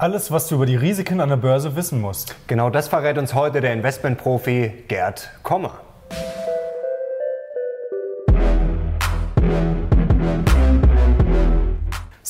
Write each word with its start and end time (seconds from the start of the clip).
Alles, 0.00 0.30
was 0.30 0.46
du 0.46 0.54
über 0.54 0.66
die 0.66 0.76
Risiken 0.76 1.20
an 1.20 1.28
der 1.28 1.38
Börse 1.38 1.74
wissen 1.74 2.00
musst. 2.00 2.36
Genau 2.46 2.70
das 2.70 2.86
verrät 2.86 3.18
uns 3.18 3.34
heute 3.34 3.60
der 3.60 3.72
Investmentprofi 3.72 4.84
Gerd 4.86 5.28
Kommer. 5.42 5.80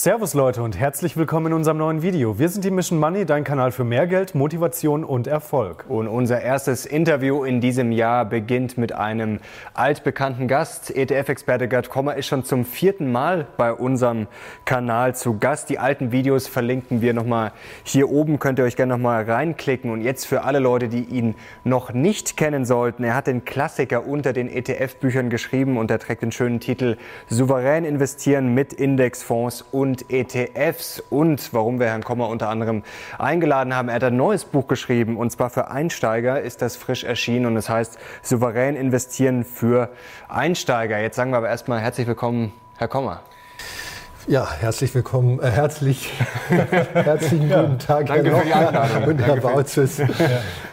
Servus 0.00 0.32
Leute 0.32 0.62
und 0.62 0.79
herzlich 0.79 1.16
willkommen 1.16 1.46
in 1.46 1.54
unserem 1.54 1.79
neuen 1.79 2.02
Video. 2.02 2.38
Wir 2.38 2.48
sind 2.48 2.64
die 2.64 2.71
Mission 2.71 3.00
Money, 3.00 3.27
dein 3.27 3.43
Kanal 3.43 3.72
für 3.72 3.82
mehr 3.82 4.07
Geld, 4.07 4.32
Motivation 4.32 5.02
und 5.02 5.27
Erfolg. 5.27 5.86
Und 5.89 6.07
unser 6.07 6.40
erstes 6.40 6.86
Interview 6.86 7.43
in 7.43 7.61
diesem 7.61 7.90
Jahr 7.90 8.25
beginnt 8.25 8.79
mit 8.79 8.93
einem 8.93 9.40
altbekannten 9.75 10.46
Gast. 10.46 10.95
ETF-Experte 10.96 11.66
Gerd 11.66 11.90
Kommer 11.90 12.14
ist 12.14 12.26
schon 12.26 12.45
zum 12.45 12.64
vierten 12.64 13.11
Mal 13.11 13.48
bei 13.57 13.72
unserem 13.72 14.29
Kanal 14.64 15.16
zu 15.16 15.40
Gast. 15.40 15.68
Die 15.68 15.80
alten 15.80 16.12
Videos 16.12 16.46
verlinken 16.46 17.03
wir 17.03 17.12
nochmal 17.12 17.50
hier 17.82 18.08
oben, 18.08 18.39
könnt 18.39 18.61
ihr 18.61 18.67
euch 18.67 18.76
gerne 18.76 18.93
nochmal 18.93 19.25
reinklicken. 19.25 19.90
Und 19.90 20.03
jetzt 20.03 20.26
für 20.26 20.44
alle 20.44 20.61
Leute, 20.61 20.86
die 20.86 21.03
ihn 21.07 21.35
noch 21.64 21.93
nicht 21.93 22.36
kennen 22.36 22.64
sollten, 22.64 23.03
er 23.03 23.17
hat 23.17 23.26
den 23.26 23.44
Klassiker 23.44 24.07
unter 24.07 24.32
den 24.32 24.49
ETF-Büchern 24.49 25.29
geschrieben 25.29 25.76
und 25.76 25.90
er 25.90 25.99
trägt 25.99 26.22
den 26.22 26.30
schönen 26.30 26.61
Titel 26.61 26.99
Souverän 27.29 27.85
investieren 27.85 28.54
mit 28.54 28.72
Indexfonds 28.72 29.64
und 29.72 29.89
und 29.98 30.11
ETFs 30.11 31.02
und 31.11 31.52
warum 31.52 31.80
wir 31.80 31.86
Herrn 31.86 32.05
Kommer 32.05 32.28
unter 32.28 32.48
anderem 32.48 32.83
eingeladen 33.19 33.75
haben. 33.75 33.89
Er 33.89 33.97
hat 33.97 34.05
ein 34.05 34.16
neues 34.16 34.44
Buch 34.44 34.66
geschrieben 34.69 35.16
und 35.16 35.30
zwar 35.30 35.50
für 35.50 35.70
Einsteiger 35.70 36.41
ist 36.41 36.62
das 36.62 36.77
frisch 36.77 37.05
erschienen 37.05 37.47
und 37.47 37.56
es 37.56 37.69
heißt 37.69 37.98
Souverän 38.22 38.77
investieren 38.77 39.44
für 39.44 39.91
Einsteiger. 40.28 40.98
Jetzt 40.98 41.16
sagen 41.16 41.30
wir 41.30 41.39
aber 41.39 41.48
erstmal 41.48 41.80
herzlich 41.80 42.06
willkommen, 42.06 42.53
Herr 42.77 42.89
Kommer. 42.89 43.22
Ja, 44.27 44.47
herzlich 44.61 44.94
willkommen, 44.94 45.41
äh, 45.41 45.50
herzlich, 45.50 46.12
herzlichen 46.92 47.48
ja, 47.48 47.62
guten 47.62 47.78
Tag, 47.78 48.06
danke 48.06 48.36
Herr 48.36 48.69
Einladung. 48.69 49.05
und 49.06 49.19
Herr 49.19 49.36
Bautzes. 49.36 49.98
Ja. 49.98 50.06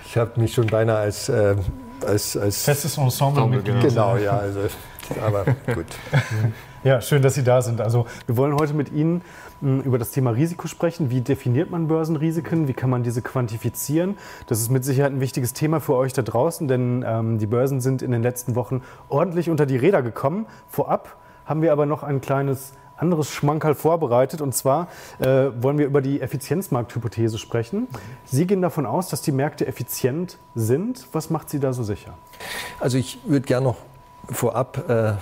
Ich 0.06 0.18
habe 0.18 0.40
mich 0.40 0.54
schon 0.54 0.68
beinahe 0.68 0.98
als, 0.98 1.30
äh, 1.30 1.56
als, 2.06 2.36
als 2.36 2.64
festes 2.64 2.98
Ensemble 2.98 3.62
genau. 3.62 3.82
genau, 3.82 4.18
ja, 4.18 4.38
also, 4.38 4.62
aber 5.26 5.46
gut. 5.74 5.86
Ja, 6.86 7.02
schön, 7.02 7.24
dass 7.24 7.34
Sie 7.34 7.44
da 7.44 7.64
sind. 7.64 7.82
Also 7.82 8.06
wir 8.28 8.38
wollen 8.38 8.54
heute 8.54 8.76
mit 8.76 8.92
Ihnen 8.92 9.24
hm, 9.60 9.82
über 9.82 9.98
das 9.98 10.12
Thema 10.12 10.30
Risiko 10.30 10.68
sprechen. 10.68 11.10
Wie 11.10 11.22
definiert 11.22 11.72
man 11.72 11.88
Börsenrisiken? 11.88 12.68
Wie 12.68 12.74
kann 12.74 12.92
man 12.92 13.02
diese 13.02 13.24
quantifizieren? 13.24 14.20
Das 14.46 14.60
ist 14.62 14.70
mit 14.70 14.86
Sicherheit 14.86 15.12
ein 15.12 15.20
wichtiges 15.20 15.54
Thema 15.54 15.80
für 15.80 15.96
euch 15.96 16.14
da 16.14 16.22
draußen, 16.22 16.68
denn 16.68 17.04
ähm, 17.04 17.40
die 17.40 17.48
Börsen 17.48 17.82
sind 17.82 18.04
in 18.04 18.12
den 18.12 18.22
letzten 18.22 18.54
Wochen 18.54 18.84
ordentlich 19.10 19.50
unter 19.50 19.66
die 19.66 19.78
Räder 19.78 20.04
gekommen. 20.04 20.46
Vorab 20.70 21.18
haben 21.48 21.64
wir 21.64 21.72
aber 21.72 21.88
noch 21.88 22.04
ein 22.04 22.22
kleines 22.22 22.74
anderes 22.98 23.32
Schmankerl 23.32 23.74
vorbereitet. 23.74 24.42
Und 24.42 24.54
zwar 24.54 24.88
äh, 25.18 25.48
wollen 25.60 25.80
wir 25.80 25.88
über 25.88 26.02
die 26.02 26.22
Effizienzmarkthypothese 26.22 27.40
sprechen. 27.40 27.88
Sie 28.26 28.46
gehen 28.46 28.62
davon 28.62 28.86
aus, 28.86 29.10
dass 29.10 29.24
die 29.24 29.32
Märkte 29.32 29.66
effizient 29.66 30.38
sind. 30.54 31.08
Was 31.14 31.32
macht 31.32 31.50
Sie 31.50 31.60
da 31.60 31.74
so 31.74 31.82
sicher? 31.82 32.14
Also 32.80 33.00
ich 33.00 33.18
würde 33.26 33.48
gerne 33.48 33.66
noch 33.66 33.78
vorab 34.30 34.88
äh, 34.88 35.14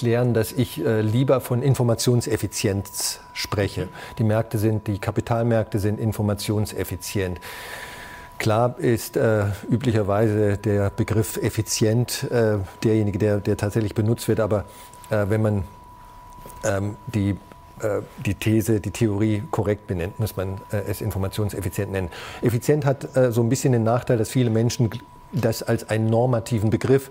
klären, 0.00 0.32
dass 0.32 0.52
ich 0.52 0.82
äh, 0.82 1.02
lieber 1.02 1.42
von 1.42 1.62
Informationseffizienz 1.62 3.20
spreche. 3.34 3.88
Die 4.18 4.24
Märkte 4.24 4.56
sind, 4.56 4.86
die 4.86 4.98
Kapitalmärkte 4.98 5.78
sind 5.78 6.00
informationseffizient. 6.00 7.38
Klar 8.38 8.78
ist 8.78 9.18
äh, 9.18 9.44
üblicherweise 9.70 10.56
der 10.56 10.88
Begriff 10.88 11.36
effizient 11.36 12.26
äh, 12.30 12.56
derjenige, 12.82 13.18
der, 13.18 13.40
der 13.40 13.58
tatsächlich 13.58 13.94
benutzt 13.94 14.26
wird, 14.26 14.40
aber 14.40 14.64
äh, 15.10 15.26
wenn 15.28 15.42
man 15.42 15.64
ähm, 16.64 16.96
die 17.06 17.36
äh, 17.82 18.00
die 18.24 18.34
These, 18.34 18.80
die 18.80 18.92
Theorie 18.92 19.42
korrekt 19.50 19.86
benennt, 19.86 20.18
muss 20.18 20.34
man 20.34 20.62
äh, 20.72 20.78
es 20.88 21.02
informationseffizient 21.02 21.92
nennen. 21.92 22.08
Effizient 22.40 22.86
hat 22.86 23.06
so 23.30 23.42
ein 23.42 23.50
bisschen 23.50 23.72
den 23.72 23.84
Nachteil, 23.84 24.16
dass 24.16 24.30
viele 24.30 24.48
Menschen 24.48 24.88
das 25.32 25.62
als 25.62 25.90
einen 25.90 26.08
normativen 26.08 26.70
Begriff 26.70 27.10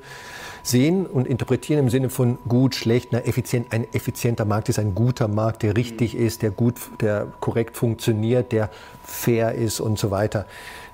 sehen 0.63 1.05
und 1.05 1.27
interpretieren 1.27 1.79
im 1.79 1.89
Sinne 1.89 2.09
von 2.09 2.37
gut, 2.47 2.75
schlecht, 2.75 3.09
na, 3.11 3.19
effizient. 3.19 3.71
Ein 3.71 3.85
effizienter 3.93 4.45
Markt 4.45 4.69
ist 4.69 4.79
ein 4.79 4.95
guter 4.95 5.27
Markt, 5.27 5.63
der 5.63 5.75
richtig 5.75 6.13
mhm. 6.13 6.25
ist, 6.25 6.41
der 6.41 6.51
gut, 6.51 6.75
der 7.01 7.27
korrekt 7.39 7.77
funktioniert, 7.77 8.51
der 8.51 8.69
fair 9.03 9.55
ist 9.55 9.79
und 9.79 9.99
so 9.99 10.11
weiter. 10.11 10.45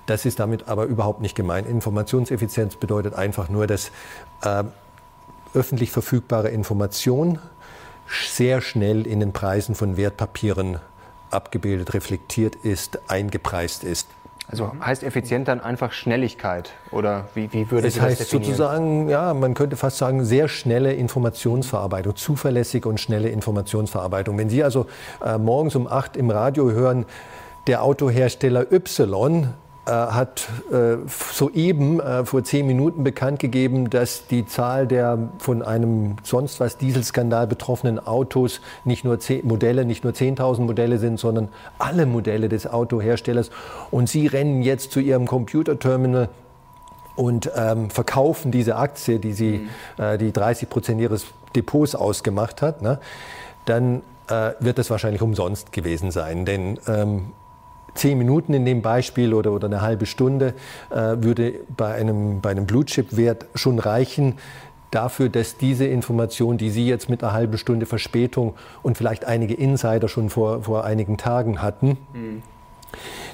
Das 0.06 0.24
ist 0.24 0.38
damit 0.38 0.68
aber 0.68 0.84
überhaupt 0.84 1.20
nicht 1.20 1.34
gemeint. 1.34 1.68
Informationseffizienz 1.68 2.76
bedeutet 2.76 3.14
einfach 3.14 3.48
nur, 3.48 3.66
dass 3.66 3.90
äh, 4.42 4.64
öffentlich 5.54 5.90
verfügbare 5.90 6.50
Information 6.50 7.38
sehr 8.28 8.60
schnell 8.60 9.06
in 9.06 9.20
den 9.20 9.32
Preisen 9.32 9.74
von 9.74 9.96
Wertpapieren 9.96 10.78
abgebildet, 11.30 11.92
reflektiert 11.94 12.54
ist, 12.54 13.00
eingepreist 13.10 13.82
ist. 13.82 14.08
Also 14.48 14.72
heißt 14.80 15.02
effizient 15.02 15.48
dann 15.48 15.60
einfach 15.60 15.90
Schnelligkeit 15.90 16.70
oder 16.92 17.24
wie, 17.34 17.52
wie 17.52 17.70
würde 17.70 17.88
das 17.88 18.00
heißt 18.00 18.20
definieren? 18.20 18.44
sozusagen, 18.44 19.08
ja, 19.08 19.34
man 19.34 19.54
könnte 19.54 19.76
fast 19.76 19.98
sagen, 19.98 20.24
sehr 20.24 20.46
schnelle 20.46 20.92
Informationsverarbeitung, 20.92 22.14
zuverlässige 22.14 22.88
und 22.88 23.00
schnelle 23.00 23.28
Informationsverarbeitung. 23.28 24.38
Wenn 24.38 24.48
Sie 24.48 24.62
also 24.62 24.86
äh, 25.24 25.36
morgens 25.36 25.74
um 25.74 25.88
acht 25.88 26.16
im 26.16 26.30
Radio 26.30 26.70
hören, 26.70 27.06
der 27.66 27.82
Autohersteller 27.82 28.70
Y 28.70 29.52
hat 29.90 30.48
äh, 30.72 30.96
soeben 31.06 32.00
äh, 32.00 32.24
vor 32.24 32.42
zehn 32.44 32.66
Minuten 32.66 33.04
bekannt 33.04 33.38
gegeben, 33.38 33.88
dass 33.90 34.26
die 34.26 34.46
Zahl 34.46 34.86
der 34.86 35.30
von 35.38 35.62
einem 35.62 36.16
sonst 36.22 36.60
was 36.60 36.76
Dieselskandal 36.76 37.46
betroffenen 37.46 38.04
Autos 38.04 38.60
nicht 38.84 39.04
nur 39.04 39.20
zehn 39.20 39.46
Modelle, 39.46 39.84
nicht 39.84 40.04
nur 40.04 40.12
10.000 40.12 40.62
Modelle 40.62 40.98
sind, 40.98 41.18
sondern 41.20 41.48
alle 41.78 42.06
Modelle 42.06 42.48
des 42.48 42.66
Autoherstellers. 42.66 43.50
Und 43.90 44.08
sie 44.08 44.26
rennen 44.26 44.62
jetzt 44.62 44.92
zu 44.92 45.00
ihrem 45.00 45.26
Computerterminal 45.26 46.28
und 47.16 47.50
ähm, 47.56 47.90
verkaufen 47.90 48.50
diese 48.50 48.76
Aktie, 48.76 49.18
die 49.18 49.32
sie, 49.32 49.68
mhm. 49.98 50.02
äh, 50.02 50.18
die 50.18 50.32
30 50.32 50.68
Prozent 50.68 51.00
ihres 51.00 51.26
Depots 51.54 51.94
ausgemacht 51.94 52.62
hat. 52.62 52.82
Ne? 52.82 53.00
Dann 53.64 54.02
äh, 54.28 54.52
wird 54.60 54.78
das 54.78 54.90
wahrscheinlich 54.90 55.22
umsonst 55.22 55.72
gewesen 55.72 56.10
sein, 56.10 56.44
denn 56.44 56.78
ähm, 56.86 57.32
zehn 57.96 58.18
Minuten 58.18 58.54
in 58.54 58.64
dem 58.64 58.82
Beispiel 58.82 59.34
oder, 59.34 59.52
oder 59.52 59.66
eine 59.66 59.80
halbe 59.80 60.06
Stunde 60.06 60.54
äh, 60.90 61.16
würde 61.18 61.54
bei 61.76 61.94
einem, 61.94 62.40
bei 62.40 62.50
einem 62.50 62.66
Blue 62.66 62.84
Chip 62.84 63.16
Wert 63.16 63.46
schon 63.54 63.78
reichen, 63.78 64.34
dafür, 64.90 65.28
dass 65.28 65.56
diese 65.56 65.86
Information, 65.86 66.58
die 66.58 66.70
Sie 66.70 66.86
jetzt 66.86 67.08
mit 67.08 67.22
einer 67.22 67.32
halben 67.32 67.58
Stunde 67.58 67.86
Verspätung 67.86 68.54
und 68.82 68.96
vielleicht 68.96 69.24
einige 69.24 69.54
Insider 69.54 70.08
schon 70.08 70.30
vor, 70.30 70.62
vor 70.62 70.84
einigen 70.84 71.16
Tagen 71.18 71.60
hatten, 71.60 71.98
mhm. 72.14 72.42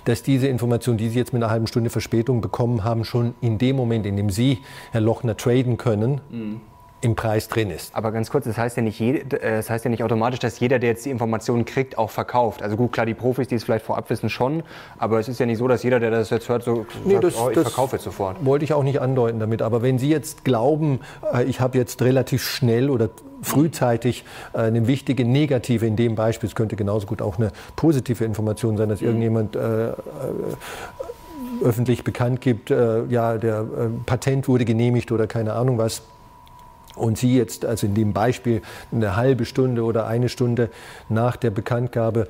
dass 0.04 0.22
diese 0.22 0.48
Information, 0.48 0.96
die 0.96 1.08
Sie 1.08 1.18
jetzt 1.18 1.32
mit 1.32 1.42
einer 1.42 1.52
halben 1.52 1.66
Stunde 1.66 1.90
Verspätung 1.90 2.40
bekommen 2.40 2.84
haben, 2.84 3.04
schon 3.04 3.34
in 3.40 3.58
dem 3.58 3.76
Moment, 3.76 4.06
in 4.06 4.16
dem 4.16 4.30
Sie, 4.30 4.58
Herr 4.90 5.02
Lochner, 5.02 5.36
traden 5.36 5.76
können, 5.76 6.20
mhm 6.30 6.60
im 7.02 7.16
Preis 7.16 7.48
drin 7.48 7.70
ist. 7.70 7.94
Aber 7.94 8.12
ganz 8.12 8.30
kurz, 8.30 8.44
das 8.44 8.56
heißt, 8.56 8.76
ja 8.76 8.82
nicht 8.82 8.98
jede, 8.98 9.40
äh, 9.42 9.56
das 9.56 9.68
heißt 9.68 9.84
ja 9.84 9.90
nicht 9.90 10.04
automatisch, 10.04 10.38
dass 10.38 10.58
jeder, 10.60 10.78
der 10.78 10.90
jetzt 10.90 11.04
die 11.04 11.10
Informationen 11.10 11.64
kriegt, 11.64 11.98
auch 11.98 12.10
verkauft. 12.10 12.62
Also 12.62 12.76
gut, 12.76 12.92
klar, 12.92 13.06
die 13.06 13.14
Profis, 13.14 13.48
die 13.48 13.56
es 13.56 13.64
vielleicht 13.64 13.84
vorab 13.84 14.08
wissen, 14.08 14.30
schon. 14.30 14.62
Aber 14.98 15.18
es 15.18 15.28
ist 15.28 15.40
ja 15.40 15.46
nicht 15.46 15.58
so, 15.58 15.68
dass 15.68 15.82
jeder, 15.82 16.00
der 16.00 16.10
das 16.10 16.30
jetzt 16.30 16.48
hört, 16.48 16.62
so 16.62 16.86
nee, 17.04 17.14
sagt, 17.14 17.24
das, 17.24 17.36
oh, 17.36 17.50
ich 17.50 17.58
verkaufe 17.58 17.96
jetzt 17.96 18.04
sofort. 18.04 18.44
Wollte 18.44 18.64
ich 18.64 18.72
auch 18.72 18.84
nicht 18.84 19.00
andeuten 19.00 19.40
damit. 19.40 19.62
Aber 19.62 19.82
wenn 19.82 19.98
Sie 19.98 20.08
jetzt 20.08 20.44
glauben, 20.44 21.00
äh, 21.34 21.44
ich 21.44 21.60
habe 21.60 21.76
jetzt 21.76 22.00
relativ 22.02 22.48
schnell 22.48 22.88
oder 22.88 23.10
frühzeitig 23.42 24.24
äh, 24.52 24.58
eine 24.58 24.86
wichtige 24.86 25.24
negative 25.24 25.84
in 25.84 25.96
dem 25.96 26.14
Beispiel, 26.14 26.48
es 26.48 26.54
könnte 26.54 26.76
genauso 26.76 27.06
gut 27.06 27.20
auch 27.20 27.36
eine 27.36 27.50
positive 27.74 28.24
Information 28.24 28.76
sein, 28.76 28.88
dass 28.88 29.00
mhm. 29.00 29.08
irgendjemand 29.08 29.56
äh, 29.56 29.92
öffentlich 31.64 32.04
bekannt 32.04 32.40
gibt, 32.40 32.70
äh, 32.70 33.04
ja, 33.06 33.38
der 33.38 33.60
äh, 33.60 33.64
Patent 34.06 34.46
wurde 34.46 34.64
genehmigt 34.64 35.10
oder 35.10 35.26
keine 35.26 35.54
Ahnung 35.54 35.78
was, 35.78 36.02
und 36.96 37.18
Sie 37.18 37.36
jetzt, 37.36 37.64
also 37.64 37.86
in 37.86 37.94
dem 37.94 38.12
Beispiel, 38.12 38.62
eine 38.90 39.16
halbe 39.16 39.44
Stunde 39.44 39.84
oder 39.84 40.06
eine 40.06 40.28
Stunde 40.28 40.70
nach 41.08 41.36
der 41.36 41.50
Bekanntgabe 41.50 42.28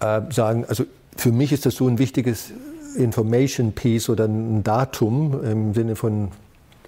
äh, 0.00 0.20
sagen, 0.30 0.64
also 0.68 0.84
für 1.16 1.32
mich 1.32 1.52
ist 1.52 1.66
das 1.66 1.76
so 1.76 1.88
ein 1.88 1.98
wichtiges 1.98 2.52
Information 2.96 3.72
Piece 3.72 4.08
oder 4.08 4.24
ein 4.24 4.62
Datum 4.62 5.42
im 5.44 5.74
Sinne 5.74 5.96
von 5.96 6.28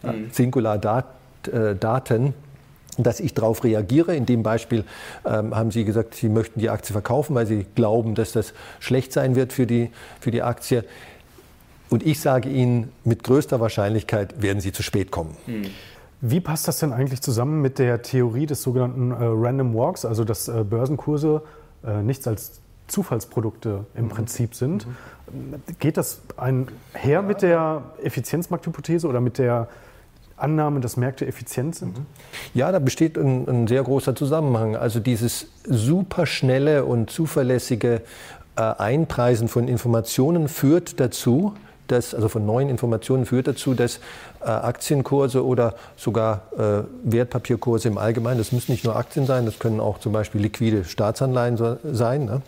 äh, 0.02 0.12
mhm. 0.12 0.30
Singular 0.32 0.78
Dat, 0.78 1.06
äh, 1.50 1.74
Daten, 1.74 2.34
dass 2.98 3.20
ich 3.20 3.34
darauf 3.34 3.64
reagiere. 3.64 4.14
In 4.16 4.26
dem 4.26 4.42
Beispiel 4.42 4.84
ähm, 5.24 5.54
haben 5.54 5.70
Sie 5.70 5.84
gesagt, 5.84 6.14
Sie 6.14 6.28
möchten 6.28 6.60
die 6.60 6.70
Aktie 6.70 6.92
verkaufen, 6.92 7.34
weil 7.34 7.46
Sie 7.46 7.64
glauben, 7.74 8.14
dass 8.14 8.32
das 8.32 8.52
schlecht 8.80 9.12
sein 9.12 9.36
wird 9.36 9.52
für 9.52 9.66
die, 9.66 9.90
für 10.20 10.30
die 10.30 10.42
Aktie. 10.42 10.84
Und 11.90 12.04
ich 12.04 12.20
sage 12.20 12.48
Ihnen, 12.48 12.92
mit 13.04 13.24
größter 13.24 13.60
Wahrscheinlichkeit 13.60 14.42
werden 14.42 14.60
Sie 14.60 14.72
zu 14.72 14.82
spät 14.82 15.10
kommen. 15.10 15.36
Mhm. 15.46 15.66
Wie 16.20 16.40
passt 16.40 16.66
das 16.66 16.78
denn 16.78 16.92
eigentlich 16.92 17.22
zusammen 17.22 17.62
mit 17.62 17.78
der 17.78 18.02
Theorie 18.02 18.46
des 18.46 18.62
sogenannten 18.62 19.12
äh, 19.12 19.16
Random 19.20 19.74
Walks, 19.74 20.04
also 20.04 20.24
dass 20.24 20.48
äh, 20.48 20.64
Börsenkurse 20.64 21.42
äh, 21.84 22.02
nichts 22.02 22.26
als 22.26 22.60
Zufallsprodukte 22.88 23.86
im 23.94 24.04
mhm. 24.04 24.08
Prinzip 24.08 24.54
sind? 24.54 24.86
Mhm. 24.86 25.62
Geht 25.78 25.96
das 25.96 26.20
einher 26.36 27.22
mit 27.22 27.42
der 27.42 27.82
Effizienzmarkthypothese 28.02 29.06
oder 29.06 29.20
mit 29.20 29.38
der 29.38 29.68
Annahme, 30.36 30.80
dass 30.80 30.96
Märkte 30.96 31.26
effizient 31.26 31.76
sind? 31.76 31.98
Mhm. 31.98 32.06
Ja, 32.54 32.72
da 32.72 32.80
besteht 32.80 33.16
ein, 33.16 33.48
ein 33.48 33.66
sehr 33.68 33.82
großer 33.84 34.16
Zusammenhang. 34.16 34.74
Also 34.74 34.98
dieses 34.98 35.46
superschnelle 35.64 36.84
und 36.84 37.10
zuverlässige 37.10 38.02
äh, 38.56 38.62
Einpreisen 38.62 39.46
von 39.46 39.68
Informationen 39.68 40.48
führt 40.48 40.98
dazu, 40.98 41.54
dass, 41.88 42.14
also 42.14 42.28
von 42.28 42.44
neuen 42.44 42.68
Informationen 42.68 43.26
führt 43.26 43.48
dazu, 43.48 43.74
dass 43.74 44.00
Aktienkurse 44.44 45.44
oder 45.44 45.74
sogar 45.96 46.42
äh, 46.56 46.84
Wertpapierkurse 47.04 47.88
im 47.88 47.98
Allgemeinen, 47.98 48.38
das 48.38 48.52
müssen 48.52 48.72
nicht 48.72 48.84
nur 48.84 48.96
Aktien 48.96 49.26
sein, 49.26 49.46
das 49.46 49.58
können 49.58 49.80
auch 49.80 49.98
zum 49.98 50.12
Beispiel 50.12 50.40
liquide 50.40 50.84
Staatsanleihen 50.84 51.58
sein 51.92 52.24
ne? 52.24 52.42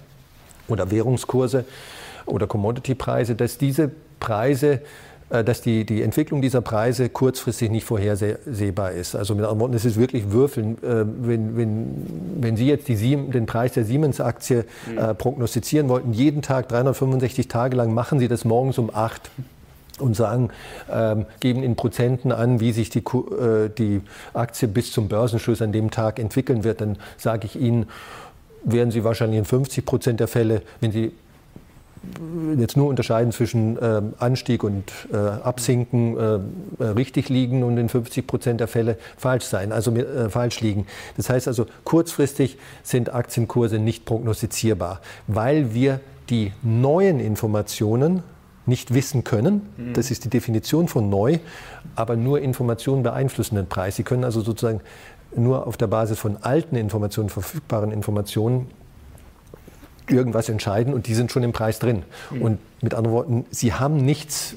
oder 0.68 0.90
Währungskurse 0.90 1.64
oder 2.26 2.46
Commodity-Preise, 2.46 3.34
dass 3.34 3.58
diese 3.58 3.90
Preise 4.20 4.80
äh, 5.30 5.44
dass 5.44 5.62
die, 5.62 5.84
die 5.84 6.02
Entwicklung 6.02 6.42
dieser 6.42 6.60
Preise 6.60 7.08
kurzfristig 7.08 7.70
nicht 7.70 7.84
vorhersehbar 7.84 8.92
ist. 8.92 9.14
Also 9.14 9.34
mit 9.34 9.44
anderen 9.44 9.60
Worten, 9.60 9.74
es 9.74 9.84
ist 9.84 9.98
wirklich 9.98 10.32
Würfeln. 10.32 10.76
Äh, 10.82 11.04
wenn, 11.06 11.56
wenn, 11.56 12.06
wenn 12.40 12.56
Sie 12.56 12.66
jetzt 12.66 12.88
die, 12.88 12.96
den 12.96 13.46
Preis 13.46 13.72
der 13.72 13.84
Siemens-Aktie 13.84 14.64
äh, 14.96 15.14
prognostizieren 15.14 15.88
wollten, 15.88 16.12
jeden 16.12 16.42
Tag 16.42 16.68
365 16.68 17.46
Tage 17.46 17.76
lang, 17.76 17.94
machen 17.94 18.18
Sie 18.18 18.26
das 18.26 18.44
morgens 18.44 18.78
um 18.78 18.90
8 18.92 19.30
und 20.00 20.14
sagen, 20.14 20.50
ähm, 20.90 21.26
geben 21.40 21.62
in 21.62 21.76
Prozenten 21.76 22.32
an, 22.32 22.60
wie 22.60 22.72
sich 22.72 22.90
die, 22.90 23.00
äh, 23.00 23.68
die 23.76 24.00
Aktie 24.34 24.68
bis 24.68 24.92
zum 24.92 25.08
Börsenschluss 25.08 25.62
an 25.62 25.72
dem 25.72 25.90
Tag 25.90 26.18
entwickeln 26.18 26.64
wird, 26.64 26.80
dann 26.80 26.98
sage 27.16 27.46
ich 27.46 27.60
Ihnen, 27.60 27.86
werden 28.64 28.90
Sie 28.90 29.04
wahrscheinlich 29.04 29.38
in 29.38 29.44
50 29.44 29.84
Prozent 29.84 30.20
der 30.20 30.28
Fälle, 30.28 30.62
wenn 30.80 30.92
Sie 30.92 31.12
jetzt 32.58 32.76
nur 32.76 32.88
unterscheiden 32.88 33.30
zwischen 33.32 33.76
äh, 33.76 34.02
Anstieg 34.18 34.64
und 34.64 34.84
äh, 35.12 35.16
Absinken 35.16 36.16
äh, 36.16 36.82
äh 36.82 36.88
richtig 36.88 37.28
liegen 37.28 37.62
und 37.62 37.76
in 37.76 37.88
50 37.88 38.26
Prozent 38.26 38.60
der 38.60 38.68
Fälle 38.68 38.96
falsch 39.16 39.44
sein, 39.44 39.70
also 39.72 39.94
äh, 39.94 40.30
falsch 40.30 40.60
liegen. 40.60 40.86
Das 41.16 41.28
heißt 41.28 41.46
also, 41.46 41.66
kurzfristig 41.84 42.56
sind 42.82 43.12
Aktienkurse 43.12 43.78
nicht 43.78 44.06
prognostizierbar, 44.06 45.00
weil 45.26 45.74
wir 45.74 46.00
die 46.30 46.52
neuen 46.62 47.20
Informationen 47.20 48.22
nicht 48.66 48.94
wissen 48.94 49.24
können. 49.24 49.62
Das 49.94 50.10
ist 50.10 50.24
die 50.24 50.28
Definition 50.28 50.88
von 50.88 51.08
neu, 51.10 51.38
aber 51.96 52.16
nur 52.16 52.40
Informationen 52.40 53.02
beeinflussen 53.02 53.56
den 53.56 53.66
Preis. 53.66 53.96
Sie 53.96 54.02
können 54.02 54.24
also 54.24 54.40
sozusagen 54.40 54.80
nur 55.34 55.66
auf 55.66 55.76
der 55.76 55.86
Basis 55.86 56.18
von 56.18 56.36
alten 56.42 56.76
Informationen, 56.76 57.28
verfügbaren 57.28 57.90
Informationen 57.90 58.66
irgendwas 60.08 60.48
entscheiden 60.48 60.92
und 60.92 61.06
die 61.06 61.14
sind 61.14 61.30
schon 61.30 61.42
im 61.42 61.52
Preis 61.52 61.78
drin. 61.78 62.02
Mhm. 62.30 62.42
Und 62.42 62.58
mit 62.82 62.94
anderen 62.94 63.16
Worten, 63.16 63.46
sie 63.50 63.72
haben 63.72 63.96
nichts, 63.96 64.56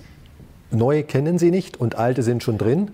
neue 0.71 1.03
kennen 1.03 1.37
sie 1.37 1.51
nicht 1.51 1.79
und 1.79 1.95
alte 1.95 2.23
sind 2.23 2.43
schon 2.43 2.57
drin 2.57 2.91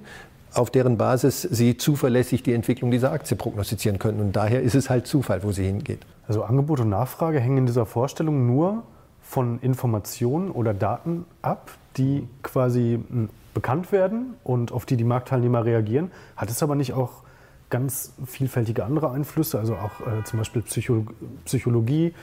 auf 0.54 0.72
deren 0.72 0.98
Basis 0.98 1.42
sie 1.42 1.78
zuverlässig 1.78 2.44
die 2.44 2.54
Entwicklung 2.54 2.92
dieser 2.92 3.12
Aktie 3.12 3.38
prognostizieren 3.38 4.00
können. 4.00 4.20
Und 4.20 4.36
daher 4.36 4.62
ist 4.62 4.76
es 4.76 4.90
halt 4.90 5.08
Zufall, 5.08 5.44
wo 5.44 5.52
sie 5.52 5.66
hingeht. 5.66 6.06
Also 6.28 6.44
Angebot 6.44 6.80
und 6.80 6.90
Nachfrage 6.90 7.40
hängen 7.40 7.60
in 7.60 7.66
dieser 7.66 7.86
Vorstellung 7.86 8.48
nur 8.48 8.84
von 9.30 9.60
Informationen 9.60 10.50
oder 10.50 10.74
Daten 10.74 11.24
ab, 11.44 11.70
die 11.98 12.28
quasi 12.42 13.00
hm, 13.08 13.30
bekannt 13.54 13.92
werden 13.92 14.34
und 14.44 14.72
auf 14.72 14.88
die 14.88 14.98
die 14.98 15.04
Marktteilnehmer 15.04 15.66
reagieren. 15.66 16.10
Hat 16.36 16.50
es 16.50 16.64
aber 16.64 16.74
nicht 16.74 16.94
auch 16.94 17.22
ganz 17.70 18.12
vielfältige 18.26 18.84
andere 18.86 19.12
Einflüsse, 19.12 19.60
also 19.60 19.76
auch 19.76 20.00
äh, 20.02 20.24
zum 20.24 20.40
Beispiel 20.40 20.64
Psycho 20.64 21.06
Psychologie, 21.46 22.16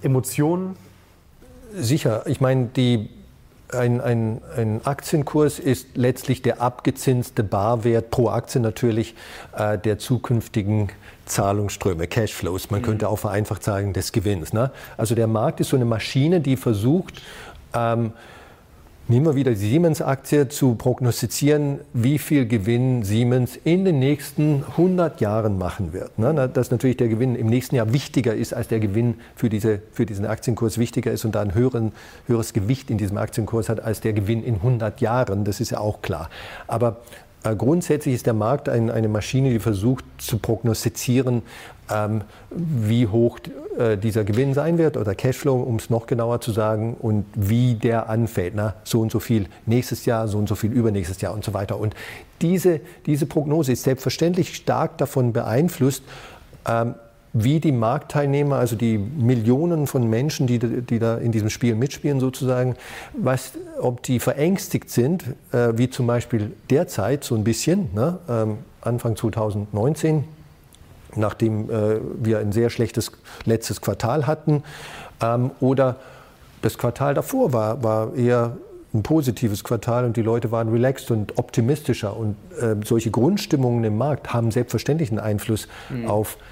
Emotionen? 0.00 0.76
Sicher. 1.74 2.26
Ich 2.26 2.40
meine, 2.40 2.68
die, 2.74 3.10
ein, 3.72 4.00
ein, 4.00 4.40
ein, 4.56 4.80
Aktienkurs 4.84 5.58
ist 5.58 5.96
letztlich 5.96 6.42
der 6.42 6.60
abgezinste 6.60 7.42
Barwert 7.44 8.10
pro 8.10 8.28
Aktie 8.30 8.60
natürlich 8.60 9.14
äh, 9.56 9.78
der 9.78 9.98
zukünftigen 9.98 10.90
Zahlungsströme, 11.26 12.06
Cashflows. 12.06 12.70
Man 12.70 12.80
mhm. 12.80 12.84
könnte 12.86 13.08
auch 13.08 13.18
vereinfacht 13.18 13.62
sagen, 13.62 13.92
des 13.92 14.12
Gewinns. 14.12 14.52
Ne? 14.52 14.70
Also 14.96 15.14
der 15.14 15.26
Markt 15.26 15.60
ist 15.60 15.68
so 15.70 15.76
eine 15.76 15.84
Maschine, 15.84 16.40
die 16.40 16.56
versucht, 16.56 17.20
ähm, 17.74 18.12
Nehmen 19.10 19.24
wir 19.24 19.34
wieder 19.36 19.52
die 19.52 19.56
Siemens-Aktie 19.56 20.48
zu 20.48 20.74
prognostizieren, 20.74 21.80
wie 21.94 22.18
viel 22.18 22.46
Gewinn 22.46 23.04
Siemens 23.04 23.58
in 23.64 23.86
den 23.86 24.00
nächsten 24.00 24.62
100 24.72 25.22
Jahren 25.22 25.56
machen 25.56 25.94
wird. 25.94 26.18
Ne? 26.18 26.50
Dass 26.52 26.70
natürlich 26.70 26.98
der 26.98 27.08
Gewinn 27.08 27.34
im 27.34 27.46
nächsten 27.46 27.74
Jahr 27.74 27.90
wichtiger 27.94 28.34
ist, 28.34 28.52
als 28.52 28.68
der 28.68 28.80
Gewinn 28.80 29.14
für, 29.34 29.48
diese, 29.48 29.80
für 29.92 30.04
diesen 30.04 30.26
Aktienkurs 30.26 30.76
wichtiger 30.76 31.10
ist 31.10 31.24
und 31.24 31.34
da 31.34 31.40
ein 31.40 31.54
höheren, 31.54 31.92
höheres 32.26 32.52
Gewicht 32.52 32.90
in 32.90 32.98
diesem 32.98 33.16
Aktienkurs 33.16 33.70
hat 33.70 33.80
als 33.80 34.02
der 34.02 34.12
Gewinn 34.12 34.44
in 34.44 34.56
100 34.56 35.00
Jahren. 35.00 35.46
Das 35.46 35.60
ist 35.60 35.70
ja 35.70 35.80
auch 35.80 36.02
klar. 36.02 36.28
Aber 36.66 36.98
äh, 37.44 37.56
grundsätzlich 37.56 38.14
ist 38.14 38.26
der 38.26 38.34
Markt 38.34 38.68
ein, 38.68 38.90
eine 38.90 39.08
Maschine, 39.08 39.48
die 39.48 39.58
versucht 39.58 40.04
zu 40.18 40.38
prognostizieren, 40.38 41.40
ähm, 41.90 42.22
wie 42.50 43.06
hoch 43.06 43.38
äh, 43.78 43.96
dieser 43.96 44.24
Gewinn 44.24 44.54
sein 44.54 44.78
wird 44.78 44.96
oder 44.96 45.14
Cashflow, 45.14 45.60
um 45.60 45.76
es 45.76 45.90
noch 45.90 46.06
genauer 46.06 46.40
zu 46.40 46.52
sagen, 46.52 46.96
und 47.00 47.24
wie 47.34 47.74
der 47.74 48.08
anfällt. 48.08 48.54
Na, 48.56 48.74
so 48.84 49.00
und 49.00 49.12
so 49.12 49.20
viel 49.20 49.46
nächstes 49.66 50.04
Jahr, 50.04 50.28
so 50.28 50.38
und 50.38 50.48
so 50.48 50.54
viel 50.54 50.72
übernächstes 50.72 51.20
Jahr 51.20 51.34
und 51.34 51.44
so 51.44 51.54
weiter. 51.54 51.78
Und 51.78 51.94
diese, 52.40 52.80
diese 53.06 53.26
Prognose 53.26 53.72
ist 53.72 53.82
selbstverständlich 53.82 54.54
stark 54.54 54.98
davon 54.98 55.32
beeinflusst, 55.32 56.02
ähm, 56.66 56.94
wie 57.32 57.60
die 57.60 57.72
Marktteilnehmer, 57.72 58.56
also 58.56 58.74
die 58.74 58.98
Millionen 58.98 59.86
von 59.86 60.08
Menschen, 60.08 60.46
die, 60.46 60.58
die 60.58 60.98
da 60.98 61.18
in 61.18 61.30
diesem 61.30 61.50
Spiel 61.50 61.74
mitspielen 61.74 62.20
sozusagen, 62.20 62.74
was, 63.12 63.52
ob 63.80 64.02
die 64.02 64.18
verängstigt 64.18 64.90
sind, 64.90 65.24
äh, 65.52 65.72
wie 65.74 65.90
zum 65.90 66.06
Beispiel 66.06 66.52
derzeit 66.70 67.24
so 67.24 67.34
ein 67.34 67.44
bisschen, 67.44 67.90
ne, 67.94 68.18
ähm, 68.28 68.58
Anfang 68.80 69.16
2019, 69.16 70.24
nachdem 71.14 71.70
äh, 71.70 72.00
wir 72.20 72.38
ein 72.38 72.52
sehr 72.52 72.70
schlechtes 72.70 73.12
letztes 73.44 73.80
Quartal 73.80 74.26
hatten, 74.26 74.62
ähm, 75.22 75.50
oder 75.60 75.96
das 76.62 76.78
Quartal 76.78 77.14
davor 77.14 77.52
war, 77.52 77.82
war 77.82 78.14
eher 78.14 78.56
ein 78.94 79.02
positives 79.02 79.64
Quartal 79.64 80.04
und 80.06 80.16
die 80.16 80.22
Leute 80.22 80.50
waren 80.50 80.70
relaxed 80.70 81.10
und 81.10 81.36
optimistischer. 81.38 82.16
Und 82.16 82.36
äh, 82.60 82.74
solche 82.84 83.10
Grundstimmungen 83.10 83.84
im 83.84 83.98
Markt 83.98 84.32
haben 84.32 84.50
selbstverständlich 84.50 85.10
einen 85.10 85.20
Einfluss 85.20 85.68
mhm. 85.90 86.06
auf 86.06 86.36
ähm, 86.36 86.42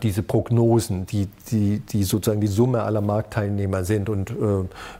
diese 0.00 0.22
Prognosen, 0.22 1.06
die, 1.06 1.28
die, 1.50 1.80
die 1.80 2.04
sozusagen 2.04 2.40
die 2.40 2.46
Summe 2.46 2.84
aller 2.84 3.00
Marktteilnehmer 3.00 3.82
sind. 3.82 4.08
Und 4.08 4.30
äh, 4.30 4.34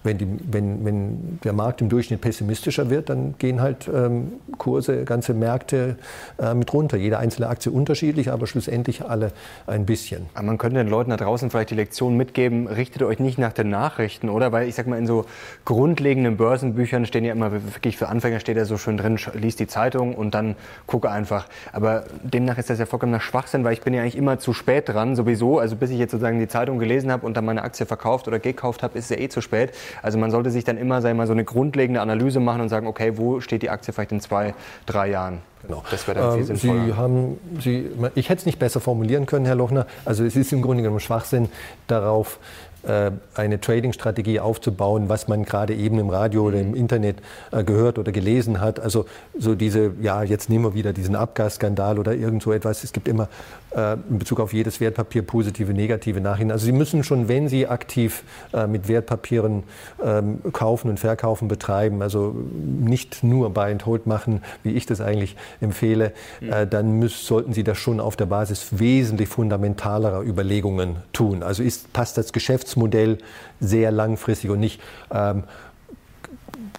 wenn, 0.02 0.18
die, 0.18 0.26
wenn, 0.50 0.84
wenn 0.84 1.38
der 1.44 1.52
Markt 1.52 1.80
im 1.82 1.88
Durchschnitt 1.88 2.20
pessimistischer 2.20 2.90
wird, 2.90 3.08
dann 3.08 3.36
gehen 3.38 3.60
halt 3.60 3.88
ähm, 3.92 4.32
Kurse, 4.58 5.04
ganze 5.04 5.34
Märkte 5.34 5.96
äh, 6.38 6.52
mit 6.54 6.72
runter. 6.72 6.96
Jede 6.96 7.18
einzelne 7.18 7.48
Aktie 7.48 7.70
unterschiedlich, 7.70 8.32
aber 8.32 8.48
schlussendlich 8.48 9.04
alle 9.04 9.30
ein 9.68 9.86
bisschen. 9.86 10.26
Aber 10.34 10.46
man 10.46 10.58
könnte 10.58 10.78
den 10.78 10.88
Leuten 10.88 11.10
da 11.10 11.16
draußen 11.16 11.48
vielleicht 11.50 11.70
die 11.70 11.76
Lektion 11.76 12.16
mitgeben, 12.16 12.66
richtet 12.66 13.04
euch 13.04 13.20
nicht 13.20 13.38
nach 13.38 13.52
den 13.52 13.68
Nachrichten, 13.68 14.28
oder? 14.28 14.50
Weil 14.50 14.68
ich 14.68 14.74
sag 14.74 14.88
mal, 14.88 14.98
in 14.98 15.06
so 15.06 15.26
grundlegenden 15.64 16.36
Börsenbüchern 16.36 17.06
stehen 17.06 17.24
ja 17.24 17.32
immer 17.32 17.52
wirklich 17.52 17.96
für 17.96 18.08
Anfänger 18.08 18.40
steht 18.40 18.56
ja 18.56 18.64
so 18.64 18.78
schön 18.78 18.96
drin, 18.96 19.16
liest 19.34 19.60
die 19.60 19.68
Zeitung 19.68 20.16
und 20.16 20.34
dann 20.34 20.56
gucke 20.86 21.08
einfach. 21.08 21.46
Aber 21.72 22.04
demnach 22.24 22.58
ist 22.58 22.68
das 22.68 22.80
ja 22.80 22.86
vollkommener 22.86 23.20
Schwachsinn, 23.20 23.62
weil 23.62 23.72
ich 23.72 23.82
bin 23.82 23.94
ja 23.94 24.02
eigentlich 24.02 24.16
immer 24.16 24.40
zu 24.40 24.55
spät 24.56 24.88
dran, 24.88 25.14
sowieso. 25.14 25.58
Also 25.58 25.76
bis 25.76 25.90
ich 25.90 25.98
jetzt 25.98 26.10
sozusagen 26.10 26.38
die 26.40 26.48
Zeitung 26.48 26.78
gelesen 26.78 27.12
habe 27.12 27.24
und 27.24 27.36
dann 27.36 27.44
meine 27.44 27.62
Aktie 27.62 27.86
verkauft 27.86 28.26
oder 28.28 28.38
gekauft 28.38 28.82
habe, 28.82 28.98
ist 28.98 29.04
es 29.04 29.10
ja 29.10 29.22
eh 29.22 29.28
zu 29.28 29.40
spät. 29.40 29.72
Also 30.02 30.18
man 30.18 30.30
sollte 30.30 30.50
sich 30.50 30.64
dann 30.64 30.78
immer, 30.78 31.02
sagen 31.02 31.16
mal, 31.16 31.26
so 31.26 31.32
eine 31.32 31.44
grundlegende 31.44 32.00
Analyse 32.00 32.40
machen 32.40 32.62
und 32.62 32.68
sagen, 32.68 32.86
okay, 32.86 33.12
wo 33.16 33.40
steht 33.40 33.62
die 33.62 33.70
Aktie 33.70 33.92
vielleicht 33.92 34.12
in 34.12 34.20
zwei, 34.20 34.54
drei 34.86 35.10
Jahren? 35.10 35.38
Genau. 35.66 35.82
Das 35.90 36.06
wäre 36.06 36.20
dann 36.20 36.32
viel 36.32 36.40
ähm, 36.40 36.46
sinnvoller. 36.46 36.84
Sie 36.86 36.94
haben, 36.94 37.38
Sie, 37.60 37.90
ich 38.14 38.28
hätte 38.28 38.40
es 38.40 38.46
nicht 38.46 38.58
besser 38.58 38.80
formulieren 38.80 39.26
können, 39.26 39.46
Herr 39.46 39.56
Lochner. 39.56 39.86
Also 40.04 40.24
es 40.24 40.36
ist 40.36 40.52
im 40.52 40.62
Grunde 40.62 40.82
genommen 40.82 41.00
Schwachsinn, 41.00 41.48
darauf 41.86 42.38
äh, 42.86 43.10
eine 43.34 43.60
Trading-Strategie 43.60 44.38
aufzubauen, 44.38 45.08
was 45.08 45.26
man 45.26 45.44
gerade 45.44 45.74
eben 45.74 45.98
im 45.98 46.08
Radio 46.08 46.44
oder 46.44 46.60
im 46.60 46.74
Internet 46.74 47.16
äh, 47.50 47.64
gehört 47.64 47.98
oder 47.98 48.12
gelesen 48.12 48.60
hat. 48.60 48.78
Also 48.78 49.06
so 49.36 49.56
diese, 49.56 49.92
ja, 50.00 50.22
jetzt 50.22 50.48
nehmen 50.48 50.64
wir 50.64 50.74
wieder 50.74 50.92
diesen 50.92 51.16
Abgasskandal 51.16 51.98
oder 51.98 52.14
irgend 52.14 52.44
so 52.44 52.52
etwas. 52.52 52.84
Es 52.84 52.92
gibt 52.92 53.08
immer 53.08 53.28
in 53.76 54.18
Bezug 54.18 54.40
auf 54.40 54.52
jedes 54.52 54.80
Wertpapier 54.80 55.22
positive, 55.22 55.74
negative 55.74 56.20
Nachrichten. 56.20 56.50
Also 56.50 56.64
Sie 56.64 56.72
müssen 56.72 57.04
schon, 57.04 57.28
wenn 57.28 57.48
Sie 57.48 57.66
aktiv 57.66 58.24
mit 58.68 58.88
Wertpapieren 58.88 59.64
ähm, 60.02 60.38
kaufen 60.52 60.88
und 60.88 60.98
verkaufen 60.98 61.48
betreiben, 61.48 62.00
also 62.00 62.34
nicht 62.54 63.22
nur 63.22 63.50
Buy 63.50 63.72
and 63.72 63.84
Hold 63.84 64.06
machen, 64.06 64.42
wie 64.62 64.70
ich 64.70 64.86
das 64.86 65.00
eigentlich 65.00 65.36
empfehle, 65.60 66.12
mhm. 66.40 66.70
dann 66.70 66.98
müssen, 66.98 67.24
sollten 67.24 67.52
Sie 67.52 67.64
das 67.64 67.76
schon 67.78 68.00
auf 68.00 68.16
der 68.16 68.26
Basis 68.26 68.78
wesentlich 68.78 69.28
fundamentalerer 69.28 70.22
Überlegungen 70.22 70.96
tun. 71.12 71.42
Also 71.42 71.62
ist, 71.62 71.92
passt 71.92 72.16
das 72.16 72.32
Geschäfts 72.32 72.56
Geschäftsmodell 72.56 73.18
sehr 73.60 73.90
langfristig 73.90 74.50
und 74.50 74.60
nicht 74.60 74.80
ähm, 75.10 75.44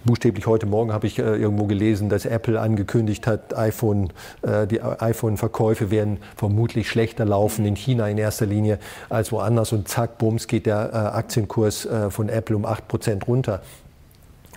buchstäblich 0.04 0.46
heute 0.46 0.66
Morgen 0.66 0.92
habe 0.92 1.06
ich 1.06 1.18
äh, 1.18 1.22
irgendwo 1.22 1.66
gelesen, 1.66 2.08
dass 2.08 2.24
Apple 2.24 2.60
angekündigt 2.60 3.26
hat, 3.26 3.56
iPhone, 3.56 4.10
äh, 4.42 4.66
die 4.66 4.80
iPhone-Verkäufe 4.82 5.90
werden 5.90 6.18
vermutlich 6.36 6.88
schlechter 6.88 7.24
laufen 7.24 7.64
in 7.64 7.76
China 7.76 8.08
in 8.08 8.18
erster 8.18 8.46
Linie 8.46 8.78
als 9.08 9.32
woanders 9.32 9.72
und 9.72 9.88
zack, 9.88 10.18
bums, 10.18 10.46
geht 10.46 10.66
der 10.66 10.90
äh, 10.92 10.96
Aktienkurs 10.96 11.86
äh, 11.86 12.10
von 12.10 12.28
Apple 12.28 12.56
um 12.56 12.64
8% 12.66 13.24
runter. 13.24 13.62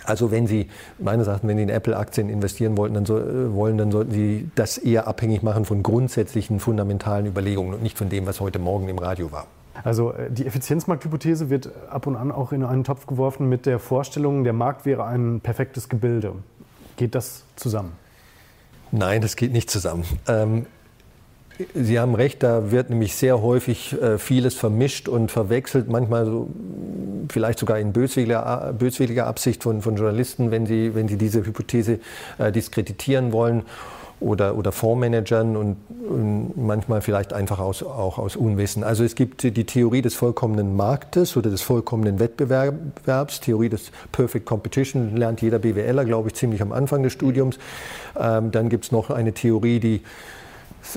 Also 0.04 0.30
wenn 0.30 0.46
Sie, 0.46 0.68
meines 0.98 1.28
Erachtens, 1.28 1.48
wenn 1.48 1.56
Sie 1.56 1.62
in 1.62 1.68
Apple-Aktien 1.68 2.28
investieren 2.28 2.76
wollten, 2.76 2.94
dann, 2.94 3.06
so, 3.06 3.18
äh, 3.18 3.54
wollen, 3.54 3.78
dann 3.78 3.92
sollten 3.92 4.12
Sie 4.12 4.50
das 4.54 4.78
eher 4.78 5.06
abhängig 5.06 5.42
machen 5.42 5.64
von 5.64 5.82
grundsätzlichen, 5.82 6.60
fundamentalen 6.60 7.26
Überlegungen 7.26 7.74
und 7.74 7.82
nicht 7.82 7.98
von 7.98 8.08
dem, 8.08 8.26
was 8.26 8.40
heute 8.40 8.58
Morgen 8.58 8.88
im 8.88 8.98
Radio 8.98 9.30
war. 9.30 9.46
Also 9.84 10.12
äh, 10.12 10.30
die 10.30 10.46
Effizienzmarkthypothese 10.46 11.50
wird 11.50 11.70
ab 11.90 12.06
und 12.06 12.16
an 12.16 12.32
auch 12.32 12.52
in 12.52 12.64
einen 12.64 12.84
Topf 12.84 13.06
geworfen 13.06 13.48
mit 13.48 13.66
der 13.66 13.78
Vorstellung, 13.78 14.44
der 14.44 14.52
Markt 14.52 14.86
wäre 14.86 15.04
ein 15.04 15.40
perfektes 15.40 15.88
Gebilde. 15.88 16.34
Geht 16.96 17.14
das 17.14 17.44
zusammen? 17.56 17.92
Nein, 18.90 19.22
das 19.22 19.36
geht 19.36 19.52
nicht 19.52 19.70
zusammen. 19.70 20.04
Ähm, 20.28 20.66
Sie 21.74 22.00
haben 22.00 22.14
recht, 22.14 22.42
da 22.42 22.70
wird 22.70 22.90
nämlich 22.90 23.14
sehr 23.14 23.42
häufig 23.42 24.00
äh, 24.00 24.18
vieles 24.18 24.54
vermischt 24.54 25.08
und 25.08 25.30
verwechselt, 25.30 25.88
manchmal 25.88 26.24
so, 26.24 26.48
vielleicht 27.30 27.58
sogar 27.58 27.78
in 27.78 27.92
böswilliger, 27.92 28.74
böswilliger 28.76 29.26
Absicht 29.26 29.62
von, 29.62 29.82
von, 29.82 29.96
Journalisten, 29.96 30.50
wenn 30.50 30.66
sie, 30.66 30.94
wenn 30.94 31.08
sie 31.08 31.16
diese 31.16 31.44
Hypothese 31.44 32.00
äh, 32.38 32.50
diskreditieren 32.52 33.32
wollen 33.32 33.64
oder, 34.22 34.56
oder 34.56 34.72
Fondsmanagern 34.72 35.56
und, 35.56 35.76
und, 36.08 36.56
manchmal 36.56 37.02
vielleicht 37.02 37.32
einfach 37.32 37.58
aus, 37.58 37.82
auch 37.82 38.18
aus 38.18 38.36
Unwissen. 38.36 38.84
Also 38.84 39.04
es 39.04 39.14
gibt 39.14 39.42
die 39.42 39.64
Theorie 39.64 40.02
des 40.02 40.14
vollkommenen 40.14 40.76
Marktes 40.76 41.36
oder 41.36 41.50
des 41.50 41.62
vollkommenen 41.62 42.18
Wettbewerbs, 42.18 43.40
Theorie 43.40 43.68
des 43.68 43.90
Perfect 44.12 44.46
Competition, 44.46 45.16
lernt 45.16 45.42
jeder 45.42 45.58
BWLer, 45.58 46.04
glaube 46.04 46.28
ich, 46.28 46.34
ziemlich 46.34 46.62
am 46.62 46.72
Anfang 46.72 47.02
des 47.02 47.12
Studiums. 47.12 47.58
Ähm, 48.18 48.50
dann 48.50 48.68
gibt 48.68 48.84
es 48.84 48.92
noch 48.92 49.10
eine 49.10 49.32
Theorie, 49.32 49.80
die 49.80 50.02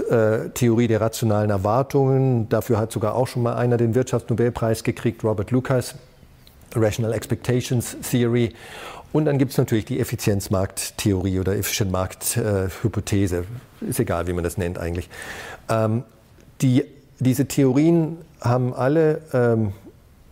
äh, 0.09 0.49
Theorie 0.53 0.87
der 0.87 1.01
rationalen 1.01 1.49
Erwartungen. 1.49 2.49
Dafür 2.49 2.77
hat 2.77 2.91
sogar 2.91 3.15
auch 3.15 3.27
schon 3.27 3.43
mal 3.43 3.55
einer 3.55 3.77
den 3.77 3.95
Wirtschaftsnobelpreis 3.95 4.83
gekriegt, 4.83 5.23
Robert 5.23 5.51
Lucas. 5.51 5.95
Rational 6.75 7.13
Expectations 7.13 7.95
Theory. 8.01 8.53
Und 9.15 9.23
dann 9.23 9.37
gibt 9.37 9.53
es 9.53 9.57
natürlich 9.57 9.85
die 9.85 10.01
Effizienzmarkttheorie 10.01 11.39
oder 11.39 11.55
Efficient 11.55 11.89
Markt-Hypothese. 11.89 13.45
Äh, 13.81 13.89
Ist 13.89 14.01
egal, 14.01 14.27
wie 14.27 14.33
man 14.33 14.43
das 14.43 14.57
nennt 14.57 14.77
eigentlich. 14.77 15.09
Ähm, 15.69 16.03
die, 16.61 16.83
diese 17.21 17.45
Theorien 17.45 18.17
haben 18.41 18.73
alle 18.73 19.21
ähm, 19.31 19.71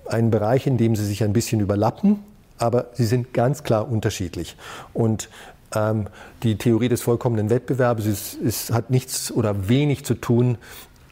einen 0.05 0.31
Bereich, 0.31 0.67
in 0.67 0.77
dem 0.77 0.97
sie 0.97 1.05
sich 1.05 1.23
ein 1.23 1.31
bisschen 1.31 1.61
überlappen, 1.61 2.19
aber 2.57 2.87
sie 2.91 3.05
sind 3.05 3.33
ganz 3.33 3.63
klar 3.63 3.89
unterschiedlich. 3.89 4.57
Und 4.91 5.29
ähm, 5.73 6.07
die 6.43 6.57
Theorie 6.57 6.89
des 6.89 7.01
vollkommenen 7.01 7.49
Wettbewerbs 7.49 8.05
ist, 8.05 8.33
ist, 8.33 8.73
hat 8.73 8.89
nichts 8.89 9.31
oder 9.31 9.69
wenig 9.69 10.03
zu 10.03 10.13
tun 10.13 10.57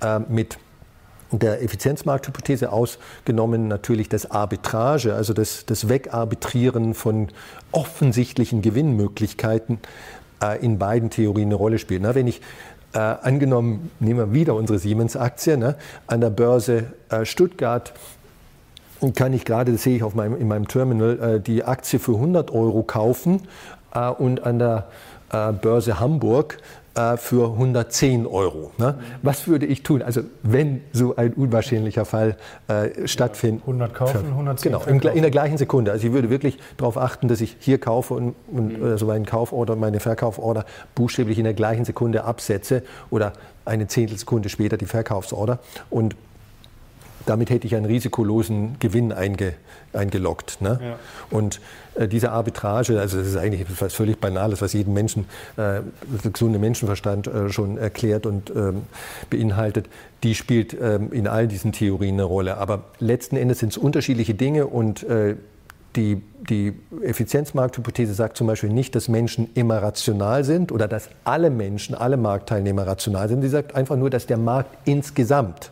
äh, 0.02 0.20
mit 0.20 0.58
der 1.32 1.62
Effizienzmarkthypothese 1.64 2.72
ausgenommen 2.72 3.68
natürlich 3.68 4.10
das 4.10 4.30
Arbitrage, 4.30 5.14
also 5.14 5.34
das, 5.34 5.66
das 5.66 5.88
Wegarbitrieren 5.88 6.94
von 6.94 7.30
offensichtlichen 7.72 8.62
Gewinnmöglichkeiten 8.62 9.80
äh, 10.44 10.64
in 10.64 10.78
beiden 10.78 11.10
Theorien 11.10 11.48
eine 11.48 11.56
Rolle 11.56 11.80
spielt. 11.80 12.02
Na, 12.02 12.16
wenn 12.16 12.28
ich 12.28 12.42
äh, 12.94 13.00
angenommen, 13.00 13.92
nehmen 14.00 14.20
wir 14.20 14.34
wieder 14.34 14.56
unsere 14.56 14.80
Siemens-Aktie, 14.80 15.58
ne, 15.58 15.76
an 16.08 16.22
der 16.22 16.30
Börse 16.30 16.92
äh, 17.10 17.26
Stuttgart 17.26 17.94
kann 19.16 19.34
ich 19.34 19.46
gerade, 19.46 19.72
das 19.72 19.84
sehe 19.84 19.96
ich 19.96 20.04
auf 20.04 20.14
meinem, 20.14 20.38
in 20.38 20.48
meinem 20.48 20.68
Terminal, 20.68 21.20
äh, 21.20 21.40
die 21.40 21.64
Aktie 21.64 22.00
für 22.00 22.16
100 22.16 22.52
Euro 22.52 22.84
kaufen 22.84 23.42
äh, 23.96 24.10
und 24.10 24.44
an 24.44 24.60
der 24.60 24.88
äh, 25.32 25.52
Börse 25.54 26.00
Hamburg 26.00 26.58
äh, 26.96 27.18
für 27.18 27.52
110 27.54 28.28
Euro. 28.28 28.72
Ne? 28.78 28.96
Was 29.22 29.48
würde 29.48 29.66
ich 29.66 29.84
tun? 29.84 30.02
Also 30.02 30.22
wenn 30.44 30.82
so 30.92 31.16
ein 31.16 31.34
unwahrscheinlicher 31.34 32.06
Fall 32.06 32.36
äh, 32.68 33.08
stattfindet. 33.08 33.62
100 33.62 33.94
kaufen, 33.94 34.28
110 34.28 34.72
Genau, 34.72 34.84
in, 34.86 35.00
in, 35.00 35.22
der 35.22 35.32
gleichen 35.32 35.58
Sekunde. 35.58 35.92
Also 35.92 36.08
ich 36.08 36.14
würde 36.14 36.30
wirklich 36.30 36.58
darauf 36.78 36.98
achten, 36.98 37.28
dass 37.28 37.42
ich 37.42 37.56
hier 37.60 37.78
kaufe 37.78 38.14
und, 38.14 38.36
und 38.52 38.80
mhm. 38.80 38.84
also 38.84 39.06
meinen 39.06 39.26
Kauforder, 39.26 39.76
meine 39.76 40.00
Verkauforder 40.00 40.66
buchstäblich 40.96 41.38
in 41.38 41.46
der 41.46 41.54
gleichen 41.54 41.86
Sekunde 41.86 42.24
absetze 42.26 42.84
oder 43.10 43.34
eine 43.64 43.88
Zehntelsekunde 43.88 44.50
später 44.50 44.78
die 44.78 44.86
Verkaufsorder. 44.86 45.60
Und 45.90 46.16
damit 47.26 47.50
hätte 47.50 47.68
ich 47.68 47.76
einen 47.76 47.86
risikolosen 47.86 48.78
Gewinn 48.80 49.12
einge, 49.12 49.54
eingeloggt. 49.94 50.62
Ne? 50.62 50.80
Ja. 50.82 51.00
Und 51.30 51.60
äh, 51.96 52.08
diese 52.08 52.32
Arbitrage, 52.32 53.00
also 53.00 53.18
das 53.18 53.28
ist 53.28 53.38
eigentlich 53.38 53.62
etwas 53.62 53.94
völlig 53.94 54.20
Banales, 54.20 54.62
was 54.62 54.74
jeden 54.74 54.94
Menschen, 54.94 55.26
äh, 55.58 55.82
der 56.24 56.32
gesunde 56.32 56.60
Menschenverstand 56.60 57.28
äh, 57.28 57.50
schon 57.50 57.78
erklärt 57.78 58.26
und 58.26 58.50
ähm, 58.56 58.84
beinhaltet, 59.30 59.88
die 60.24 60.36
spielt 60.36 60.76
ähm, 60.80 61.12
in 61.12 61.28
all 61.28 61.48
diesen 61.48 61.72
Theorien 61.72 62.16
eine 62.16 62.24
Rolle. 62.24 62.58
Aber 62.58 62.84
letzten 63.00 63.38
Endes 63.38 63.60
sind 63.60 63.70
es 63.70 63.78
unterschiedliche 63.78 64.34
Dinge 64.34 64.68
und 64.68 65.04
äh, 65.04 65.36
die, 65.96 66.22
die 66.50 66.74
Effizienzmarkthypothese 67.04 68.14
sagt 68.14 68.38
zum 68.38 68.48
Beispiel 68.48 68.70
nicht, 68.70 68.96
dass 68.96 69.10
Menschen 69.10 69.50
immer 69.56 69.82
rational 69.82 70.44
sind 70.44 70.72
oder 70.72 70.88
dass 70.88 71.10
alle 71.26 71.50
Menschen, 71.50 71.96
alle 71.96 72.18
Marktteilnehmer 72.18 72.88
rational 72.88 73.28
sind. 73.28 73.42
Sie 73.42 73.50
sagt 73.50 73.76
einfach 73.76 73.98
nur, 73.98 74.10
dass 74.10 74.26
der 74.26 74.38
Markt 74.38 74.70
insgesamt 74.88 75.72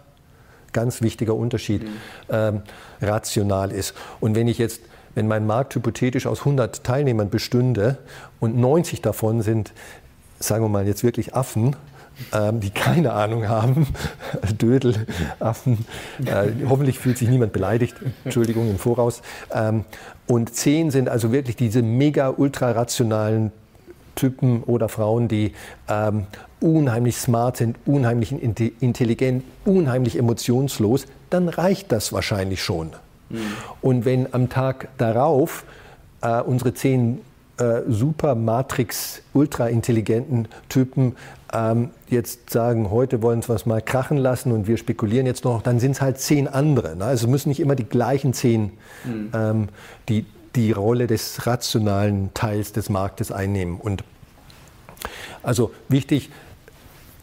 ganz 0.74 1.02
wichtiger 1.02 1.36
Unterschied, 1.36 1.84
mhm. 1.84 1.90
ähm, 2.30 2.62
rational 3.02 3.72
ist. 3.72 3.94
Und 4.20 4.36
wenn 4.36 4.48
ich 4.48 4.58
jetzt, 4.58 4.82
wenn 5.16 5.28
mein 5.28 5.46
Markt 5.48 5.76
hypothetisch 5.76 6.28
aus 6.28 6.40
100 6.40 6.84
Teilnehmern 6.84 7.30
bestünde 7.30 7.98
und 8.40 8.58
90 8.58 9.02
davon 9.02 9.42
sind, 9.42 9.74
sagen 10.40 10.64
wir 10.64 10.70
mal 10.70 10.88
jetzt 10.88 11.04
wirklich 11.04 11.36
Affen, 11.36 11.76
ähm, 12.34 12.60
die 12.60 12.70
keine 12.70 13.14
Ahnung 13.14 13.48
haben, 13.48 13.88
Dödel, 14.58 15.06
Affen, 15.40 15.86
äh, 16.26 16.48
hoffentlich 16.68 17.00
fühlt 17.00 17.18
sich 17.18 17.30
niemand 17.30 17.54
beleidigt, 17.54 17.96
Entschuldigung 18.26 18.70
im 18.70 18.78
Voraus, 18.78 19.22
ähm, 19.54 19.86
und 20.28 20.54
10 20.54 20.92
sind 20.92 21.10
also 21.10 21.32
wirklich 21.32 21.56
diese 21.56 21.82
mega 21.82 22.30
ultra 22.30 22.72
rationalen 22.72 23.52
Typen 24.20 24.64
oder 24.64 24.90
Frauen, 24.90 25.28
die 25.28 25.54
ähm, 25.88 26.28
unheimlich 26.60 27.18
smart 27.18 27.58
sind, 27.58 27.78
unheimlich 27.86 28.34
intelligent, 28.34 29.44
unheimlich 29.66 30.18
emotionslos, 30.18 31.06
dann 31.30 31.48
reicht 31.48 31.92
das 31.92 32.12
wahrscheinlich 32.12 32.62
schon. 32.62 32.92
Mhm. 33.30 33.40
Und 33.82 34.06
wenn 34.06 34.34
am 34.34 34.50
Tag 34.50 34.90
darauf 34.98 35.64
äh, 36.22 36.42
unsere 36.42 36.74
zehn 36.74 37.22
äh, 37.58 37.82
super 37.88 38.36
Matrix 38.36 39.22
ultra 39.34 39.68
intelligenten 39.68 40.48
Typen 40.68 41.16
ähm, 41.54 41.92
jetzt 42.10 42.50
sagen, 42.50 42.92
heute 42.92 43.22
wollen 43.22 43.48
wir 43.48 43.56
es 43.56 43.66
mal 43.66 43.82
krachen 43.82 44.18
lassen 44.18 44.52
und 44.52 44.68
wir 44.68 44.78
spekulieren 44.78 45.26
jetzt 45.26 45.46
noch, 45.46 45.62
dann 45.62 45.80
sind 45.80 45.92
es 45.92 46.02
halt 46.02 46.20
zehn 46.20 46.48
andere. 46.48 46.96
Ne? 46.96 47.06
Also 47.06 47.26
es 47.26 47.32
müssen 47.32 47.50
nicht 47.50 47.60
immer 47.60 47.76
die 47.76 47.86
gleichen 47.86 48.34
zehn, 48.34 48.72
mhm. 49.06 49.32
ähm, 49.34 49.70
die 50.10 50.26
die 50.56 50.72
Rolle 50.72 51.08
des 51.08 51.46
rationalen 51.46 52.34
Teils 52.34 52.72
des 52.72 52.90
Marktes 52.90 53.32
einnehmen. 53.32 53.80
Und 53.80 54.04
also 55.44 55.72
wichtig, 55.88 56.30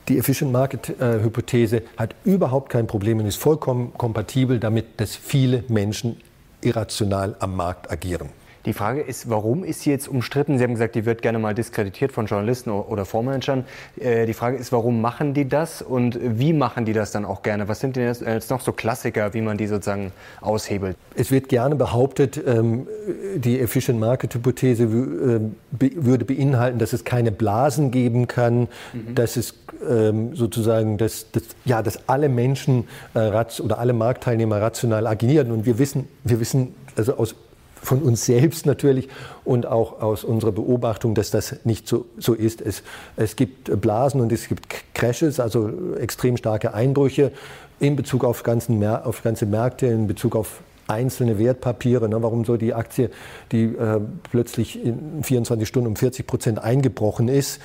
die 0.09 0.19
Efficient 0.19 0.53
Market 0.53 1.01
äh, 1.01 1.21
Hypothese 1.21 1.83
hat 1.97 2.15
überhaupt 2.25 2.71
kein 2.71 2.87
Problem 2.87 3.19
und 3.19 3.27
ist 3.27 3.37
vollkommen 3.37 3.93
kompatibel 3.99 4.61
damit, 4.61 5.01
dass 5.01 5.17
viele 5.17 5.65
Menschen 5.69 6.17
irrational 6.61 7.37
am 7.41 7.57
Markt 7.57 7.91
agieren. 7.91 8.31
Die 8.67 8.73
Frage 8.73 9.01
ist, 9.01 9.31
warum 9.31 9.63
ist 9.63 9.83
sie 9.83 9.91
jetzt 9.91 10.09
umstritten? 10.09 10.59
Sie 10.59 10.65
haben 10.65 10.73
gesagt, 10.73 10.97
die 10.97 11.07
wird 11.07 11.23
gerne 11.23 11.39
mal 11.39 11.55
diskreditiert 11.55 12.11
von 12.11 12.27
Journalisten 12.27 12.71
oder 12.71 13.05
Fondsmanagern. 13.05 13.65
Äh, 13.99 14.27
die 14.27 14.35
Frage 14.35 14.57
ist, 14.57 14.73
warum 14.73 15.01
machen 15.01 15.35
die 15.35 15.49
das 15.49 15.83
und 15.83 16.19
wie 16.21 16.53
machen 16.53 16.85
die 16.85 16.93
das 16.93 17.13
dann 17.13 17.25
auch 17.25 17.43
gerne? 17.43 17.69
Was 17.69 17.79
sind 17.79 17.95
denn 17.95 18.07
jetzt 18.09 18.51
noch 18.51 18.61
so 18.61 18.73
Klassiker, 18.73 19.35
wie 19.35 19.41
man 19.41 19.57
die 19.57 19.69
sozusagen 19.69 20.11
aushebelt? 20.41 20.97
Es 21.15 21.31
wird 21.31 21.49
gerne 21.49 21.77
behauptet, 21.77 22.43
ähm, 22.45 22.89
die 23.37 23.61
Efficient 23.61 24.01
Market 24.01 24.35
Hypothese 24.35 24.83
ähm, 24.83 25.55
würde 25.71 26.25
beinhalten, 26.25 26.81
dass 26.81 26.93
es 26.93 27.05
keine 27.05 27.31
Blasen 27.31 27.93
geben 27.93 28.27
kann, 28.27 28.63
mhm. 28.93 29.15
dass 29.15 29.37
es 29.37 29.55
ähm, 29.89 30.35
sozusagen, 30.35 30.99
dass, 30.99 31.31
dass, 31.31 31.45
ja, 31.65 31.83
dass 31.83 32.09
alle 32.09 32.29
Menschen 32.29 32.89
äh, 33.15 33.31
oder 33.63 33.79
alle 33.79 33.93
Marktteilnehmer 33.93 34.61
rational 34.61 35.07
agieren. 35.07 35.53
Und 35.53 35.67
wir 35.67 35.79
wissen, 35.79 36.09
wir 36.25 36.41
wissen 36.41 36.75
also 36.97 37.17
aus 37.17 37.35
von 37.83 38.03
uns 38.03 38.27
selbst 38.27 38.67
natürlich 38.67 39.09
und 39.45 39.67
auch 39.67 40.01
aus 40.01 40.25
unserer 40.25 40.53
Beobachtung, 40.53 41.15
dass 41.15 41.31
das 41.31 41.57
nicht 41.65 41.87
so, 41.87 42.07
so 42.19 42.35
ist. 42.35 42.61
Es, 42.61 42.83
es 43.17 43.37
gibt 43.37 43.81
Blasen 43.81 44.21
und 44.21 44.33
es 44.33 44.49
gibt 44.49 44.67
Crashes, 44.95 45.41
also 45.41 45.71
extrem 45.99 46.37
starke 46.37 46.75
Einbrüche 46.75 47.33
in 47.79 47.97
Bezug 47.97 48.25
auf, 48.25 48.43
ganzen, 48.43 48.85
auf 48.85 49.23
ganze 49.23 49.47
Märkte, 49.47 49.87
in 49.87 50.07
Bezug 50.07 50.35
auf 50.35 50.63
einzelne 50.89 51.39
Wertpapiere. 51.39 52.09
Ne? 52.09 52.23
Warum 52.23 52.45
soll 52.45 52.59
die 52.59 52.75
Aktie, 52.75 53.11
die 53.53 53.65
äh, 53.65 54.01
plötzlich 54.31 54.83
in 54.83 55.23
24 55.23 55.67
Stunden 55.67 55.89
um 55.89 55.97
40 55.97 56.27
Prozent 56.27 56.59
eingebrochen 56.59 57.29
ist 57.29 57.61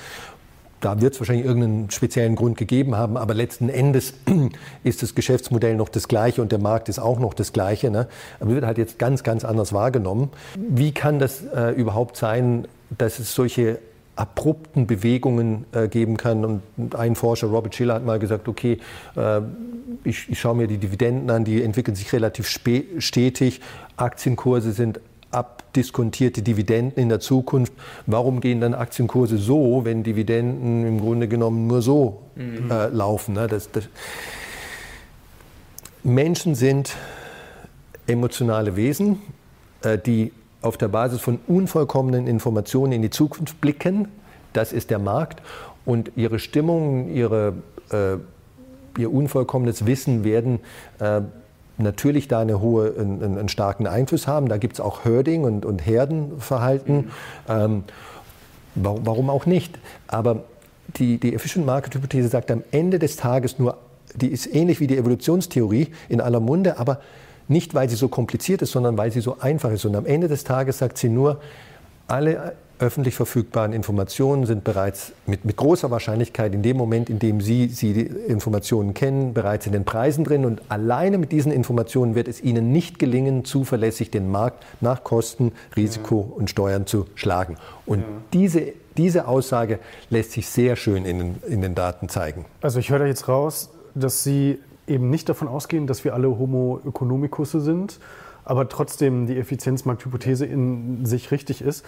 da 0.82 1.00
wird 1.00 1.14
es 1.14 1.20
wahrscheinlich 1.20 1.46
irgendeinen 1.46 1.90
speziellen 1.90 2.34
Grund 2.34 2.58
gegeben 2.58 2.96
haben, 2.96 3.16
aber 3.16 3.34
letzten 3.34 3.68
Endes 3.68 4.14
ist 4.84 5.02
das 5.02 5.14
Geschäftsmodell 5.14 5.76
noch 5.76 5.88
das 5.88 6.08
gleiche 6.08 6.42
und 6.42 6.52
der 6.52 6.58
Markt 6.58 6.88
ist 6.88 6.98
auch 6.98 7.18
noch 7.18 7.34
das 7.34 7.52
gleiche. 7.52 7.90
Ne? 7.90 8.08
Aber 8.40 8.50
wird 8.50 8.66
halt 8.66 8.78
jetzt 8.78 8.98
ganz, 8.98 9.22
ganz 9.22 9.44
anders 9.44 9.72
wahrgenommen. 9.72 10.30
Wie 10.56 10.92
kann 10.92 11.18
das 11.18 11.44
äh, 11.44 11.70
überhaupt 11.70 12.16
sein, 12.16 12.66
dass 12.98 13.18
es 13.18 13.34
solche 13.34 13.78
abrupten 14.16 14.86
Bewegungen 14.86 15.64
äh, 15.72 15.88
geben 15.88 16.18
kann. 16.18 16.44
Und 16.44 16.94
ein 16.94 17.16
Forscher, 17.16 17.46
Robert 17.46 17.74
Schiller, 17.74 17.94
hat 17.94 18.04
mal 18.04 18.18
gesagt, 18.18 18.46
okay, 18.46 18.78
äh, 19.16 19.40
ich, 20.04 20.28
ich 20.28 20.38
schaue 20.38 20.54
mir 20.54 20.66
die 20.66 20.76
Dividenden 20.78 21.30
an, 21.30 21.44
die 21.44 21.62
entwickeln 21.62 21.94
sich 21.94 22.12
relativ 22.12 22.46
stetig, 22.46 23.60
Aktienkurse 23.96 24.72
sind 24.72 25.00
abdiskontierte 25.32 26.42
Dividenden 26.42 26.96
in 27.02 27.08
der 27.08 27.20
Zukunft. 27.20 27.72
Warum 28.06 28.40
gehen 28.40 28.60
dann 28.60 28.74
Aktienkurse 28.74 29.38
so, 29.38 29.84
wenn 29.84 30.02
Dividenden 30.02 30.86
im 30.86 31.00
Grunde 31.00 31.28
genommen 31.28 31.66
nur 31.66 31.82
so 31.82 32.22
mhm. 32.36 32.70
äh, 32.70 32.88
laufen? 32.88 33.34
Ne? 33.34 33.48
Das, 33.48 33.70
das 33.72 33.88
Menschen 36.04 36.54
sind 36.54 36.94
emotionale 38.06 38.76
Wesen, 38.76 39.20
äh, 39.82 39.98
die 39.98 40.32
auf 40.60 40.76
der 40.76 40.88
Basis 40.88 41.20
von 41.20 41.38
unvollkommenen 41.46 42.26
Informationen 42.26 42.92
in 42.92 43.02
die 43.02 43.10
Zukunft 43.10 43.60
blicken. 43.60 44.08
Das 44.52 44.72
ist 44.72 44.90
der 44.90 44.98
Markt. 44.98 45.42
Und 45.84 46.12
ihre 46.14 46.38
Stimmung, 46.38 47.08
ihre, 47.12 47.54
äh, 47.90 48.16
ihr 49.00 49.12
unvollkommenes 49.12 49.86
Wissen 49.86 50.22
werden 50.24 50.60
äh, 51.00 51.22
natürlich 51.82 52.28
da 52.28 52.40
eine 52.40 52.60
hohe, 52.60 52.94
einen, 52.98 53.22
einen 53.22 53.48
starken 53.48 53.86
Einfluss 53.86 54.26
haben. 54.26 54.48
Da 54.48 54.56
gibt 54.56 54.74
es 54.74 54.80
auch 54.80 55.04
Herding 55.04 55.44
und, 55.44 55.64
und 55.64 55.84
Herdenverhalten. 55.84 56.96
Mhm. 56.96 57.10
Ähm, 57.48 57.84
warum 58.74 59.30
auch 59.30 59.46
nicht? 59.46 59.78
Aber 60.06 60.44
die, 60.96 61.18
die 61.18 61.34
Efficient 61.34 61.66
Market 61.66 61.94
Hypothese 61.94 62.28
sagt 62.28 62.50
am 62.50 62.62
Ende 62.70 62.98
des 62.98 63.16
Tages 63.16 63.58
nur, 63.58 63.76
die 64.14 64.28
ist 64.28 64.54
ähnlich 64.54 64.80
wie 64.80 64.86
die 64.86 64.96
Evolutionstheorie 64.96 65.88
in 66.08 66.20
aller 66.20 66.40
Munde, 66.40 66.78
aber 66.78 67.00
nicht, 67.48 67.74
weil 67.74 67.88
sie 67.88 67.96
so 67.96 68.08
kompliziert 68.08 68.62
ist, 68.62 68.72
sondern 68.72 68.96
weil 68.98 69.10
sie 69.10 69.20
so 69.20 69.38
einfach 69.40 69.70
ist. 69.70 69.84
Und 69.84 69.94
am 69.96 70.06
Ende 70.06 70.28
des 70.28 70.44
Tages 70.44 70.78
sagt 70.78 70.98
sie 70.98 71.08
nur, 71.08 71.40
alle 72.08 72.54
öffentlich 72.82 73.14
verfügbaren 73.14 73.72
Informationen 73.72 74.44
sind 74.44 74.64
bereits 74.64 75.12
mit, 75.26 75.44
mit, 75.44 75.56
großer 75.56 75.90
Wahrscheinlichkeit 75.90 76.52
in 76.52 76.62
dem 76.62 76.76
Moment, 76.76 77.08
in 77.08 77.20
dem 77.20 77.40
Sie, 77.40 77.68
Sie 77.68 77.92
die 77.92 78.02
Informationen 78.02 78.92
kennen, 78.92 79.32
bereits 79.32 79.66
in 79.66 79.72
den 79.72 79.84
Preisen 79.84 80.24
drin. 80.24 80.44
Und 80.44 80.60
alleine 80.68 81.16
mit 81.16 81.30
diesen 81.30 81.52
Informationen 81.52 82.16
wird 82.16 82.26
es 82.26 82.42
Ihnen 82.42 82.72
nicht 82.72 82.98
gelingen, 82.98 83.44
zuverlässig 83.44 84.10
den 84.10 84.30
Markt 84.30 84.64
nach 84.80 85.04
Kosten, 85.04 85.52
Risiko 85.76 86.28
ja. 86.28 86.36
und 86.36 86.50
Steuern 86.50 86.86
zu 86.86 87.06
schlagen. 87.14 87.56
Und 87.86 88.00
ja. 88.00 88.06
diese, 88.32 88.72
diese 88.96 89.28
Aussage 89.28 89.78
lässt 90.10 90.32
sich 90.32 90.48
sehr 90.48 90.74
schön 90.74 91.04
in 91.04 91.18
den, 91.18 91.36
in 91.46 91.62
den 91.62 91.76
Daten 91.76 92.08
zeigen. 92.08 92.44
Also 92.60 92.80
ich 92.80 92.90
höre 92.90 92.98
da 92.98 93.06
jetzt 93.06 93.28
raus, 93.28 93.70
dass 93.94 94.24
Sie 94.24 94.58
eben 94.88 95.08
nicht 95.08 95.28
davon 95.28 95.46
ausgehen, 95.46 95.86
dass 95.86 96.02
wir 96.04 96.14
alle 96.14 96.28
Homo 96.36 96.80
economicus 96.84 97.52
sind, 97.52 98.00
aber 98.44 98.68
trotzdem 98.68 99.28
die 99.28 99.38
Effizienzmarkthypothese 99.38 100.44
in 100.46 101.06
sich 101.06 101.30
richtig 101.30 101.62
ist. 101.62 101.84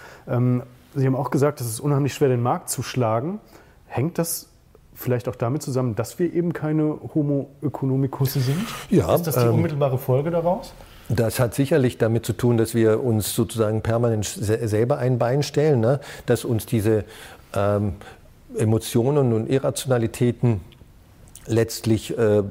Sie 0.95 1.05
haben 1.05 1.15
auch 1.15 1.29
gesagt, 1.29 1.61
es 1.61 1.67
ist 1.67 1.79
unheimlich 1.79 2.13
schwer, 2.13 2.29
den 2.29 2.41
Markt 2.41 2.69
zu 2.69 2.81
schlagen. 2.81 3.39
Hängt 3.87 4.17
das 4.17 4.47
vielleicht 4.93 5.27
auch 5.27 5.35
damit 5.35 5.61
zusammen, 5.61 5.95
dass 5.95 6.17
wir 6.19 6.33
eben 6.33 6.53
keine 6.53 6.97
Homo 7.13 7.49
economicus 7.61 8.33
sind? 8.33 8.65
Ja. 8.89 9.13
Ist 9.13 9.27
das 9.27 9.35
die 9.35 9.41
ähm, 9.41 9.55
unmittelbare 9.55 9.97
Folge 9.97 10.31
daraus? 10.31 10.73
Das 11.09 11.39
hat 11.39 11.53
sicherlich 11.53 11.97
damit 11.97 12.25
zu 12.25 12.33
tun, 12.33 12.57
dass 12.57 12.73
wir 12.73 13.03
uns 13.03 13.35
sozusagen 13.35 13.81
permanent 13.81 14.25
selber 14.25 14.97
ein 14.97 15.19
Bein 15.19 15.43
stellen, 15.43 15.81
ne? 15.81 15.99
dass 16.25 16.45
uns 16.45 16.65
diese 16.65 17.03
ähm, 17.53 17.93
Emotionen 18.57 19.33
und 19.33 19.49
Irrationalitäten 19.49 20.61
letztlich 21.45 22.17
äh, 22.17 22.43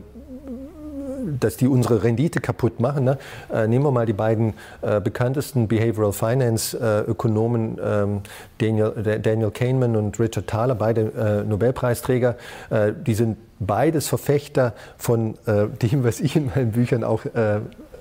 dass 1.40 1.56
die 1.56 1.68
unsere 1.68 2.02
Rendite 2.02 2.40
kaputt 2.40 2.80
machen. 2.80 3.04
Ne? 3.04 3.18
Äh, 3.52 3.66
nehmen 3.66 3.84
wir 3.84 3.90
mal 3.90 4.06
die 4.06 4.12
beiden 4.12 4.54
äh, 4.82 5.00
bekanntesten 5.00 5.68
Behavioral 5.68 6.12
Finance 6.12 6.78
äh, 6.78 7.10
Ökonomen, 7.10 7.78
ähm, 7.82 8.20
Daniel, 8.58 9.20
Daniel, 9.22 9.50
Kahneman 9.50 9.96
und 9.96 10.18
Richard 10.18 10.46
Thaler, 10.46 10.74
beide 10.74 11.12
äh, 11.44 11.48
Nobelpreisträger. 11.48 12.36
Äh, 12.70 12.92
die 13.06 13.14
sind 13.14 13.38
beides 13.58 14.08
Verfechter 14.08 14.74
von 14.96 15.34
äh, 15.46 15.68
dem, 15.82 16.04
was 16.04 16.20
ich 16.20 16.36
in 16.36 16.46
meinen 16.46 16.72
Büchern 16.72 17.04
auch 17.04 17.22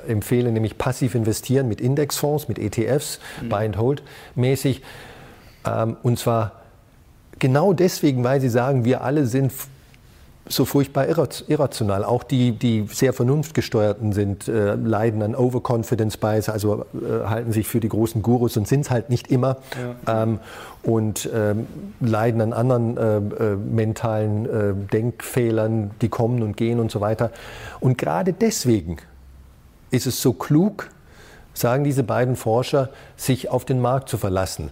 empfehle, 0.07 0.51
nämlich 0.51 0.77
passiv 0.77 1.15
investieren 1.15 1.67
mit 1.67 1.79
Indexfonds, 1.81 2.47
mit 2.47 2.59
ETFs, 2.59 3.19
mhm. 3.41 3.49
Buy 3.49 3.65
and 3.65 3.77
Hold 3.77 4.03
mäßig. 4.35 4.81
Ähm, 5.65 5.97
und 6.03 6.19
zwar 6.19 6.63
genau 7.39 7.73
deswegen, 7.73 8.23
weil 8.23 8.41
sie 8.41 8.49
sagen, 8.49 8.85
wir 8.85 9.01
alle 9.01 9.25
sind 9.25 9.51
so 10.47 10.65
furchtbar 10.65 11.07
irrational. 11.07 12.03
Auch 12.03 12.23
die, 12.23 12.51
die 12.51 12.85
sehr 12.91 13.13
vernunftgesteuerten 13.13 14.11
sind, 14.11 14.47
äh, 14.47 14.75
leiden 14.75 15.21
an 15.21 15.35
Overconfidence 15.35 16.17
Bias, 16.17 16.49
also 16.49 16.85
äh, 16.93 17.25
halten 17.25 17.53
sich 17.53 17.67
für 17.67 17.79
die 17.79 17.87
großen 17.87 18.21
Gurus 18.21 18.57
und 18.57 18.67
sind 18.67 18.81
es 18.81 18.91
halt 18.91 19.09
nicht 19.09 19.31
immer. 19.31 19.57
Ja. 20.05 20.23
Ähm, 20.23 20.39
und 20.83 21.29
ähm, 21.33 21.67
leiden 22.01 22.41
an 22.41 22.51
anderen 22.51 22.97
äh, 22.97 23.17
äh 23.17 23.55
mentalen 23.55 24.45
äh, 24.45 24.73
Denkfehlern, 24.91 25.91
die 26.01 26.09
kommen 26.09 26.43
und 26.43 26.57
gehen 26.57 26.81
und 26.81 26.91
so 26.91 26.99
weiter. 26.99 27.31
Und 27.79 27.97
gerade 27.97 28.33
deswegen 28.33 28.97
ist 29.91 30.07
es 30.07 30.21
so 30.21 30.33
klug, 30.33 30.89
sagen 31.53 31.85
diese 31.85 32.03
beiden 32.03 32.35
Forscher, 32.35 32.89
sich 33.15 33.49
auf 33.49 33.63
den 33.63 33.79
Markt 33.79 34.09
zu 34.09 34.17
verlassen. 34.17 34.71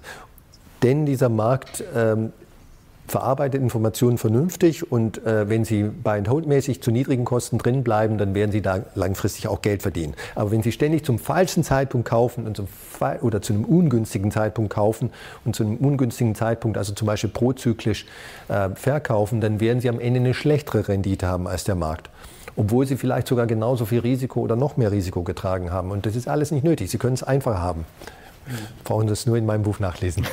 Denn 0.84 1.06
dieser 1.06 1.30
Markt 1.30 1.84
ähm, 1.96 2.34
verarbeitet 3.12 3.62
Informationen 3.62 4.18
vernünftig 4.18 4.92
und 4.92 5.24
äh, 5.26 5.48
wenn 5.48 5.64
Sie 5.66 5.84
Buy-and-Hold-mäßig 5.84 6.82
zu 6.82 6.90
niedrigen 6.90 7.26
Kosten 7.26 7.58
drin 7.58 7.84
bleiben, 7.84 8.18
dann 8.18 8.34
werden 8.34 8.52
Sie 8.52 8.62
da 8.62 8.80
langfristig 8.96 9.48
auch 9.48 9.62
Geld 9.62 9.84
verdienen. 9.84 10.16
Aber 10.34 10.52
wenn 10.52 10.64
Sie 10.64 10.72
ständig 10.72 11.06
zum 11.06 11.20
falschen 11.20 11.64
Zeitpunkt 11.64 12.08
kaufen 12.08 12.48
und 12.48 12.58
zum 12.58 12.68
oder 13.22 13.42
zu 13.42 13.54
einem 13.54 13.66
ungünstigen 13.66 14.30
Zeitpunkt 14.30 14.72
kaufen 14.72 15.10
und 15.44 15.56
zu 15.56 15.64
einem 15.64 15.78
ungünstigen 15.78 16.36
Zeitpunkt, 16.36 16.78
also 16.78 16.94
zum 16.94 17.08
Beispiel 17.08 17.32
prozyklisch 17.32 18.06
äh, 18.48 18.70
verkaufen, 18.76 19.42
dann 19.42 19.60
werden 19.60 19.82
Sie 19.82 19.90
am 19.90 20.00
Ende 20.00 20.20
eine 20.20 20.36
schlechtere 20.36 20.88
Rendite 20.88 21.28
haben 21.28 21.48
als 21.48 21.64
der 21.64 21.76
Markt 21.76 22.10
obwohl 22.58 22.86
sie 22.86 22.98
vielleicht 22.98 23.28
sogar 23.28 23.48
genauso 23.48 23.86
viel 23.86 24.00
Risiko 24.00 24.42
oder 24.42 24.58
noch 24.58 24.76
mehr 24.76 24.92
Risiko 24.92 25.24
getragen 25.24 25.72
haben. 25.72 25.90
Und 25.90 26.06
das 26.06 26.18
ist 26.18 26.28
alles 26.28 26.52
nicht 26.52 26.64
nötig. 26.64 26.92
Sie 26.92 26.98
können 26.98 27.14
es 27.14 27.24
einfach 27.24 27.58
haben. 27.58 27.86
Brauchen 28.84 29.08
Sie 29.08 29.14
es 29.14 29.26
nur 29.26 29.38
in 29.38 29.46
meinem 29.46 29.64
Buch 29.64 29.80
nachlesen. 29.80 30.26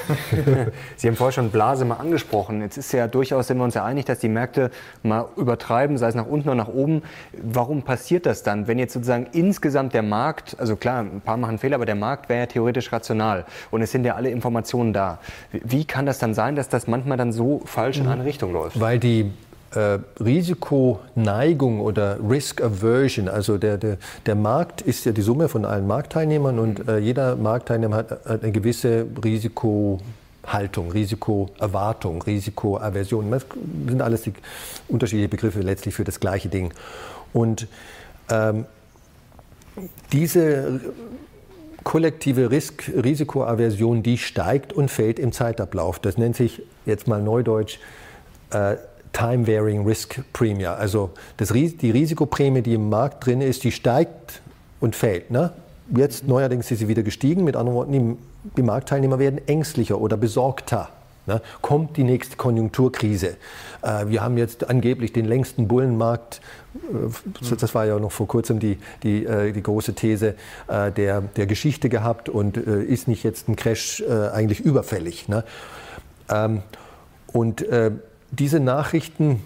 Sie 0.96 1.08
haben 1.08 1.16
vorher 1.16 1.32
schon 1.32 1.50
Blase 1.50 1.84
mal 1.84 1.96
angesprochen. 1.96 2.62
Jetzt 2.62 2.76
ist 2.76 2.92
ja 2.92 3.06
durchaus, 3.06 3.46
sind 3.46 3.58
wir 3.58 3.64
uns 3.64 3.74
ja 3.74 3.84
einig, 3.84 4.06
dass 4.06 4.18
die 4.18 4.28
Märkte 4.28 4.70
mal 5.02 5.26
übertreiben, 5.36 5.98
sei 5.98 6.08
es 6.08 6.14
nach 6.14 6.26
unten 6.26 6.48
oder 6.48 6.56
nach 6.56 6.68
oben. 6.68 7.02
Warum 7.32 7.82
passiert 7.82 8.26
das 8.26 8.42
dann, 8.42 8.66
wenn 8.66 8.78
jetzt 8.78 8.94
sozusagen 8.94 9.26
insgesamt 9.32 9.94
der 9.94 10.02
Markt, 10.02 10.56
also 10.58 10.76
klar, 10.76 11.00
ein 11.00 11.20
paar 11.20 11.36
machen 11.36 11.58
Fehler, 11.58 11.76
aber 11.76 11.86
der 11.86 11.94
Markt 11.94 12.28
wäre 12.28 12.40
ja 12.40 12.46
theoretisch 12.46 12.92
rational 12.92 13.44
und 13.70 13.82
es 13.82 13.92
sind 13.92 14.04
ja 14.04 14.14
alle 14.14 14.30
Informationen 14.30 14.92
da. 14.92 15.18
Wie 15.52 15.84
kann 15.84 16.06
das 16.06 16.18
dann 16.18 16.34
sein, 16.34 16.56
dass 16.56 16.68
das 16.68 16.86
manchmal 16.86 17.18
dann 17.18 17.32
so 17.32 17.62
falsch 17.64 17.98
in 17.98 18.08
eine 18.08 18.24
Richtung 18.24 18.52
läuft? 18.52 18.80
Weil 18.80 18.98
die 18.98 19.32
äh, 19.74 19.98
Risikoneigung 20.22 21.80
oder 21.80 22.18
Risk 22.28 22.62
Aversion, 22.62 23.28
also 23.28 23.58
der, 23.58 23.76
der, 23.76 23.98
der 24.26 24.34
Markt 24.34 24.80
ist 24.80 25.04
ja 25.04 25.12
die 25.12 25.22
Summe 25.22 25.48
von 25.48 25.64
allen 25.64 25.86
Marktteilnehmern 25.86 26.58
und 26.58 26.88
äh, 26.88 26.98
jeder 26.98 27.36
Marktteilnehmer 27.36 27.96
hat, 27.96 28.10
hat 28.24 28.42
eine 28.42 28.52
gewisse 28.52 29.06
Risikohaltung, 29.22 30.90
Risikoerwartung, 30.92 32.22
Risikoaversion. 32.22 33.30
Das 33.30 33.46
sind 33.88 34.00
alles 34.00 34.22
die 34.22 34.32
unterschiedlichen 34.88 35.30
Begriffe 35.30 35.60
letztlich 35.60 35.94
für 35.94 36.04
das 36.04 36.20
gleiche 36.20 36.48
Ding. 36.48 36.72
Und 37.32 37.68
ähm, 38.30 38.64
diese 40.12 40.80
kollektive 41.84 42.50
Risk 42.50 42.90
Risikoaversion, 43.02 44.02
die 44.02 44.18
steigt 44.18 44.72
und 44.72 44.90
fällt 44.90 45.18
im 45.18 45.32
Zeitablauf. 45.32 45.98
Das 45.98 46.18
nennt 46.18 46.36
sich 46.36 46.62
jetzt 46.86 47.06
mal 47.06 47.22
neudeutsch 47.22 47.78
äh, 48.50 48.76
Time 49.12 49.46
Varying 49.46 49.84
Risk 49.86 50.20
Premium. 50.32 50.74
Also 50.78 51.10
das, 51.36 51.52
die 51.52 51.90
Risikoprämie, 51.90 52.62
die 52.62 52.74
im 52.74 52.88
Markt 52.88 53.26
drin 53.26 53.40
ist, 53.40 53.64
die 53.64 53.72
steigt 53.72 54.40
und 54.80 54.94
fällt. 54.96 55.30
Ne? 55.30 55.52
Jetzt 55.94 56.24
mhm. 56.24 56.30
neuerdings 56.30 56.70
ist 56.70 56.78
sie 56.80 56.88
wieder 56.88 57.02
gestiegen. 57.02 57.44
Mit 57.44 57.56
anderen 57.56 57.76
Worten, 57.76 57.92
die, 57.92 58.16
die 58.56 58.62
Marktteilnehmer 58.62 59.18
werden 59.18 59.40
ängstlicher 59.46 60.00
oder 60.00 60.16
besorgter. 60.16 60.88
Ne? 61.28 61.42
Kommt 61.60 61.96
die 61.98 62.04
nächste 62.04 62.36
Konjunkturkrise? 62.36 63.36
Äh, 63.82 64.06
wir 64.06 64.22
haben 64.22 64.38
jetzt 64.38 64.68
angeblich 64.68 65.12
den 65.12 65.26
längsten 65.26 65.68
Bullenmarkt, 65.68 66.40
äh, 66.74 67.56
das 67.56 67.74
war 67.74 67.84
ja 67.84 67.98
noch 67.98 68.12
vor 68.12 68.26
kurzem 68.26 68.58
die, 68.58 68.78
die, 69.02 69.26
äh, 69.26 69.52
die 69.52 69.62
große 69.62 69.94
These 69.94 70.36
äh, 70.68 70.90
der, 70.90 71.20
der 71.20 71.46
Geschichte 71.46 71.90
gehabt 71.90 72.30
und 72.30 72.56
äh, 72.56 72.82
ist 72.82 73.08
nicht 73.08 73.24
jetzt 73.24 73.46
ein 73.48 73.56
Crash 73.56 74.00
äh, 74.00 74.28
eigentlich 74.28 74.60
überfällig? 74.60 75.28
Ne? 75.28 75.44
Ähm, 76.30 76.62
und 77.30 77.62
diese 78.30 78.60
Nachrichten, 78.60 79.40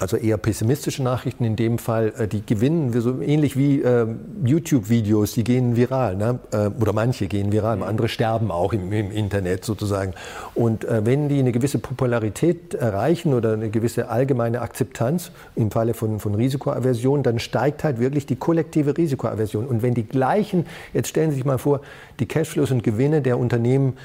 also 0.00 0.16
eher 0.16 0.36
pessimistische 0.36 1.02
Nachrichten 1.02 1.44
in 1.44 1.54
dem 1.54 1.78
Fall, 1.78 2.12
äh, 2.18 2.26
die 2.26 2.44
gewinnen 2.44 2.92
wir 2.92 3.00
so 3.00 3.20
ähnlich 3.20 3.56
wie 3.56 3.80
äh, 3.80 4.06
YouTube-Videos, 4.44 5.34
die 5.34 5.44
gehen 5.44 5.76
viral, 5.76 6.16
ne? 6.16 6.40
äh, 6.50 6.66
oder 6.80 6.92
manche 6.92 7.26
gehen 7.26 7.52
viral, 7.52 7.76
mhm. 7.76 7.82
andere 7.84 8.08
sterben 8.08 8.50
auch 8.50 8.72
im, 8.72 8.92
im 8.92 9.12
Internet 9.12 9.64
sozusagen. 9.64 10.14
Und 10.54 10.84
äh, 10.84 11.06
wenn 11.06 11.28
die 11.28 11.38
eine 11.38 11.52
gewisse 11.52 11.78
Popularität 11.78 12.74
erreichen 12.74 13.34
oder 13.34 13.52
eine 13.52 13.70
gewisse 13.70 14.08
allgemeine 14.08 14.62
Akzeptanz 14.62 15.30
im 15.54 15.70
Falle 15.70 15.94
von, 15.94 16.18
von 16.18 16.34
Risikoaversion, 16.34 17.22
dann 17.22 17.38
steigt 17.38 17.84
halt 17.84 18.00
wirklich 18.00 18.26
die 18.26 18.36
kollektive 18.36 18.96
Risikoaversion. 18.96 19.66
Und 19.66 19.82
wenn 19.82 19.94
die 19.94 20.04
gleichen, 20.06 20.66
jetzt 20.92 21.08
stellen 21.08 21.30
Sie 21.30 21.36
sich 21.36 21.44
mal 21.44 21.58
vor, 21.58 21.80
die 22.18 22.26
Cashflows 22.26 22.72
und 22.72 22.82
Gewinne 22.82 23.22
der 23.22 23.38
Unternehmen 23.38 23.96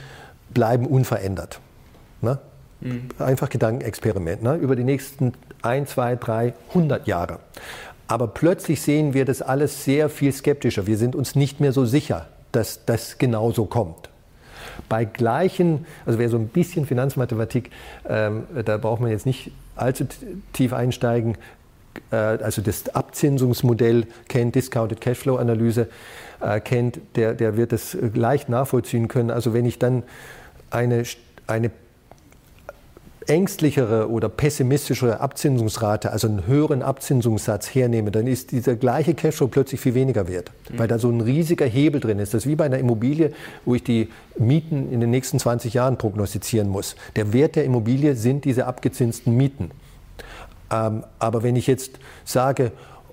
bleiben 0.54 0.86
unverändert. 0.86 1.60
Ne? 2.21 2.39
Mhm. 2.81 3.09
Einfach 3.19 3.49
Gedankenexperiment, 3.49 4.43
ne? 4.43 4.55
über 4.55 4.75
die 4.75 4.83
nächsten 4.83 5.33
ein, 5.61 5.85
zwei, 5.87 6.15
drei, 6.15 6.53
hundert 6.73 7.07
Jahre. 7.07 7.39
Aber 8.07 8.27
plötzlich 8.27 8.81
sehen 8.81 9.13
wir 9.13 9.25
das 9.25 9.41
alles 9.41 9.83
sehr 9.83 10.09
viel 10.09 10.31
skeptischer. 10.31 10.87
Wir 10.87 10.97
sind 10.97 11.15
uns 11.15 11.35
nicht 11.35 11.59
mehr 11.59 11.73
so 11.73 11.85
sicher, 11.85 12.27
dass 12.51 12.85
das 12.85 13.17
genauso 13.17 13.65
kommt. 13.65 14.09
Bei 14.87 15.05
gleichen, 15.05 15.85
also 16.05 16.17
wer 16.17 16.29
so 16.29 16.37
ein 16.37 16.47
bisschen 16.47 16.85
Finanzmathematik, 16.85 17.69
ähm, 18.07 18.43
da 18.65 18.77
braucht 18.77 19.01
man 19.01 19.11
jetzt 19.11 19.25
nicht 19.25 19.51
allzu 19.75 20.05
tief 20.53 20.73
einsteigen, 20.73 21.37
äh, 22.11 22.15
also 22.15 22.61
das 22.61 22.89
Abzinsungsmodell 22.95 24.07
kennt, 24.27 24.55
Discounted 24.55 25.01
Cashflow 25.01 25.37
Analyse 25.37 25.87
äh, 26.41 26.59
kennt, 26.59 26.99
der, 27.15 27.33
der 27.33 27.57
wird 27.57 27.73
es 27.73 27.97
leicht 28.13 28.49
nachvollziehen 28.49 29.07
können. 29.07 29.31
Also 29.31 29.53
wenn 29.53 29.65
ich 29.65 29.79
dann 29.79 30.03
eine, 30.71 31.03
eine 31.47 31.71
ängstlichere 33.27 34.10
oder 34.10 34.29
pessimistischere 34.29 35.19
Abzinsungsrate, 35.19 36.12
also 36.12 36.27
einen 36.27 36.47
höheren 36.47 36.82
Abzinsungssatz 36.82 37.73
hernehme, 37.73 38.12
dann 38.12 38.27
ist 38.27 38.51
dieser 38.51 38.75
gleiche 38.75 39.13
Cashflow 39.13 39.47
plötzlich 39.47 39.82
viel 39.82 39.93
weniger 39.93 40.27
wert, 40.27 40.51
mhm. 40.69 40.79
weil 40.79 40.88
da 40.88 40.99
so 40.99 41.10
ein 41.10 41.21
riesiger 41.21 41.65
Hebel 41.65 42.01
drin 42.01 42.19
ist. 42.19 42.34
Das 42.34 42.43
ist 42.43 42.49
wie 42.49 42.55
bei 42.55 42.65
einer 42.65 42.79
Immobilie, 42.79 43.34
wo 43.65 43.75
ich 43.75 43.84
die 43.84 44.10
Mieten 44.38 44.91
in 44.91 44.99
den 44.99 45.12
nächsten 45.12 45.39
20 45.39 45.73
Jahren 45.73 45.97
prognostizieren 45.97 46.69
muss. 46.69 46.95
Der 47.15 47.34
Wert 47.34 47.55
der 47.55 47.65
Immobilie 47.65 48.15
sind 48.15 48.45
diese 48.45 48.65
abgezinsten 48.65 49.36
Mieten. 49.36 49.71
Ähm, 50.71 51.03
aber 51.19 51.43
wenn 51.43 51.55
ich 51.55 51.67
jetzt 51.67 51.99
sage, 52.25 52.71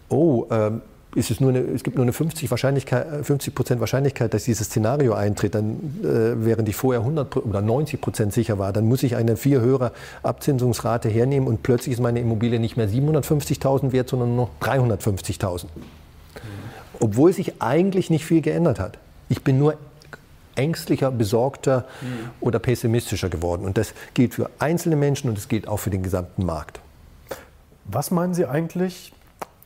oh, 0.09 0.47
ähm, 0.51 0.83
ist 1.17 1.31
es, 1.31 1.41
nur 1.41 1.51
eine, 1.51 1.61
es 1.61 1.83
gibt 1.83 1.97
nur 1.97 2.05
eine 2.05 2.13
50, 2.13 2.51
Wahrscheinlichkeit, 2.51 3.25
50 3.25 3.55
Prozent 3.55 3.81
Wahrscheinlichkeit, 3.81 4.35
dass 4.35 4.45
dieses 4.45 4.67
Szenario 4.67 5.15
eintritt, 5.15 5.55
dann, 5.55 5.77
äh, 6.03 6.45
während 6.45 6.69
ich 6.69 6.77
vorher 6.77 7.01
100 7.01 7.37
oder 7.39 7.63
90 7.63 8.03
Prozent 8.03 8.35
sicher 8.35 8.59
war, 8.59 8.75
dann 8.75 8.85
muss 8.85 9.03
ich 9.03 9.17
eine 9.17 9.39
viel 9.39 9.61
höhere 9.61 9.93
Abzinsungsrate 10.23 11.09
hernehmen 11.09 11.49
und 11.49 11.63
plötzlich 11.63 11.95
ist 11.95 12.01
meine 12.01 12.21
Immobilie 12.21 12.61
nicht 12.61 12.77
mehr 12.77 12.87
750.000 12.89 13.93
wert, 13.93 14.11
sondern 14.11 14.37
nur 14.37 14.51
noch 14.61 14.69
350.000. 14.69 15.65
Obwohl 17.01 17.33
sich 17.33 17.63
eigentlich 17.63 18.11
nicht 18.11 18.27
viel 18.27 18.43
geändert 18.43 18.79
hat. 18.79 18.99
Ich 19.31 19.43
bin 19.43 19.59
nur 19.59 19.77
ängstlicher, 20.55 21.11
besorgter 21.11 21.87
mhm. 22.03 22.31
oder 22.41 22.59
pessimistischer 22.59 23.31
geworden. 23.31 23.65
Und 23.65 23.79
das 23.79 23.95
gilt 24.13 24.35
für 24.35 24.51
einzelne 24.59 24.97
Menschen 24.97 25.31
und 25.31 25.39
es 25.39 25.49
gilt 25.49 25.67
auch 25.67 25.79
für 25.79 25.91
den 25.91 26.03
gesamten 26.03 26.45
Markt. 26.45 26.81
Was 27.87 28.11
meinen 28.11 28.35
Sie 28.35 28.45
eigentlich, 28.45 29.13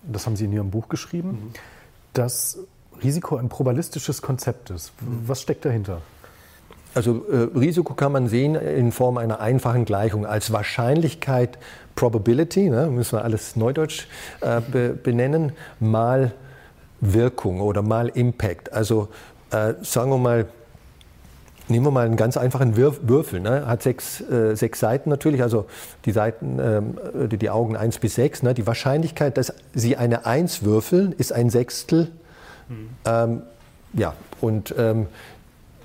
das 0.03 0.27
haben 0.27 0.37
Sie 0.37 0.45
in 0.45 0.53
Ihrem 0.53 0.71
Buch 0.71 0.89
geschrieben, 0.89 1.29
mhm. 1.29 1.53
dass 2.13 2.59
Risiko 3.03 3.37
ein 3.37 3.49
probabilistisches 3.49 4.23
Konzept 4.23 4.71
ist? 4.71 4.93
Was 5.01 5.43
steckt 5.43 5.65
dahinter? 5.65 6.03
Also 6.95 7.25
äh, 7.31 7.57
Risiko 7.57 7.95
kann 7.95 8.13
man 8.13 8.29
sehen 8.29 8.57
in 8.57 8.91
Form 8.91 9.17
einer 9.17 9.41
einfachen 9.41 9.85
Gleichung 9.85 10.27
als 10.27 10.53
Wahrscheinlichkeit, 10.53 11.59
Probability, 11.95 12.69
ne, 12.69 12.89
müssen 12.89 13.19
wir 13.19 13.25
alles 13.25 13.55
neudeutsch 13.55 14.07
äh, 14.41 14.61
be 14.61 14.91
benennen, 14.91 15.53
mal 15.79 16.33
Wirkung 17.01 17.61
oder 17.61 17.83
mal 17.83 18.09
Impact. 18.09 18.73
Also 18.73 19.09
äh, 19.51 19.75
sagen 19.83 20.11
wir 20.11 20.19
mal, 20.19 20.47
Nehmen 21.71 21.87
wir 21.87 21.91
mal 21.91 22.05
einen 22.05 22.17
ganz 22.17 22.37
einfachen 22.37 22.77
Würfel. 22.77 23.41
Ne? 23.41 23.67
Hat 23.67 23.83
sechs, 23.83 24.21
äh, 24.21 24.57
sechs 24.57 24.81
Seiten 24.81 25.09
natürlich, 25.09 25.43
also 25.43 25.67
die 26.05 26.13
Seiten, 26.13 26.59
ähm, 26.59 27.29
die, 27.31 27.37
die 27.37 27.51
Augen 27.51 27.77
1 27.77 27.99
bis 27.99 28.17
6. 28.17 28.43
Ne? 28.43 28.55
Die 28.55 28.67
Wahrscheinlichkeit, 28.67 29.37
dass 29.37 29.55
Sie 29.73 29.97
eine 29.97 30.27
1 30.27 30.65
würfeln, 30.65 31.13
ist 31.17 31.33
ein 31.33 31.49
Sechstel. 31.49 32.09
Mhm. 32.69 32.89
Ähm, 33.05 33.43
ja, 33.93 34.15
und 34.41 34.75
ähm, 34.77 35.07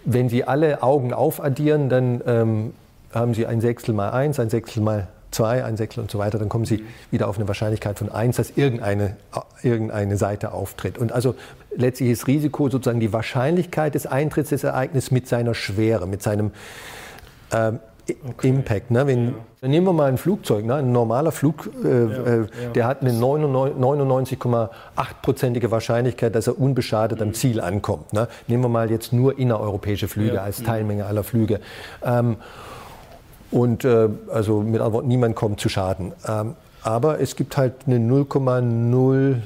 wenn 0.05 0.29
Sie 0.29 0.43
alle 0.43 0.83
Augen 0.83 1.13
aufaddieren, 1.13 1.89
dann 1.89 2.21
ähm, 2.25 2.73
haben 3.13 3.33
Sie 3.33 3.45
ein 3.45 3.61
Sechstel 3.61 3.93
mal 3.93 4.09
1, 4.09 4.39
ein 4.39 4.49
Sechstel 4.49 4.81
mal 4.83 5.07
2, 5.31 5.65
ein 5.65 5.77
Sechstel 5.77 6.01
und 6.01 6.09
so 6.09 6.17
weiter, 6.17 6.39
dann 6.39 6.49
kommen 6.49 6.65
Sie 6.65 6.85
wieder 7.11 7.27
auf 7.27 7.37
eine 7.37 7.47
Wahrscheinlichkeit 7.47 7.99
von 7.99 8.09
1, 8.09 8.37
dass 8.37 8.51
irgendeine, 8.51 9.17
irgendeine 9.61 10.17
Seite 10.17 10.53
auftritt. 10.53 10.97
Und 10.97 11.11
also 11.11 11.35
letztlich 11.77 12.09
ist 12.09 12.27
Risiko 12.27 12.69
sozusagen 12.69 12.99
die 12.99 13.13
Wahrscheinlichkeit 13.13 13.95
des 13.95 14.07
Eintritts 14.07 14.49
des 14.49 14.63
Ereignisses 14.63 15.11
mit 15.11 15.27
seiner 15.27 15.53
Schwere, 15.53 16.07
mit 16.07 16.23
seinem 16.23 16.51
äh, 17.51 17.73
Okay. 18.07 18.49
Impact. 18.49 18.91
Ne? 18.91 19.07
Wenn, 19.07 19.25
ja. 19.25 19.33
Dann 19.61 19.71
nehmen 19.71 19.87
wir 19.87 19.93
mal 19.93 20.09
ein 20.09 20.19
Flugzeug, 20.19 20.63
ne? 20.63 20.75
ein 20.75 20.91
normaler 20.91 21.31
Flug, 21.31 21.71
äh, 21.83 21.87
ja, 21.87 21.93
äh, 21.93 22.41
ja. 22.41 22.45
der 22.75 22.85
hat 22.85 23.01
eine 23.01 23.13
99,8-prozentige 23.13 25.71
Wahrscheinlichkeit, 25.71 26.35
dass 26.35 26.45
er 26.45 26.59
unbeschadet 26.59 27.19
mhm. 27.19 27.27
am 27.27 27.33
Ziel 27.33 27.59
ankommt. 27.59 28.13
Ne? 28.13 28.27
Nehmen 28.47 28.63
wir 28.63 28.69
mal 28.69 28.91
jetzt 28.91 29.11
nur 29.11 29.39
innereuropäische 29.39 30.07
Flüge 30.07 30.39
als 30.39 30.59
mhm. 30.59 30.65
Teilmenge 30.65 31.07
aller 31.07 31.23
Flüge. 31.23 31.61
Ähm, 32.03 32.35
und 33.49 33.85
äh, 33.85 34.07
also 34.31 34.61
mit 34.61 34.75
anderen 34.75 34.93
Worten, 34.93 35.07
niemand 35.07 35.35
kommt 35.35 35.59
zu 35.59 35.69
Schaden. 35.69 36.13
Ähm, 36.27 36.53
aber 36.83 37.19
es 37.19 37.35
gibt 37.35 37.57
halt 37.57 37.73
eine 37.87 37.97
0,0 37.97 39.37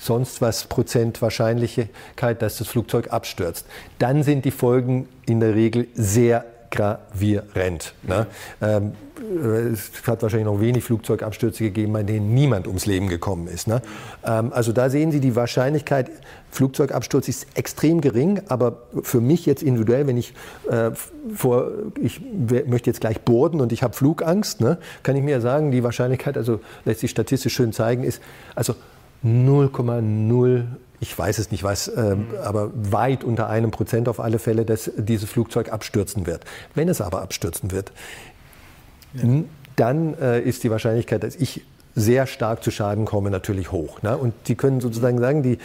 sonst 0.00 0.40
was 0.40 0.64
Prozent 0.64 1.20
Wahrscheinlichkeit, 1.22 2.42
dass 2.42 2.58
das 2.58 2.68
Flugzeug 2.68 3.12
abstürzt. 3.12 3.66
Dann 3.98 4.22
sind 4.22 4.44
die 4.44 4.50
Folgen 4.50 5.08
in 5.26 5.40
der 5.40 5.54
Regel 5.54 5.86
sehr 5.94 6.44
gravierend. 6.70 7.94
Ne? 8.02 8.26
Ähm, 8.62 8.92
es 9.72 9.90
hat 10.06 10.22
wahrscheinlich 10.22 10.46
noch 10.46 10.60
wenig 10.60 10.84
Flugzeugabstürze 10.84 11.64
gegeben, 11.64 11.92
bei 11.92 12.02
denen 12.02 12.32
niemand 12.32 12.66
ums 12.66 12.86
Leben 12.86 13.08
gekommen 13.08 13.48
ist. 13.48 13.66
Ne? 13.66 13.82
Ähm, 14.24 14.52
also 14.52 14.72
da 14.72 14.88
sehen 14.88 15.12
Sie, 15.12 15.20
die 15.20 15.36
Wahrscheinlichkeit, 15.36 16.10
Flugzeugabsturz 16.50 17.28
ist 17.28 17.46
extrem 17.54 18.00
gering, 18.00 18.40
aber 18.48 18.78
für 19.02 19.20
mich 19.20 19.46
jetzt 19.46 19.62
individuell, 19.62 20.06
wenn 20.06 20.16
ich 20.16 20.32
äh, 20.70 20.90
vor, 21.34 21.70
ich 22.00 22.20
möchte 22.66 22.88
jetzt 22.88 23.00
gleich 23.00 23.20
boarden 23.20 23.60
und 23.60 23.72
ich 23.72 23.82
habe 23.82 23.94
Flugangst, 23.94 24.60
ne, 24.60 24.78
kann 25.02 25.16
ich 25.16 25.22
mir 25.22 25.40
sagen, 25.40 25.70
die 25.70 25.84
Wahrscheinlichkeit, 25.84 26.36
also 26.36 26.60
lässt 26.84 27.00
sich 27.00 27.10
statistisch 27.10 27.54
schön 27.54 27.72
zeigen, 27.72 28.04
ist 28.04 28.22
also 28.54 28.74
0,0 29.24 30.64
ich 31.00 31.18
weiß 31.18 31.38
es 31.38 31.50
nicht 31.50 31.64
was, 31.64 31.88
äh, 31.88 32.16
aber 32.44 32.70
weit 32.74 33.24
unter 33.24 33.48
einem 33.48 33.70
Prozent 33.70 34.06
auf 34.06 34.20
alle 34.20 34.38
Fälle, 34.38 34.66
dass 34.66 34.90
dieses 34.96 35.28
Flugzeug 35.30 35.72
abstürzen 35.72 36.26
wird. 36.26 36.44
Wenn 36.74 36.90
es 36.90 37.00
aber 37.00 37.22
abstürzen 37.22 37.70
wird, 37.70 37.90
ja. 39.14 39.24
dann 39.76 40.14
äh, 40.14 40.40
ist 40.40 40.62
die 40.62 40.70
Wahrscheinlichkeit, 40.70 41.22
dass 41.22 41.36
ich 41.36 41.64
sehr 41.94 42.26
stark 42.26 42.62
zu 42.62 42.70
Schaden 42.70 43.06
komme, 43.06 43.30
natürlich 43.30 43.72
hoch. 43.72 44.02
Ne? 44.02 44.16
Und 44.16 44.34
Sie 44.44 44.54
können 44.54 44.80
sozusagen 44.80 45.18
sagen, 45.18 45.42
die, 45.42 45.58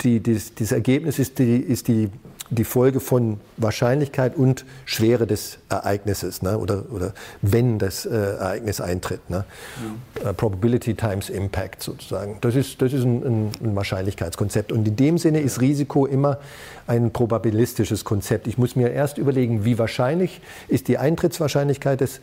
die, 0.00 0.22
das, 0.22 0.54
das 0.54 0.72
Ergebnis 0.72 1.18
ist 1.18 1.38
die, 1.38 1.56
ist 1.56 1.88
die 1.88 2.10
die 2.50 2.64
Folge 2.64 3.00
von 3.00 3.40
Wahrscheinlichkeit 3.56 4.36
und 4.36 4.64
Schwere 4.84 5.26
des 5.26 5.58
Ereignisses 5.68 6.42
ne? 6.42 6.58
oder, 6.58 6.84
oder 6.92 7.14
wenn 7.42 7.78
das 7.78 8.04
äh, 8.06 8.14
Ereignis 8.14 8.80
eintritt. 8.80 9.30
Ne? 9.30 9.44
Mhm. 9.80 10.28
Uh, 10.28 10.32
Probability 10.32 10.94
times 10.94 11.30
Impact 11.30 11.82
sozusagen. 11.82 12.38
Das 12.40 12.54
ist, 12.54 12.80
das 12.82 12.92
ist 12.92 13.04
ein, 13.04 13.22
ein, 13.24 13.50
ein, 13.62 13.76
Wahrscheinlichkeitskonzept. 13.76 14.72
Und 14.72 14.86
in 14.86 14.96
dem 14.96 15.18
Sinne 15.18 15.40
ist 15.40 15.60
Risiko 15.60 16.06
immer 16.06 16.38
ein 16.86 17.12
probabilistisches 17.12 18.04
Konzept. 18.04 18.46
Ich 18.46 18.58
muss 18.58 18.76
mir 18.76 18.90
erst 18.90 19.18
überlegen, 19.18 19.64
wie 19.64 19.78
wahrscheinlich 19.78 20.40
ist 20.68 20.88
die 20.88 20.98
Eintrittswahrscheinlichkeit 20.98 22.00
des, 22.00 22.20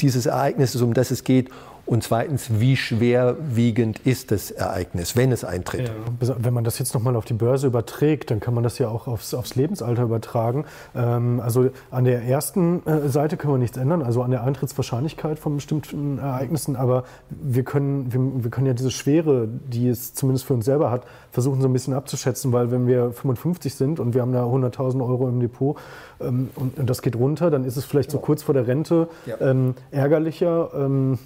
dieses 0.00 0.26
Ereignisses, 0.26 0.82
um 0.82 0.94
das 0.94 1.10
es 1.10 1.24
geht 1.24 1.50
und 1.90 2.04
zweitens, 2.04 2.60
wie 2.60 2.76
schwerwiegend 2.76 3.98
ist 4.06 4.30
das 4.30 4.52
Ereignis, 4.52 5.16
wenn 5.16 5.32
es 5.32 5.42
eintritt? 5.42 5.88
Ja, 6.20 6.36
wenn 6.38 6.54
man 6.54 6.62
das 6.62 6.78
jetzt 6.78 6.94
nochmal 6.94 7.16
auf 7.16 7.24
die 7.24 7.34
Börse 7.34 7.66
überträgt, 7.66 8.30
dann 8.30 8.38
kann 8.38 8.54
man 8.54 8.62
das 8.62 8.78
ja 8.78 8.86
auch 8.86 9.08
aufs, 9.08 9.34
aufs 9.34 9.56
Lebensalter 9.56 10.04
übertragen. 10.04 10.66
Ähm, 10.94 11.40
also 11.40 11.70
an 11.90 12.04
der 12.04 12.22
ersten 12.22 12.86
äh, 12.86 13.08
Seite 13.08 13.36
können 13.36 13.54
wir 13.54 13.58
nichts 13.58 13.76
ändern, 13.76 14.02
also 14.02 14.22
an 14.22 14.30
der 14.30 14.44
Eintrittswahrscheinlichkeit 14.44 15.40
von 15.40 15.56
bestimmten 15.56 16.18
Ereignissen, 16.18 16.76
aber 16.76 17.02
wir 17.28 17.64
können, 17.64 18.12
wir, 18.12 18.44
wir 18.44 18.50
können 18.52 18.68
ja 18.68 18.74
diese 18.74 18.92
Schwere, 18.92 19.48
die 19.48 19.88
es 19.88 20.14
zumindest 20.14 20.46
für 20.46 20.54
uns 20.54 20.66
selber 20.66 20.92
hat, 20.92 21.02
versuchen 21.32 21.60
so 21.60 21.66
ein 21.66 21.72
bisschen 21.72 21.94
abzuschätzen, 21.94 22.52
weil 22.52 22.70
wenn 22.70 22.86
wir 22.86 23.10
55 23.12 23.74
sind 23.74 23.98
und 23.98 24.14
wir 24.14 24.22
haben 24.22 24.32
da 24.32 24.44
100.000 24.44 25.04
Euro 25.04 25.28
im 25.28 25.40
Depot 25.40 25.76
ähm, 26.20 26.50
und, 26.54 26.78
und, 26.78 26.88
das 26.88 27.02
geht 27.02 27.16
runter, 27.16 27.50
dann 27.50 27.64
ist 27.64 27.76
es 27.76 27.84
vielleicht 27.84 28.12
so 28.12 28.18
kurz 28.18 28.44
vor 28.44 28.54
der 28.54 28.68
Rente 28.68 29.08
ähm, 29.40 29.74
ärgerlicher 29.90 30.70
ähm, 30.72 31.18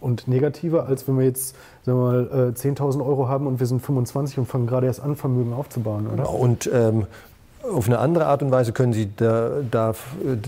und 0.00 0.28
negativer, 0.28 0.86
als 0.86 1.06
wenn 1.08 1.18
wir 1.18 1.24
jetzt 1.24 1.56
sagen 1.84 1.98
wir 1.98 2.12
mal, 2.12 2.52
10.000 2.54 2.98
äh, 2.98 3.02
Euro 3.02 3.28
haben 3.28 3.46
und 3.46 3.60
wir 3.60 3.66
sind 3.66 3.80
25 3.80 4.38
und 4.38 4.46
fangen 4.46 4.66
gerade 4.66 4.86
erst 4.86 5.00
an, 5.00 5.16
Vermögen 5.16 5.52
aufzubauen, 5.52 6.06
oder? 6.06 6.24
Genau. 6.24 6.34
Und 6.34 6.70
ähm, 6.72 7.06
auf 7.62 7.86
eine 7.86 7.98
andere 7.98 8.26
Art 8.26 8.42
und 8.42 8.50
Weise 8.50 8.72
können 8.72 8.92
Sie 8.92 9.10
da, 9.16 9.60
da, 9.70 9.94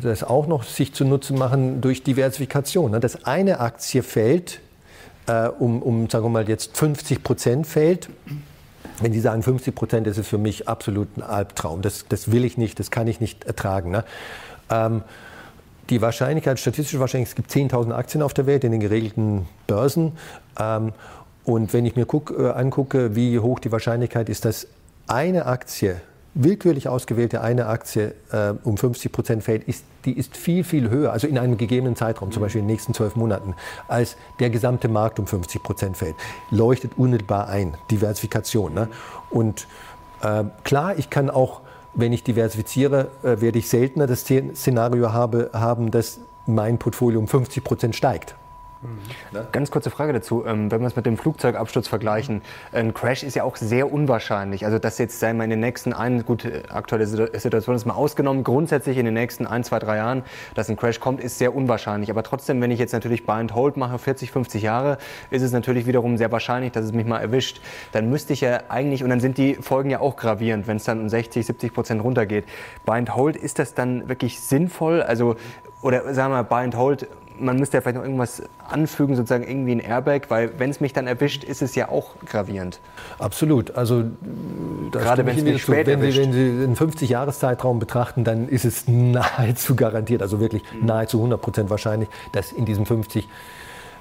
das 0.03 0.23
auch 0.23 0.47
noch 0.47 0.63
sich 0.63 0.95
zunutze 0.95 1.33
machen 1.33 1.81
durch 1.81 2.03
Diversifikation. 2.03 2.93
Ne? 2.93 3.01
Dass 3.01 3.25
eine 3.25 3.61
Aktie 3.61 4.03
fällt, 4.03 4.61
äh, 5.27 5.49
um, 5.49 5.83
um, 5.83 6.09
sagen 6.09 6.25
wir 6.25 6.31
mal, 6.31 6.49
jetzt 6.49 6.77
50 6.77 7.23
Prozent 7.23 7.67
fällt, 7.67 8.09
wenn 9.01 9.13
Sie 9.13 9.21
sagen 9.21 9.43
50 9.43 9.75
Prozent, 9.75 10.07
das 10.07 10.19
ist 10.19 10.29
für 10.29 10.39
mich 10.39 10.69
absolut 10.69 11.09
ein 11.17 11.23
Albtraum. 11.23 11.83
Das, 11.83 12.05
das 12.09 12.33
will 12.33 12.45
ich 12.45 12.59
nicht, 12.59 12.79
das 12.79 12.91
kann 12.91 13.07
ich 13.07 13.21
nicht 13.21 13.45
ertragen. 13.45 13.91
Ne? 13.91 14.05
Ähm, 14.71 15.03
die 15.91 16.01
Wahrscheinlichkeit, 16.01 16.59
statistische 16.59 17.01
Wahrscheinlichkeit, 17.01 17.47
es 17.47 17.53
gibt 17.53 17.73
10.000 17.73 17.93
Aktien 17.93 18.23
auf 18.23 18.33
der 18.33 18.47
Welt 18.47 18.65
in 18.65 18.73
den 18.73 18.81
geregelten 18.81 19.47
Börsen. 19.67 20.13
Ähm, 20.59 20.93
und 21.45 21.73
wenn 21.73 21.85
ich 21.85 21.97
mir 21.97 22.07
guck, 22.07 22.33
äh, 22.39 22.51
angucke, 22.51 23.17
wie 23.17 23.39
hoch 23.39 23.59
die 23.59 23.73
Wahrscheinlichkeit 23.73 24.29
ist, 24.29 24.45
dass 24.45 24.69
eine 25.09 25.47
Aktie, 25.47 26.01
willkürlich 26.35 26.87
ausgewählte 26.89 27.41
eine 27.41 27.67
Aktie 27.67 28.15
äh, 28.31 28.53
um 28.63 28.77
50 28.77 29.11
Prozent 29.11 29.43
fällt, 29.43 29.65
ist, 29.65 29.85
die 30.05 30.17
ist 30.17 30.37
viel, 30.37 30.63
viel 30.63 30.89
höher, 30.89 31.13
also 31.13 31.27
in 31.27 31.39
einem 31.39 31.59
gegebenen 31.59 31.97
Zeitraum, 31.97 32.31
zum 32.31 32.43
Beispiel 32.43 32.61
in 32.61 32.69
den 32.69 32.73
nächsten 32.73 32.95
zwölf 32.95 33.17
Monaten, 33.17 33.57
als 33.89 34.17
der 34.39 34.51
gesamte 34.51 34.87
Markt 34.89 35.19
um 35.19 35.27
50 35.27 35.63
Prozent 35.63 35.97
fällt. 35.97 36.15
Leuchtet 36.53 36.93
unmittelbar 36.97 37.49
ein, 37.49 37.75
Diversifikation. 37.91 38.75
Ne? 38.75 38.89
Und 39.31 39.67
äh, 40.23 40.45
klar, 40.63 40.97
ich 40.97 41.11
kann 41.11 41.31
auch 41.31 41.63
wenn 41.95 42.13
ich 42.13 42.23
diversifiziere, 42.23 43.11
äh, 43.23 43.41
werde 43.41 43.59
ich 43.59 43.69
seltener 43.69 44.07
das 44.07 44.21
Szenario 44.21 45.13
habe, 45.13 45.51
haben, 45.53 45.91
dass 45.91 46.21
mein 46.47 46.79
Portfolio 46.79 47.19
um 47.19 47.29
50 47.29 47.63
Prozent 47.65 47.97
steigt. 47.97 48.35
Mhm. 48.83 49.53
Ganz 49.53 49.71
kurze 49.71 49.91
Frage 49.91 50.15
dazu. 50.15 50.45
Ähm, 50.47 50.71
wenn 50.71 50.81
wir 50.81 50.87
es 50.87 50.97
mit 50.97 51.05
dem 51.05 51.19
Flugzeugabsturz 51.19 51.87
vergleichen, 51.87 52.41
ein 52.73 52.95
Crash 52.95 53.23
ist 53.23 53.37
ja 53.37 53.45
auch 53.45 53.57
sehr 53.57 53.93
unwahrscheinlich. 53.93 54.65
Also 54.65 54.79
dass 54.79 54.97
jetzt 54.97 55.21
sagen 55.21 55.37
wir 55.37 55.45
in 55.45 55.51
den 55.51 55.61
nächsten 55.61 55.93
ein, 55.93 56.25
gut, 56.25 56.51
aktuelle 56.71 57.07
Situation 57.07 57.77
ist 57.77 57.85
mal 57.85 57.95
ausgenommen, 57.95 58.43
grundsätzlich 58.43 58.97
in 58.97 59.05
den 59.05 59.15
nächsten 59.15 59.47
ein, 59.47 59.65
zwei, 59.65 59.79
drei 59.81 59.97
Jahren, 59.97 60.23
dass 60.55 60.71
ein 60.71 60.77
Crash 60.77 60.99
kommt, 60.99 61.21
ist 61.21 61.37
sehr 61.37 61.55
unwahrscheinlich. 61.55 62.11
Aber 62.11 62.23
trotzdem, 62.23 62.61
wenn 62.63 62.71
ich 62.71 62.79
jetzt 62.79 62.93
natürlich 62.93 63.27
Buy 63.27 63.41
and 63.41 63.55
Hold 63.55 63.77
mache, 63.77 63.99
40, 63.99 64.31
50 64.31 64.63
Jahre, 64.63 64.97
ist 65.31 65.43
es 65.43 65.53
natürlich 65.53 65.87
wiederum 65.87 66.17
sehr 66.17 66.33
wahrscheinlich, 66.33 66.73
dass 66.73 66.87
es 66.87 66.93
mich 66.93 67.07
mal 67.07 67.19
erwischt. 67.19 67.61
Dann 67.93 68.09
müsste 68.09 68.33
ich 68.33 68.41
ja 68.41 68.61
eigentlich, 68.69 69.05
und 69.05 69.11
dann 69.11 69.21
sind 69.21 69.37
die 69.37 69.57
Folgen 69.57 69.91
ja 69.91 70.01
auch 70.01 70.17
gravierend, 70.17 70.67
wenn 70.67 70.79
es 70.79 70.85
dann 70.85 71.01
um 71.01 71.09
60, 71.11 71.45
70 71.45 71.75
Prozent 71.75 72.03
runtergeht. 72.03 72.47
Buy 72.87 72.99
and 72.99 73.15
Hold, 73.15 73.37
ist 73.37 73.59
das 73.59 73.75
dann 73.75 74.09
wirklich 74.09 74.41
sinnvoll? 74.41 75.03
Also, 75.03 75.37
oder 75.83 76.15
sagen 76.15 76.33
wir 76.33 76.37
mal, 76.37 76.43
Buy 76.45 76.65
and 76.65 76.77
Hold 76.77 77.07
man 77.41 77.59
müsste 77.59 77.77
ja 77.77 77.81
vielleicht 77.81 77.97
noch 77.97 78.05
irgendwas 78.05 78.43
anfügen, 78.69 79.17
sozusagen 79.17 79.45
irgendwie 79.45 79.73
ein 79.73 79.81
Airbag, 79.81 80.23
weil 80.29 80.53
wenn 80.59 80.71
es 80.71 80.81
mich 80.81 80.93
dann 80.93 81.07
erwischt, 81.07 81.45
ist 81.45 81.63
es 81.63 81.75
ja 81.75 81.89
auch 81.89 82.15
gravierend. 82.27 82.81
Absolut. 83.19 83.73
Also 83.73 84.05
gerade 84.91 85.27
wenn, 85.27 85.47
es 85.47 85.61
spät 85.61 85.87
wenn, 85.87 86.01
Sie, 86.01 86.19
wenn 86.19 86.33
Sie 86.33 86.65
einen 86.65 86.77
50-Jahres-Zeitraum 86.77 87.79
betrachten, 87.79 88.25
dann 88.25 88.49
ist 88.49 88.65
es 88.65 88.85
nahezu 88.87 89.75
garantiert, 89.75 90.23
also 90.23 90.41
wirklich 90.41 90.63
mhm. 90.73 90.87
nahezu 90.87 91.19
100 91.19 91.41
Prozent 91.41 91.71
wahrscheinlich, 91.71 92.09
dass 92.33 92.53
in 92.53 92.65
diesem 92.65 92.87
50 92.87 93.29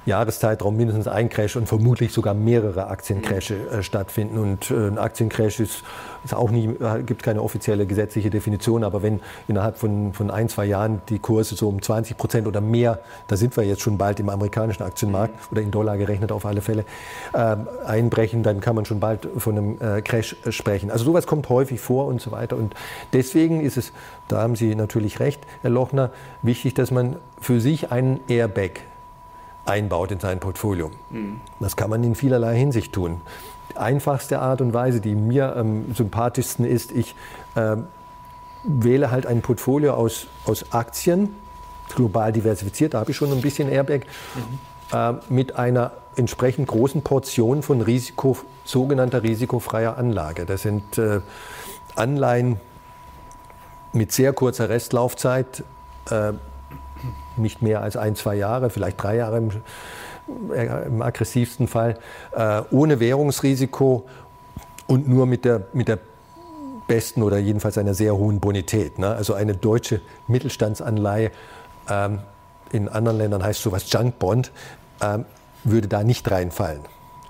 Jahreszeitraum 0.09 0.75
mindestens 0.75 1.07
ein 1.07 1.29
Crash 1.29 1.55
und 1.55 1.67
vermutlich 1.67 2.11
sogar 2.11 2.33
mehrere 2.33 2.87
Aktiencrashe 2.87 3.55
äh, 3.69 3.83
stattfinden. 3.83 4.37
Und 4.37 4.69
äh, 4.69 4.87
ein 4.87 4.97
Aktiencrash 4.97 5.59
ist, 5.59 5.83
ist 6.23 6.33
auch 6.33 6.51
nie, 6.51 6.65
äh, 6.65 7.03
gibt 7.03 7.23
keine 7.23 7.41
offizielle 7.41 7.85
gesetzliche 7.85 8.29
Definition, 8.29 8.83
aber 8.83 9.01
wenn 9.01 9.21
innerhalb 9.47 9.77
von, 9.77 10.13
von 10.13 10.31
ein, 10.31 10.49
zwei 10.49 10.65
Jahren 10.65 11.01
die 11.09 11.19
Kurse 11.19 11.55
so 11.55 11.69
um 11.69 11.81
20 11.81 12.17
Prozent 12.17 12.47
oder 12.47 12.59
mehr, 12.61 12.99
da 13.27 13.37
sind 13.37 13.55
wir 13.55 13.63
jetzt 13.63 13.81
schon 13.81 13.97
bald 13.97 14.19
im 14.19 14.29
amerikanischen 14.29 14.83
Aktienmarkt 14.83 15.33
oder 15.51 15.61
in 15.61 15.71
Dollar 15.71 15.97
gerechnet 15.97 16.31
auf 16.31 16.45
alle 16.45 16.61
Fälle, 16.61 16.85
äh, 17.33 17.55
einbrechen, 17.85 18.43
dann 18.43 18.59
kann 18.59 18.75
man 18.75 18.85
schon 18.85 18.99
bald 18.99 19.27
von 19.37 19.57
einem 19.57 19.77
äh, 19.79 20.01
Crash 20.01 20.35
äh, 20.45 20.51
sprechen. 20.51 20.91
Also 20.91 21.05
sowas 21.05 21.27
kommt 21.27 21.47
häufig 21.49 21.79
vor 21.79 22.07
und 22.07 22.19
so 22.19 22.31
weiter. 22.31 22.57
Und 22.57 22.73
deswegen 23.13 23.61
ist 23.61 23.77
es, 23.77 23.93
da 24.27 24.41
haben 24.41 24.55
Sie 24.55 24.75
natürlich 24.75 25.19
recht, 25.19 25.41
Herr 25.61 25.69
Lochner, 25.69 26.11
wichtig, 26.41 26.73
dass 26.73 26.91
man 26.91 27.17
für 27.39 27.61
sich 27.61 27.91
einen 27.91 28.19
Airbag 28.27 28.81
einbaut 29.69 30.11
in 30.11 30.19
sein 30.19 30.39
Portfolio. 30.39 30.91
Mhm. 31.09 31.41
Das 31.59 31.75
kann 31.75 31.89
man 31.89 32.03
in 32.03 32.15
vielerlei 32.15 32.57
Hinsicht 32.57 32.93
tun. 32.93 33.21
Die 33.71 33.77
einfachste 33.77 34.39
Art 34.39 34.61
und 34.61 34.73
Weise, 34.73 34.99
die 34.99 35.15
mir 35.15 35.55
am 35.55 35.93
sympathischsten 35.93 36.65
ist, 36.65 36.91
ich 36.91 37.15
äh, 37.55 37.77
wähle 38.63 39.11
halt 39.11 39.25
ein 39.25 39.41
Portfolio 39.41 39.93
aus, 39.93 40.27
aus 40.45 40.73
Aktien, 40.73 41.35
global 41.95 42.31
diversifiziert, 42.31 42.93
da 42.93 42.99
habe 42.99 43.11
ich 43.11 43.17
schon 43.17 43.31
ein 43.31 43.41
bisschen 43.41 43.69
Airbag, 43.69 44.01
mhm. 44.35 44.97
äh, 44.97 45.13
mit 45.29 45.55
einer 45.55 45.91
entsprechend 46.15 46.67
großen 46.67 47.01
Portion 47.03 47.63
von 47.63 47.81
Risiko, 47.81 48.37
sogenannter 48.65 49.23
risikofreier 49.23 49.97
Anlage. 49.97 50.45
Das 50.45 50.63
sind 50.63 50.97
äh, 50.97 51.21
Anleihen 51.95 52.59
mit 53.93 54.11
sehr 54.11 54.33
kurzer 54.33 54.69
Restlaufzeit, 54.69 55.63
äh, 56.09 56.33
nicht 57.39 57.61
mehr 57.61 57.81
als 57.81 57.97
ein, 57.97 58.15
zwei 58.15 58.35
Jahre, 58.35 58.69
vielleicht 58.69 59.01
drei 59.01 59.15
Jahre 59.15 59.37
im, 59.37 59.49
äh, 60.53 60.85
im 60.85 61.01
aggressivsten 61.01 61.67
Fall, 61.67 61.97
äh, 62.35 62.61
ohne 62.71 62.99
Währungsrisiko 62.99 64.05
und 64.87 65.07
nur 65.07 65.25
mit 65.25 65.45
der, 65.45 65.63
mit 65.73 65.87
der 65.87 65.99
besten 66.87 67.23
oder 67.23 67.37
jedenfalls 67.37 67.77
einer 67.77 67.93
sehr 67.93 68.17
hohen 68.17 68.39
Bonität. 68.39 68.99
Ne? 68.99 69.07
Also 69.07 69.33
eine 69.33 69.55
deutsche 69.55 70.01
Mittelstandsanleihe, 70.27 71.31
ähm, 71.89 72.19
in 72.71 72.87
anderen 72.87 73.17
Ländern 73.17 73.43
heißt 73.43 73.61
sowas 73.61 73.91
Junk 73.91 74.19
Bond, 74.19 74.51
ähm, 75.01 75.25
würde 75.63 75.87
da 75.87 76.03
nicht 76.03 76.29
reinfallen. 76.29 76.81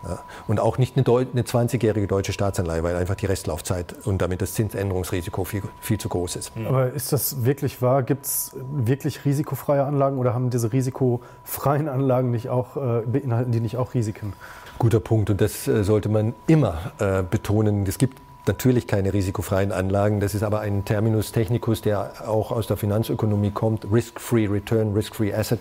Ja. 0.04 0.20
Und 0.48 0.60
auch 0.60 0.78
nicht 0.78 0.96
eine, 0.98 1.06
eine 1.06 1.42
20-jährige 1.42 2.08
deutsche 2.08 2.32
Staatsanleihe, 2.32 2.84
weil 2.84 2.96
einfach 2.96 3.16
die 3.16 3.26
Restlaufzeit 3.26 3.96
und 4.06 4.22
damit 4.22 4.42
das 4.42 4.54
Zinsänderungsrisiko 4.54 5.44
viel, 5.44 5.64
viel 5.82 5.98
zu 5.98 6.10
groß 6.10 6.38
ist. 6.38 6.56
Mhm. 6.56 6.68
Aber 6.68 6.92
ist 6.94 7.12
das 7.12 7.44
wirklich 7.44 7.82
wahr? 7.82 8.04
Gibt 8.04 8.26
es 8.26 8.56
wirklich 8.72 9.26
risikofreie 9.26 9.84
Anlagen 9.84 10.18
oder 10.18 10.34
haben 10.34 10.50
diese 10.50 10.72
risikofreien 10.72 11.90
Anlagen 11.90 12.32
nicht 12.32 12.50
auch, 12.50 12.78
äh, 12.78 13.02
beinhalten 13.06 13.52
die 13.52 13.60
nicht 13.60 13.78
auch 13.78 13.94
Risiken? 13.94 14.34
Guter 14.78 15.02
Punkt 15.02 15.30
und 15.30 15.42
das 15.42 15.68
äh, 15.68 15.84
sollte 15.84 16.08
man 16.08 16.34
immer 16.48 16.94
äh, 17.00 17.22
betonen. 17.22 17.86
Es 17.86 17.98
gibt 17.98 18.20
natürlich 18.48 18.88
keine 18.88 19.14
risikofreien 19.14 19.72
Anlagen. 19.72 20.20
Das 20.20 20.34
ist 20.34 20.44
aber 20.44 20.62
ein 20.62 20.86
Terminus 20.86 21.32
technicus, 21.32 21.82
der 21.82 22.28
auch 22.28 22.52
aus 22.52 22.68
der 22.68 22.78
Finanzökonomie 22.78 23.52
kommt. 23.52 23.86
Risk-free 23.92 24.48
Return, 24.48 24.94
Risk-free 24.94 25.34
Asset. 25.34 25.60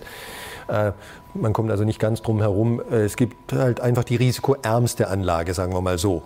Man 1.33 1.53
kommt 1.53 1.69
also 1.71 1.83
nicht 1.83 1.99
ganz 1.99 2.21
drum 2.21 2.39
herum. 2.39 2.81
Äh, 2.91 3.03
es 3.03 3.15
gibt 3.15 3.53
halt 3.53 3.81
einfach 3.81 4.03
die 4.03 4.15
risikoärmste 4.15 5.07
Anlage, 5.07 5.53
sagen 5.53 5.73
wir 5.73 5.81
mal 5.81 5.97
so. 5.97 6.23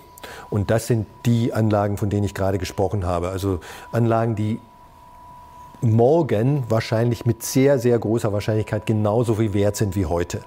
Und 0.50 0.72
das 0.72 0.88
sind 0.88 1.08
die 1.26 1.54
Anlagen, 1.54 1.98
von 1.98 2.10
denen 2.10 2.24
ich 2.24 2.34
gerade 2.34 2.58
gesprochen 2.58 3.06
habe. 3.06 3.30
Also 3.30 3.60
Anlagen, 3.92 4.36
die 4.36 4.60
morgen 5.82 6.64
wahrscheinlich 6.70 7.26
mit 7.26 7.44
sehr, 7.44 7.78
sehr 7.78 8.00
großer 8.00 8.32
Wahrscheinlichkeit 8.32 8.86
genauso 8.86 9.36
viel 9.36 9.54
wert 9.54 9.76
sind 9.76 9.96
wie 9.96 10.06
heute. 10.06 10.42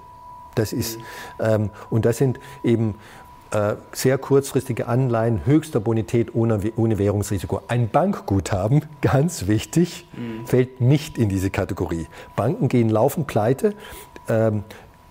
Das 0.54 0.72
ist, 0.72 0.98
ähm, 1.38 1.70
und 1.90 2.06
das 2.06 2.16
sind 2.16 2.40
eben 2.64 2.94
äh, 3.50 3.76
sehr 3.92 4.18
kurzfristige 4.18 4.88
Anleihen 4.88 5.44
höchster 5.44 5.78
Bonität 5.78 6.34
ohne, 6.34 6.60
ohne 6.76 6.98
Währungsrisiko. 6.98 7.60
Ein 7.68 7.88
Bankguthaben, 7.90 8.84
ganz 9.02 9.46
wichtig, 9.46 10.08
mhm. 10.16 10.46
fällt 10.46 10.80
nicht 10.80 11.18
in 11.18 11.28
diese 11.28 11.50
Kategorie. 11.50 12.06
Banken 12.34 12.68
gehen 12.68 12.88
laufend 12.88 13.26
pleite. 13.26 13.74
Ähm, 14.28 14.64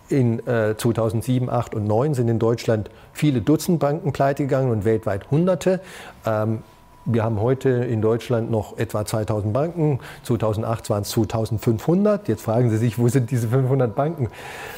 in 0.09 0.39
äh, 0.47 0.75
2007, 0.77 1.47
2008 1.47 1.75
und 1.75 1.87
2009 1.87 2.13
sind 2.13 2.27
in 2.27 2.39
Deutschland 2.39 2.89
viele 3.13 3.41
Dutzend 3.41 3.79
Banken 3.79 4.13
pleite 4.13 4.43
gegangen 4.43 4.71
und 4.71 4.85
weltweit 4.85 5.31
Hunderte. 5.31 5.79
Ähm, 6.25 6.59
wir 7.05 7.23
haben 7.23 7.39
heute 7.39 7.69
in 7.69 8.01
Deutschland 8.01 8.49
noch 8.49 8.79
etwa 8.79 9.05
2000 9.05 9.53
Banken. 9.53 9.99
2008 10.23 10.89
waren 10.89 11.01
es 11.03 11.09
2500. 11.11 12.27
Jetzt 12.27 12.41
fragen 12.41 12.71
Sie 12.71 12.77
sich, 12.77 12.97
wo 12.97 13.07
sind 13.09 13.29
diese 13.29 13.47
500 13.47 13.95
Banken 13.95 14.29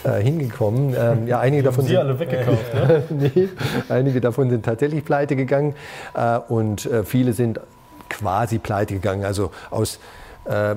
äh, 0.04 0.22
hingekommen? 0.22 0.94
Ähm, 0.98 1.28
ja, 1.28 1.40
einige 1.40 1.64
davon 1.64 1.86
Sie 1.86 1.92
sind, 1.92 2.00
alle 2.00 2.20
weggekauft, 2.20 2.74
äh, 2.74 2.78
ne? 3.14 3.32
nee, 3.34 3.50
einige 3.88 4.20
davon 4.20 4.50
sind 4.50 4.66
tatsächlich 4.66 5.06
pleite 5.06 5.38
gegangen 5.38 5.74
äh, 6.16 6.40
und 6.50 6.86
äh, 6.86 7.04
viele 7.06 7.32
sind 7.32 7.62
quasi 8.10 8.60
pleite 8.60 8.94
gegangen, 8.94 9.24
also 9.24 9.52
aus 9.70 10.00
äh, 10.46 10.76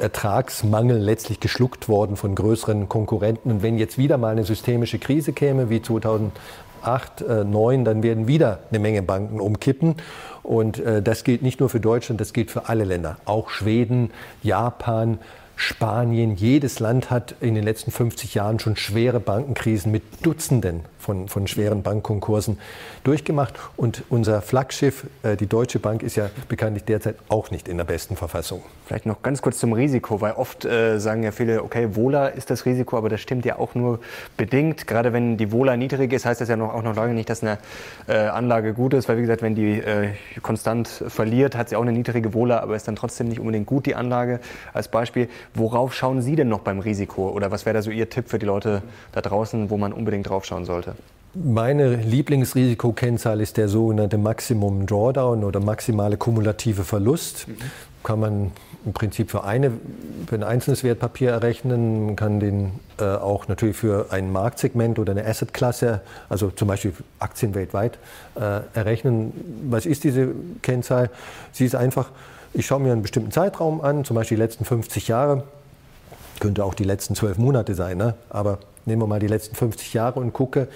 Ertragsmangel 0.00 0.98
letztlich 0.98 1.40
geschluckt 1.40 1.88
worden 1.88 2.16
von 2.16 2.34
größeren 2.34 2.88
Konkurrenten. 2.88 3.50
Und 3.50 3.62
wenn 3.62 3.78
jetzt 3.78 3.98
wieder 3.98 4.18
mal 4.18 4.32
eine 4.32 4.44
systemische 4.44 4.98
Krise 4.98 5.32
käme, 5.32 5.70
wie 5.70 5.82
2008, 5.82 6.32
2009, 6.82 7.84
dann 7.84 8.02
werden 8.02 8.28
wieder 8.28 8.60
eine 8.70 8.78
Menge 8.78 9.02
Banken 9.02 9.40
umkippen. 9.40 9.96
Und 10.42 10.78
äh, 10.78 11.02
das 11.02 11.24
gilt 11.24 11.42
nicht 11.42 11.60
nur 11.60 11.68
für 11.68 11.80
Deutschland, 11.80 12.20
das 12.20 12.32
gilt 12.32 12.50
für 12.50 12.68
alle 12.68 12.84
Länder. 12.84 13.18
Auch 13.24 13.50
Schweden, 13.50 14.10
Japan, 14.42 15.18
Spanien, 15.56 16.36
jedes 16.36 16.78
Land 16.78 17.10
hat 17.10 17.34
in 17.40 17.54
den 17.54 17.64
letzten 17.64 17.90
50 17.90 18.34
Jahren 18.34 18.60
schon 18.60 18.76
schwere 18.76 19.18
Bankenkrisen 19.18 19.90
mit 19.90 20.02
Dutzenden 20.22 20.82
von, 21.08 21.26
von 21.26 21.46
schweren 21.46 21.82
Bankkonkursen 21.82 22.58
durchgemacht. 23.02 23.54
Und 23.78 24.02
unser 24.10 24.42
Flaggschiff, 24.42 25.06
äh, 25.22 25.36
die 25.36 25.46
Deutsche 25.46 25.78
Bank, 25.78 26.02
ist 26.02 26.16
ja 26.16 26.28
bekanntlich 26.50 26.84
derzeit 26.84 27.16
auch 27.30 27.50
nicht 27.50 27.66
in 27.66 27.78
der 27.78 27.84
besten 27.84 28.14
Verfassung. 28.14 28.60
Vielleicht 28.84 29.06
noch 29.06 29.22
ganz 29.22 29.40
kurz 29.40 29.56
zum 29.56 29.72
Risiko, 29.72 30.20
weil 30.20 30.32
oft 30.32 30.66
äh, 30.66 30.98
sagen 30.98 31.22
ja 31.22 31.30
viele, 31.30 31.62
okay, 31.62 31.96
Wohler 31.96 32.34
ist 32.34 32.50
das 32.50 32.66
Risiko, 32.66 32.98
aber 32.98 33.08
das 33.08 33.22
stimmt 33.22 33.46
ja 33.46 33.58
auch 33.58 33.74
nur 33.74 34.00
bedingt. 34.36 34.86
Gerade 34.86 35.14
wenn 35.14 35.38
die 35.38 35.50
Wohler 35.50 35.78
niedrig 35.78 36.12
ist, 36.12 36.26
heißt 36.26 36.42
das 36.42 36.50
ja 36.50 36.56
noch, 36.56 36.74
auch 36.74 36.82
noch 36.82 36.94
lange 36.94 37.14
nicht, 37.14 37.30
dass 37.30 37.42
eine 37.42 37.56
äh, 38.06 38.16
Anlage 38.18 38.74
gut 38.74 38.92
ist, 38.92 39.08
weil 39.08 39.16
wie 39.16 39.22
gesagt, 39.22 39.40
wenn 39.40 39.54
die 39.54 39.78
äh, 39.78 40.10
konstant 40.42 40.88
verliert, 41.08 41.56
hat 41.56 41.70
sie 41.70 41.76
auch 41.76 41.82
eine 41.82 41.92
niedrige 41.92 42.34
Wohler, 42.34 42.62
aber 42.62 42.76
ist 42.76 42.86
dann 42.86 42.96
trotzdem 42.96 43.28
nicht 43.28 43.40
unbedingt 43.40 43.66
gut, 43.66 43.86
die 43.86 43.94
Anlage. 43.94 44.40
Als 44.74 44.88
Beispiel, 44.88 45.28
Worauf 45.54 45.94
schauen 45.94 46.22
Sie 46.22 46.36
denn 46.36 46.48
noch 46.48 46.60
beim 46.60 46.78
Risiko? 46.78 47.30
Oder 47.30 47.50
was 47.50 47.66
wäre 47.66 47.74
da 47.74 47.82
so 47.82 47.90
Ihr 47.90 48.08
Tipp 48.08 48.28
für 48.28 48.38
die 48.38 48.46
Leute 48.46 48.82
da 49.12 49.20
draußen, 49.20 49.70
wo 49.70 49.76
man 49.76 49.92
unbedingt 49.92 50.28
drauf 50.28 50.44
schauen 50.44 50.64
sollte? 50.64 50.94
Meine 51.44 51.96
Lieblingsrisikokennzahl 51.96 53.40
ist 53.40 53.56
der 53.56 53.68
sogenannte 53.68 54.18
Maximum 54.18 54.86
Drawdown 54.86 55.44
oder 55.44 55.60
maximale 55.60 56.16
kumulative 56.16 56.84
Verlust. 56.84 57.46
Mhm. 57.48 57.56
Kann 58.02 58.20
man 58.20 58.52
im 58.84 58.92
Prinzip 58.92 59.30
für, 59.30 59.44
eine, 59.44 59.72
für 60.26 60.36
ein 60.36 60.42
einzelnes 60.42 60.84
Wertpapier 60.84 61.30
errechnen. 61.30 62.06
Man 62.06 62.16
kann 62.16 62.40
den 62.40 62.72
äh, 62.98 63.04
auch 63.04 63.48
natürlich 63.48 63.76
für 63.76 64.06
ein 64.10 64.32
Marktsegment 64.32 64.98
oder 64.98 65.12
eine 65.12 65.24
Assetklasse, 65.26 66.00
also 66.28 66.50
zum 66.50 66.68
Beispiel 66.68 66.92
Aktien 67.18 67.54
weltweit, 67.54 67.98
äh, 68.36 68.60
errechnen. 68.74 69.32
Was 69.68 69.86
ist 69.86 70.04
diese 70.04 70.28
Kennzahl? 70.62 71.10
Sie 71.52 71.64
ist 71.64 71.74
einfach 71.74 72.10
ich 72.54 72.66
schaue 72.66 72.80
mir 72.80 72.92
einen 72.92 73.02
bestimmten 73.02 73.30
Zeitraum 73.30 73.80
an, 73.80 74.04
zum 74.04 74.16
Beispiel 74.16 74.36
die 74.36 74.42
letzten 74.42 74.64
50 74.64 75.08
Jahre, 75.08 75.44
könnte 76.40 76.64
auch 76.64 76.74
die 76.74 76.84
letzten 76.84 77.14
zwölf 77.14 77.38
Monate 77.38 77.74
sein, 77.74 77.98
ne? 77.98 78.14
aber 78.30 78.58
nehmen 78.86 79.02
wir 79.02 79.06
mal 79.06 79.20
die 79.20 79.26
letzten 79.26 79.54
50 79.54 79.92
Jahre 79.94 80.20
und 80.20 80.32
gucke, 80.32 80.68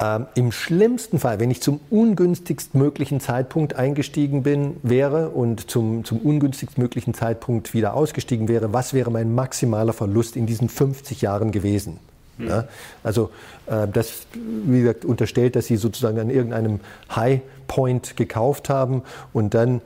ähm, 0.00 0.26
Im 0.34 0.52
schlimmsten 0.52 1.18
Fall, 1.18 1.40
wenn 1.40 1.50
ich 1.50 1.60
zum 1.60 1.80
ungünstigst 1.90 2.74
möglichen 2.74 3.20
Zeitpunkt 3.20 3.74
eingestiegen 3.74 4.44
bin, 4.44 4.76
wäre 4.82 5.30
und 5.30 5.70
zum, 5.70 6.04
zum 6.04 6.18
ungünstigst 6.18 6.78
möglichen 6.78 7.14
Zeitpunkt 7.14 7.74
wieder 7.74 7.94
ausgestiegen 7.94 8.46
wäre, 8.46 8.72
was 8.72 8.94
wäre 8.94 9.10
mein 9.10 9.34
maximaler 9.34 9.92
Verlust 9.92 10.36
in 10.36 10.46
diesen 10.46 10.68
50 10.68 11.20
Jahren 11.22 11.50
gewesen? 11.50 11.98
Mhm. 12.38 12.48
Ja? 12.48 12.68
Also 13.02 13.30
äh, 13.66 13.88
das, 13.92 14.26
wie 14.34 14.80
gesagt, 14.80 15.04
unterstellt, 15.04 15.56
dass 15.56 15.66
sie 15.66 15.76
sozusagen 15.76 16.18
an 16.20 16.30
irgendeinem 16.30 16.78
High 17.14 17.40
Point 17.66 18.16
gekauft 18.16 18.68
haben 18.70 19.02
und 19.32 19.54
dann 19.54 19.80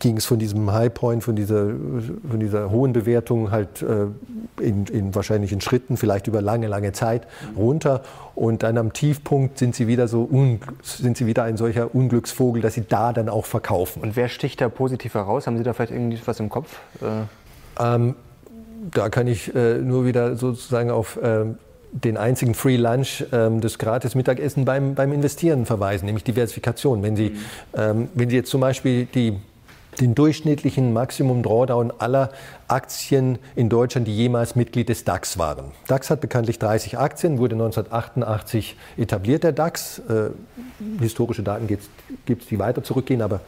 ging 0.00 0.16
es 0.16 0.26
von 0.26 0.38
diesem 0.38 0.72
High 0.72 0.92
Point, 0.92 1.22
von 1.22 1.36
dieser, 1.36 1.68
von 2.28 2.40
dieser 2.40 2.70
hohen 2.70 2.92
Bewertung 2.92 3.50
halt 3.50 3.82
äh, 3.82 4.06
in, 4.60 4.86
in, 4.86 5.14
wahrscheinlich 5.14 5.52
in 5.52 5.60
Schritten, 5.60 5.96
vielleicht 5.96 6.26
über 6.26 6.42
lange, 6.42 6.66
lange 6.66 6.92
Zeit 6.92 7.26
runter. 7.56 8.02
Und 8.34 8.62
dann 8.62 8.78
am 8.78 8.92
Tiefpunkt 8.92 9.58
sind 9.58 9.74
sie 9.74 9.86
wieder 9.86 10.08
so 10.08 10.28
sind 10.82 11.16
sie 11.16 11.26
wieder 11.26 11.44
ein 11.44 11.56
solcher 11.56 11.94
Unglücksvogel, 11.94 12.62
dass 12.62 12.74
sie 12.74 12.84
da 12.88 13.12
dann 13.12 13.28
auch 13.28 13.46
verkaufen. 13.46 14.02
Und 14.02 14.16
wer 14.16 14.28
sticht 14.28 14.60
da 14.60 14.68
positiv 14.68 15.14
heraus? 15.14 15.46
Haben 15.46 15.58
Sie 15.58 15.62
da 15.62 15.72
vielleicht 15.72 15.92
irgendwie 15.92 16.18
was 16.24 16.40
im 16.40 16.48
Kopf? 16.48 16.80
Äh 17.00 17.24
ähm, 17.78 18.14
da 18.90 19.08
kann 19.08 19.26
ich 19.26 19.54
äh, 19.54 19.78
nur 19.78 20.06
wieder 20.06 20.36
sozusagen 20.36 20.90
auf 20.90 21.16
äh, 21.16 21.44
den 21.92 22.16
einzigen 22.16 22.54
Free 22.54 22.76
Lunch, 22.76 23.24
ähm, 23.32 23.60
das 23.60 23.78
gratis 23.78 24.14
Mittagessen 24.14 24.64
beim, 24.64 24.94
beim 24.94 25.12
Investieren 25.12 25.66
verweisen, 25.66 26.06
nämlich 26.06 26.24
Diversifikation. 26.24 27.02
Wenn 27.02 27.16
Sie, 27.16 27.30
mhm. 27.30 27.36
ähm, 27.74 28.08
wenn 28.14 28.30
Sie 28.30 28.36
jetzt 28.36 28.50
zum 28.50 28.60
Beispiel 28.60 29.06
die 29.06 29.38
den 29.98 30.14
durchschnittlichen 30.14 30.92
Maximum 30.92 31.42
Drawdown 31.42 31.92
aller 31.98 32.30
Aktien 32.68 33.38
in 33.56 33.68
Deutschland, 33.68 34.06
die 34.06 34.16
jemals 34.16 34.54
Mitglied 34.54 34.88
des 34.88 35.04
DAX 35.04 35.38
waren. 35.38 35.72
DAX 35.88 36.10
hat 36.10 36.20
bekanntlich 36.20 36.58
30 36.58 36.98
Aktien, 36.98 37.38
wurde 37.38 37.56
1988 37.56 38.76
etabliert, 38.96 39.42
der 39.42 39.52
DAX. 39.52 39.98
Äh, 40.00 40.30
historische 41.00 41.42
Daten 41.42 41.66
gibt 41.66 41.82
es, 42.42 42.48
die 42.48 42.58
weiter 42.58 42.84
zurückgehen, 42.84 43.20
aber 43.20 43.40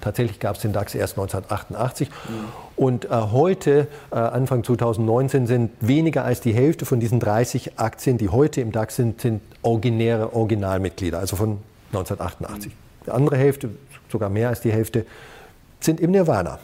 tatsächlich 0.00 0.38
gab 0.38 0.56
es 0.56 0.62
den 0.62 0.72
DAX 0.72 0.94
erst 0.94 1.14
1988. 1.14 2.08
Mhm. 2.08 2.12
Und 2.76 3.04
äh, 3.06 3.08
heute, 3.08 3.88
äh, 4.10 4.16
Anfang 4.16 4.62
2019, 4.62 5.46
sind 5.46 5.70
weniger 5.80 6.24
als 6.24 6.40
die 6.40 6.52
Hälfte 6.52 6.84
von 6.84 7.00
diesen 7.00 7.20
30 7.20 7.78
Aktien, 7.78 8.18
die 8.18 8.28
heute 8.28 8.60
im 8.60 8.72
DAX 8.72 8.96
sind, 8.96 9.20
sind 9.20 9.40
originäre 9.62 10.34
Originalmitglieder, 10.34 11.18
also 11.18 11.36
von 11.36 11.58
1988. 11.92 12.72
Mhm. 12.72 12.76
Die 13.06 13.10
andere 13.10 13.36
Hälfte, 13.36 13.70
sogar 14.10 14.28
mehr 14.28 14.50
als 14.50 14.60
die 14.60 14.72
Hälfte, 14.72 15.06
sind 15.80 16.00
im 16.00 16.10
Nirvana. 16.10 16.58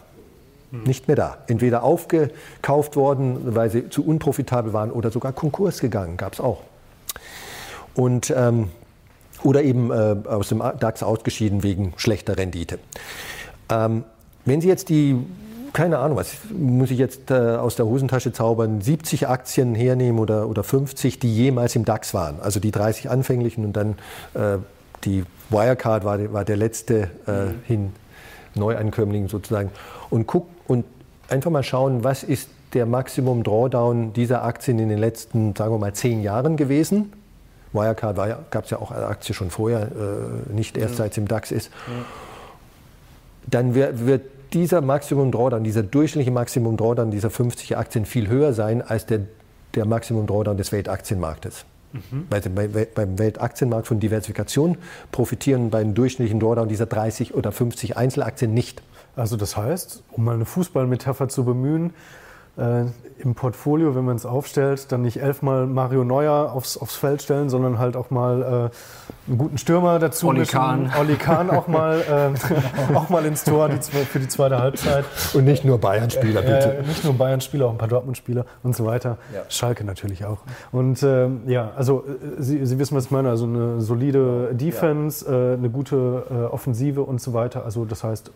Nicht 0.72 1.07
mehr 1.07 1.16
da. 1.16 1.37
Entweder 1.48 1.83
aufgekauft 1.83 2.96
worden, 2.96 3.55
weil 3.55 3.68
sie 3.68 3.90
zu 3.90 4.07
unprofitabel 4.07 4.72
waren 4.72 4.90
oder 4.90 5.11
sogar 5.11 5.33
Konkurs 5.33 5.81
gegangen, 5.81 6.16
gab 6.16 6.33
es 6.33 6.40
auch. 6.40 6.62
Und, 7.94 8.33
ähm, 8.35 8.70
oder 9.42 9.62
eben 9.62 9.90
äh, 9.90 10.16
aus 10.27 10.48
dem 10.48 10.62
DAX 10.81 11.03
ausgeschieden 11.03 11.62
wegen 11.62 11.92
schlechter 11.96 12.38
Rendite. 12.38 12.79
Ähm, 13.70 14.05
wenn 14.46 14.62
Sie 14.62 14.68
jetzt 14.68 14.88
die, 14.88 15.18
keine 15.75 15.98
Ahnung, 15.98 16.16
was 16.16 16.37
muss 16.51 16.90
ich 16.90 16.98
jetzt 16.98 17.31
äh, 17.31 17.35
aus 17.35 17.77
der 17.77 17.85
Hosentasche 17.85 18.33
zaubern, 18.33 18.81
70 18.81 19.29
Aktien 19.29 19.75
hernehmen 19.75 20.18
oder, 20.18 20.48
oder 20.48 20.64
50, 20.64 21.18
die 21.18 21.35
jemals 21.35 21.77
im 21.77 21.85
DAX 21.85 22.14
waren, 22.14 22.40
also 22.40 22.61
die 22.61 22.70
30 22.70 23.11
anfänglichen 23.11 23.66
und 23.66 23.75
dann 23.75 23.98
äh, 24.33 24.57
die 25.05 25.25
Wirecard 25.51 26.05
war, 26.05 26.33
war 26.33 26.46
der 26.46 26.57
letzte 26.57 27.11
äh, 27.27 27.44
mhm. 27.44 27.55
hin 27.64 27.92
Neuankömmlingen 28.55 29.29
sozusagen. 29.29 29.71
Und 30.11 30.27
guck 30.27 30.47
und 30.67 30.85
einfach 31.29 31.51
mal 31.51 31.62
schauen, 31.62 32.05
was 32.05 32.23
ist 32.23 32.49
der 32.75 32.87
Maximum 32.87 33.43
Drawdown 33.43 34.12
dieser 34.12 34.45
Aktien 34.45 34.79
in 34.79 34.88
den 34.88 34.99
letzten, 34.99 35.55
sagen 35.55 35.75
wir 35.75 35.79
mal, 35.79 35.93
zehn 35.93 36.23
Jahren 36.23 36.57
gewesen. 36.57 37.12
Wirecard 37.73 38.17
ja, 38.19 38.38
gab 38.51 38.65
es 38.65 38.71
ja 38.71 38.79
auch 38.79 38.91
eine 38.91 39.07
Aktie 39.07 39.35
schon 39.35 39.51
vorher, 39.51 39.83
äh, 39.83 40.53
nicht 40.53 40.77
erst 40.77 40.97
seit 40.97 41.12
es 41.12 41.19
im 41.19 41.27
DAX 41.27 41.51
ist. 41.51 41.71
Dann 43.47 43.75
wird, 43.75 44.07
wird 44.07 44.23
dieser 44.53 44.83
Maximum 44.83 45.33
Drawdown, 45.33 45.65
dieser 45.65 45.83
durchschnittliche 45.83 46.31
Maximum 46.31 46.77
Drawdown 46.77 47.11
dieser 47.11 47.31
50 47.31 47.77
Aktien 47.77 48.05
viel 48.05 48.29
höher 48.29 48.53
sein 48.53 48.83
als 48.83 49.07
der, 49.07 49.21
der 49.75 49.87
Maximum 49.87 50.27
Drawdown 50.27 50.57
des 50.57 50.73
Weltaktienmarktes. 50.73 51.65
Mhm. 51.92 52.26
Weil 52.31 52.40
bei, 52.40 52.87
beim 52.87 53.18
Weltaktienmarkt 53.18 53.87
von 53.87 54.00
Diversifikation 54.00 54.78
profitieren 55.11 55.70
beim 55.70 55.94
durchschnittlichen 55.94 56.40
Drawdown 56.40 56.68
dieser 56.68 56.87
30 56.87 57.35
oder 57.35 57.52
50 57.52 57.96
Einzelaktien 57.96 58.55
nicht. 58.55 58.83
Also 59.16 59.37
das 59.37 59.57
heißt, 59.57 60.02
um 60.12 60.24
mal 60.24 60.35
eine 60.35 60.44
Fußballmetapher 60.44 61.28
zu 61.28 61.44
bemühen, 61.44 61.92
äh, 62.57 62.85
im 63.19 63.35
Portfolio, 63.35 63.95
wenn 63.95 64.05
man 64.05 64.17
es 64.17 64.27
aufstellt, 64.27 64.91
dann 64.91 65.03
nicht 65.03 65.19
elfmal 65.19 65.67
Mario 65.67 66.05
Neuer 66.05 66.53
aufs, 66.53 66.77
aufs 66.77 66.97
Feld 66.97 67.23
stellen, 67.23 67.49
sondern 67.49 67.79
halt 67.79 67.97
auch 67.97 68.11
mal 68.11 68.43
äh, 68.43 68.47
einen 69.29 69.38
guten 69.38 69.59
Stürmer 69.59 69.99
dazu. 69.99 70.29
Oli 70.29 70.45
Kahn. 70.45 70.93
Oli 70.99 71.15
Kahn 71.15 71.51
auch 71.51 71.69
mal, 71.69 72.01
äh, 72.91 72.95
auch 72.95 73.09
mal 73.09 73.25
ins 73.25 73.45
Tor 73.45 73.69
die, 73.69 73.81
für 73.81 74.19
die 74.19 74.29
zweite 74.29 74.59
Halbzeit. 74.59 75.05
Und 75.35 75.45
nicht 75.45 75.65
nur 75.65 75.79
Bayern-Spieler, 75.79 76.43
bitte. 76.43 76.79
Äh, 76.79 76.83
nicht 76.83 77.05
nur 77.05 77.15
Bayern-Spieler, 77.15 77.67
auch 77.67 77.73
ein 77.73 77.79
paar 77.79 77.88
Dortmund-Spieler 77.88 78.45
und 78.62 78.77
so 78.77 78.85
weiter. 78.85 79.19
Ja. 79.33 79.43
Schalke 79.49 79.85
natürlich 79.85 80.25
auch. 80.25 80.38
Und 80.73 81.03
ähm, 81.03 81.43
ja, 81.47 81.71
also 81.77 82.05
äh, 82.05 82.43
Sie, 82.43 82.67
Sie 82.67 82.79
wissen, 82.79 82.97
was 82.97 83.07
ich 83.07 83.11
meine. 83.11 83.31
Also 83.31 83.45
eine 83.45 83.81
solide 83.81 84.51
Defense, 84.53 85.25
ja. 85.25 85.53
Äh, 85.53 85.55
eine 85.55 85.71
gute 85.71 86.51
Offensive 86.51 87.03
und 87.03 87.21
so 87.21 87.33
weiter. 87.33 87.65
Also 87.65 87.85
das 87.85 88.05
heißt, 88.05 88.31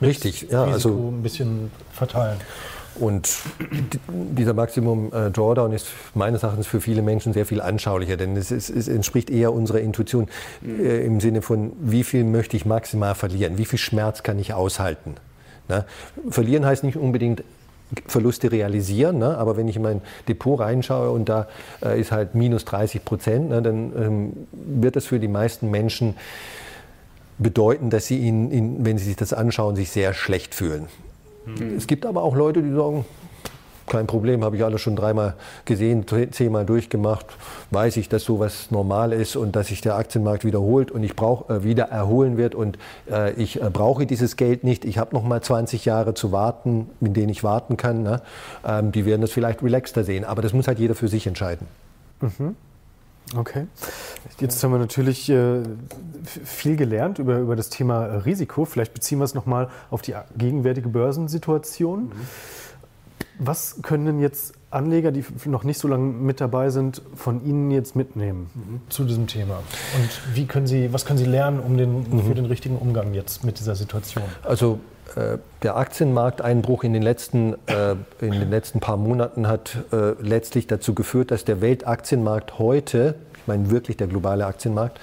Richtig, 0.00 0.48
ja. 0.50 0.64
Risiko 0.64 0.72
also 0.74 1.08
ein 1.08 1.22
bisschen 1.22 1.70
verteilen. 1.92 2.38
Und 2.94 3.38
dieser 4.08 4.54
Maximum 4.54 5.12
äh, 5.12 5.30
Drawdown 5.30 5.72
ist 5.72 5.88
meines 6.14 6.42
Erachtens 6.42 6.66
für 6.66 6.80
viele 6.80 7.02
Menschen 7.02 7.32
sehr 7.32 7.46
viel 7.46 7.60
anschaulicher, 7.60 8.16
denn 8.16 8.36
es, 8.36 8.50
ist, 8.50 8.70
es 8.70 8.88
entspricht 8.88 9.30
eher 9.30 9.52
unserer 9.52 9.80
Intuition 9.80 10.28
äh, 10.64 11.04
im 11.06 11.20
Sinne 11.20 11.42
von, 11.42 11.72
wie 11.80 12.04
viel 12.04 12.24
möchte 12.24 12.56
ich 12.56 12.66
maximal 12.66 13.14
verlieren, 13.14 13.58
wie 13.58 13.64
viel 13.64 13.78
Schmerz 13.78 14.22
kann 14.22 14.38
ich 14.38 14.52
aushalten. 14.52 15.14
Ne? 15.68 15.84
Verlieren 16.28 16.66
heißt 16.66 16.84
nicht 16.84 16.96
unbedingt 16.96 17.42
Verluste 18.06 18.50
realisieren, 18.50 19.18
ne? 19.18 19.36
aber 19.36 19.56
wenn 19.56 19.68
ich 19.68 19.76
in 19.76 19.82
mein 19.82 20.00
Depot 20.28 20.58
reinschaue 20.58 21.10
und 21.10 21.28
da 21.28 21.48
äh, 21.82 22.00
ist 22.00 22.12
halt 22.12 22.34
minus 22.34 22.64
30 22.64 23.04
Prozent, 23.04 23.50
ne, 23.50 23.62
dann 23.62 23.92
ähm, 23.96 24.32
wird 24.52 24.96
das 24.96 25.06
für 25.06 25.20
die 25.20 25.28
meisten 25.28 25.70
Menschen 25.70 26.14
bedeuten, 27.38 27.90
dass 27.90 28.06
sie, 28.06 28.18
ihn, 28.18 28.50
ihn, 28.50 28.84
wenn 28.84 28.98
sie 28.98 29.04
sich 29.04 29.16
das 29.16 29.32
anschauen, 29.32 29.76
sich 29.76 29.90
sehr 29.90 30.14
schlecht 30.14 30.54
fühlen. 30.54 30.88
Mhm. 31.46 31.76
Es 31.76 31.86
gibt 31.86 32.06
aber 32.06 32.22
auch 32.22 32.36
Leute, 32.36 32.62
die 32.62 32.72
sagen, 32.72 33.04
kein 33.86 34.06
Problem, 34.06 34.44
habe 34.44 34.56
ich 34.56 34.64
alles 34.64 34.80
schon 34.80 34.96
dreimal 34.96 35.34
gesehen, 35.64 36.06
zehnmal 36.30 36.64
durchgemacht, 36.64 37.26
weiß 37.70 37.96
ich, 37.98 38.08
dass 38.08 38.24
sowas 38.24 38.70
normal 38.70 39.12
ist 39.12 39.36
und 39.36 39.56
dass 39.56 39.68
sich 39.68 39.80
der 39.80 39.96
Aktienmarkt 39.96 40.44
wiederholt 40.44 40.90
und 40.90 41.02
ich 41.02 41.16
brauch, 41.16 41.50
äh, 41.50 41.64
wieder 41.64 41.84
erholen 41.84 42.36
wird 42.36 42.54
und 42.54 42.78
äh, 43.10 43.32
ich 43.34 43.60
äh, 43.60 43.70
brauche 43.70 44.06
dieses 44.06 44.36
Geld 44.36 44.64
nicht. 44.64 44.84
Ich 44.84 44.98
habe 44.98 45.14
noch 45.14 45.24
mal 45.24 45.42
20 45.42 45.84
Jahre 45.84 46.14
zu 46.14 46.32
warten, 46.32 46.88
in 47.00 47.12
denen 47.12 47.28
ich 47.28 47.44
warten 47.44 47.76
kann. 47.76 48.02
Ne? 48.02 48.22
Ähm, 48.66 48.92
die 48.92 49.04
werden 49.04 49.20
das 49.20 49.32
vielleicht 49.32 49.62
relaxter 49.62 50.04
sehen, 50.04 50.24
aber 50.24 50.42
das 50.42 50.52
muss 50.52 50.68
halt 50.68 50.78
jeder 50.78 50.94
für 50.94 51.08
sich 51.08 51.26
entscheiden. 51.26 51.66
Mhm. 52.20 52.56
Okay. 53.36 53.66
Jetzt 54.38 54.62
haben 54.62 54.72
wir 54.72 54.78
natürlich 54.78 55.28
äh, 55.30 55.62
viel 56.24 56.76
gelernt 56.76 57.18
über, 57.18 57.38
über 57.38 57.56
das 57.56 57.70
Thema 57.70 58.04
Risiko. 58.04 58.64
Vielleicht 58.64 58.94
beziehen 58.94 59.18
wir 59.18 59.24
es 59.24 59.34
nochmal 59.34 59.68
auf 59.90 60.02
die 60.02 60.14
gegenwärtige 60.36 60.88
Börsensituation. 60.88 62.04
Mhm. 62.04 62.12
Was 63.38 63.80
können 63.82 64.06
denn 64.06 64.20
jetzt 64.20 64.54
Anleger, 64.70 65.12
die 65.12 65.24
noch 65.46 65.64
nicht 65.64 65.78
so 65.78 65.88
lange 65.88 66.04
mit 66.04 66.40
dabei 66.40 66.70
sind, 66.70 67.02
von 67.14 67.44
Ihnen 67.44 67.70
jetzt 67.70 67.96
mitnehmen 67.96 68.50
mhm. 68.54 68.80
zu 68.88 69.04
diesem 69.04 69.26
Thema? 69.26 69.62
Und 69.96 70.36
wie 70.36 70.46
können 70.46 70.66
Sie, 70.66 70.92
was 70.92 71.04
können 71.04 71.18
Sie 71.18 71.26
lernen 71.26 71.60
um 71.60 71.76
den, 71.76 72.00
mhm. 72.00 72.22
für 72.22 72.34
den 72.34 72.46
richtigen 72.46 72.76
Umgang 72.76 73.14
jetzt 73.14 73.44
mit 73.44 73.58
dieser 73.58 73.74
Situation? 73.74 74.24
Also 74.42 74.74
äh, 74.74 74.91
der 75.62 75.76
Aktienmarkteinbruch 75.76 76.84
in 76.84 76.92
den 76.92 77.02
letzten, 77.02 77.54
äh, 77.66 77.92
in 78.20 78.32
den 78.32 78.50
letzten 78.50 78.80
paar 78.80 78.96
Monaten 78.96 79.46
hat 79.48 79.76
äh, 79.92 80.12
letztlich 80.20 80.66
dazu 80.66 80.94
geführt, 80.94 81.30
dass 81.30 81.44
der 81.44 81.60
Weltaktienmarkt 81.60 82.58
heute, 82.58 83.14
ich 83.34 83.46
meine 83.46 83.70
wirklich 83.70 83.96
der 83.96 84.06
globale 84.06 84.46
Aktienmarkt, 84.46 84.98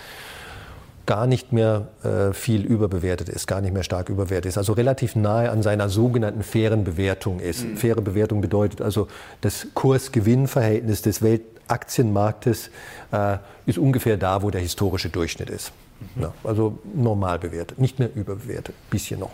gar 1.10 1.26
nicht 1.26 1.52
mehr 1.52 1.88
äh, 2.04 2.34
viel 2.34 2.64
überbewertet 2.64 3.30
ist, 3.30 3.48
gar 3.48 3.62
nicht 3.62 3.74
mehr 3.74 3.82
stark 3.82 4.10
überbewertet 4.10 4.50
ist, 4.50 4.58
also 4.60 4.74
relativ 4.74 5.16
nahe 5.16 5.50
an 5.50 5.64
seiner 5.64 5.90
sogenannten 5.90 6.44
fairen 6.44 6.84
Bewertung 6.84 7.40
ist. 7.40 7.66
Mhm. 7.66 7.78
Faire 7.78 8.02
Bewertung 8.02 8.42
bedeutet 8.42 8.80
also, 8.80 9.08
das 9.42 9.66
Kurs-Gewinn-Verhältnis 9.74 11.02
des 11.02 11.24
Weltaktienmarktes 11.24 12.70
äh, 13.12 13.38
ist 13.66 13.80
ungefähr 13.80 14.18
da, 14.18 14.44
wo 14.44 14.52
der 14.52 14.62
historische 14.62 15.10
Durchschnitt 15.10 15.50
ist. 15.50 15.72
Mhm. 16.16 16.22
Ja, 16.22 16.34
also 16.44 16.78
normal 16.94 17.40
bewertet, 17.40 17.80
nicht 17.80 17.98
mehr 17.98 18.10
überbewertet, 18.14 18.76
bisschen 18.92 19.20
noch. 19.20 19.32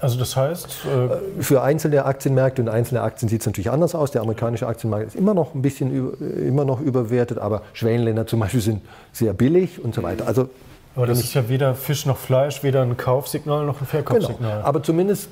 Also 0.00 0.18
das 0.18 0.36
heißt? 0.36 0.68
Äh 0.86 1.42
Für 1.42 1.62
einzelne 1.62 2.04
Aktienmärkte 2.04 2.62
und 2.62 2.68
einzelne 2.68 3.02
Aktien 3.02 3.28
sieht 3.28 3.40
es 3.40 3.46
natürlich 3.46 3.70
anders 3.70 3.94
aus. 3.94 4.10
Der 4.10 4.22
amerikanische 4.22 4.66
Aktienmarkt 4.66 5.08
ist 5.08 5.16
immer 5.16 5.34
noch 5.34 5.54
ein 5.54 5.62
bisschen 5.62 5.92
über, 5.92 6.16
immer 6.20 6.64
noch 6.64 6.80
überwertet, 6.80 7.38
aber 7.38 7.62
Schwellenländer 7.72 8.26
zum 8.26 8.40
Beispiel 8.40 8.60
sind 8.60 8.82
sehr 9.12 9.32
billig 9.32 9.82
und 9.82 9.94
so 9.94 10.02
weiter. 10.02 10.26
Also 10.26 10.48
aber 10.94 11.06
das 11.06 11.20
ist 11.20 11.34
ja 11.34 11.48
weder 11.48 11.76
Fisch 11.76 12.06
noch 12.06 12.16
Fleisch, 12.16 12.64
weder 12.64 12.82
ein 12.82 12.96
Kaufsignal 12.96 13.64
noch 13.64 13.80
ein 13.80 13.86
Verkaufssignal. 13.86 14.56
Genau. 14.56 14.66
Aber 14.66 14.82
zumindest 14.82 15.28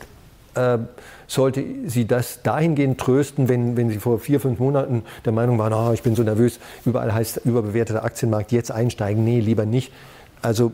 äh, 0.54 0.78
sollte 1.26 1.64
sie 1.86 2.06
das 2.06 2.42
dahingehend 2.42 3.00
trösten, 3.00 3.48
wenn, 3.48 3.76
wenn 3.76 3.90
sie 3.90 3.98
vor 3.98 4.20
vier, 4.20 4.38
fünf 4.38 4.60
Monaten 4.60 5.02
der 5.24 5.32
Meinung 5.32 5.58
waren, 5.58 5.72
oh, 5.72 5.92
ich 5.92 6.02
bin 6.02 6.14
so 6.14 6.22
nervös, 6.22 6.60
überall 6.84 7.12
heißt 7.12 7.40
überbewerteter 7.44 8.04
Aktienmarkt, 8.04 8.52
jetzt 8.52 8.70
einsteigen. 8.70 9.24
Nee, 9.24 9.40
lieber 9.40 9.66
nicht. 9.66 9.92
Also 10.40 10.72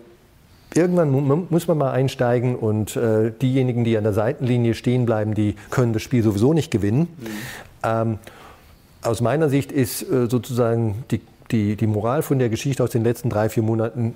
irgendwann 0.74 1.10
muss 1.50 1.68
man 1.68 1.78
mal 1.78 1.92
einsteigen 1.92 2.56
und 2.56 2.96
äh, 2.96 3.30
diejenigen, 3.30 3.84
die 3.84 3.96
an 3.96 4.04
der 4.04 4.12
Seitenlinie 4.12 4.74
stehen 4.74 5.06
bleiben, 5.06 5.34
die 5.34 5.56
können 5.70 5.92
das 5.92 6.02
Spiel 6.02 6.22
sowieso 6.22 6.52
nicht 6.52 6.70
gewinnen. 6.70 7.08
Mhm. 7.18 7.26
Ähm, 7.82 8.18
aus 9.02 9.20
meiner 9.20 9.48
Sicht 9.48 9.72
ist 9.72 10.02
äh, 10.02 10.28
sozusagen 10.28 11.04
die, 11.10 11.20
die, 11.50 11.76
die 11.76 11.86
Moral 11.86 12.22
von 12.22 12.38
der 12.38 12.48
Geschichte 12.48 12.82
aus 12.82 12.90
den 12.90 13.04
letzten 13.04 13.30
drei, 13.30 13.48
vier 13.48 13.62
Monaten, 13.62 14.14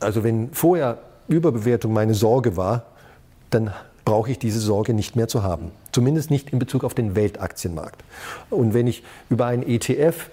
also 0.00 0.24
wenn 0.24 0.50
vorher 0.52 0.98
Überbewertung 1.28 1.92
meine 1.92 2.14
Sorge 2.14 2.56
war, 2.56 2.84
dann 3.50 3.72
brauche 4.04 4.30
ich 4.30 4.38
diese 4.38 4.58
Sorge 4.58 4.94
nicht 4.94 5.14
mehr 5.14 5.28
zu 5.28 5.42
haben. 5.42 5.70
Zumindest 5.92 6.30
nicht 6.30 6.50
in 6.50 6.58
Bezug 6.58 6.84
auf 6.84 6.94
den 6.94 7.14
Weltaktienmarkt. 7.14 8.02
Und 8.48 8.74
wenn 8.74 8.86
ich 8.86 9.02
über 9.28 9.46
einen 9.46 9.62
ETF 9.62 10.30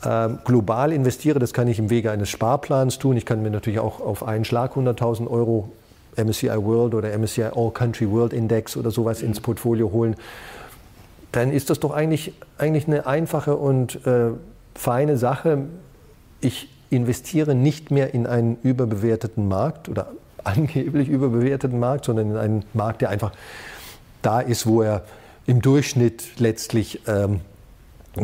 global 0.00 0.92
investiere, 0.92 1.38
das 1.38 1.52
kann 1.52 1.68
ich 1.68 1.78
im 1.78 1.90
Wege 1.90 2.10
eines 2.10 2.28
Sparplans 2.28 2.98
tun. 2.98 3.16
Ich 3.16 3.24
kann 3.24 3.42
mir 3.42 3.50
natürlich 3.50 3.80
auch 3.80 4.00
auf 4.00 4.22
einen 4.22 4.44
Schlag 4.44 4.76
100.000 4.76 5.26
Euro 5.26 5.70
MSCI 6.16 6.48
World 6.48 6.94
oder 6.94 7.16
MSCI 7.16 7.50
All 7.54 7.70
Country 7.70 8.10
World 8.10 8.32
Index 8.32 8.76
oder 8.76 8.90
sowas 8.90 9.22
ins 9.22 9.40
Portfolio 9.40 9.90
holen. 9.92 10.16
Dann 11.32 11.52
ist 11.52 11.70
das 11.70 11.80
doch 11.80 11.92
eigentlich, 11.92 12.32
eigentlich 12.58 12.86
eine 12.86 13.06
einfache 13.06 13.56
und 13.56 14.06
äh, 14.06 14.30
feine 14.74 15.16
Sache. 15.18 15.64
Ich 16.40 16.68
investiere 16.90 17.54
nicht 17.54 17.90
mehr 17.90 18.14
in 18.14 18.26
einen 18.26 18.58
überbewerteten 18.62 19.48
Markt 19.48 19.88
oder 19.88 20.08
angeblich 20.44 21.08
überbewerteten 21.08 21.78
Markt, 21.78 22.04
sondern 22.04 22.30
in 22.30 22.36
einen 22.36 22.64
Markt, 22.72 23.02
der 23.02 23.10
einfach 23.10 23.32
da 24.22 24.40
ist, 24.40 24.66
wo 24.66 24.82
er 24.82 25.04
im 25.46 25.60
Durchschnitt 25.60 26.38
letztlich 26.38 27.00
ähm, 27.06 27.40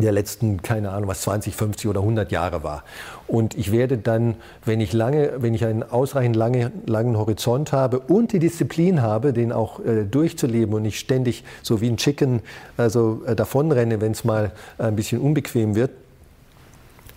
der 0.01 0.11
letzten, 0.11 0.61
keine 0.61 0.91
Ahnung, 0.91 1.09
was 1.09 1.21
20, 1.21 1.55
50 1.55 1.89
oder 1.89 2.01
100 2.01 2.31
Jahre 2.31 2.63
war. 2.63 2.83
Und 3.27 3.55
ich 3.55 3.71
werde 3.71 3.97
dann, 3.97 4.35
wenn 4.65 4.81
ich 4.81 4.93
lange, 4.93 5.33
wenn 5.37 5.53
ich 5.53 5.65
einen 5.65 5.83
ausreichend 5.83 6.35
lange, 6.35 6.71
langen 6.85 7.17
Horizont 7.17 7.71
habe 7.71 7.99
und 7.99 8.31
die 8.31 8.39
Disziplin 8.39 9.01
habe, 9.01 9.33
den 9.33 9.51
auch 9.51 9.79
äh, 9.79 10.03
durchzuleben 10.03 10.73
und 10.73 10.83
nicht 10.83 10.99
ständig 10.99 11.43
so 11.61 11.81
wie 11.81 11.89
ein 11.89 11.97
Chicken 11.97 12.41
also 12.77 13.21
äh, 13.25 13.35
davonrenne, 13.35 14.01
wenn 14.01 14.11
es 14.11 14.23
mal 14.23 14.51
ein 14.77 14.95
bisschen 14.95 15.21
unbequem 15.21 15.75
wird, 15.75 15.91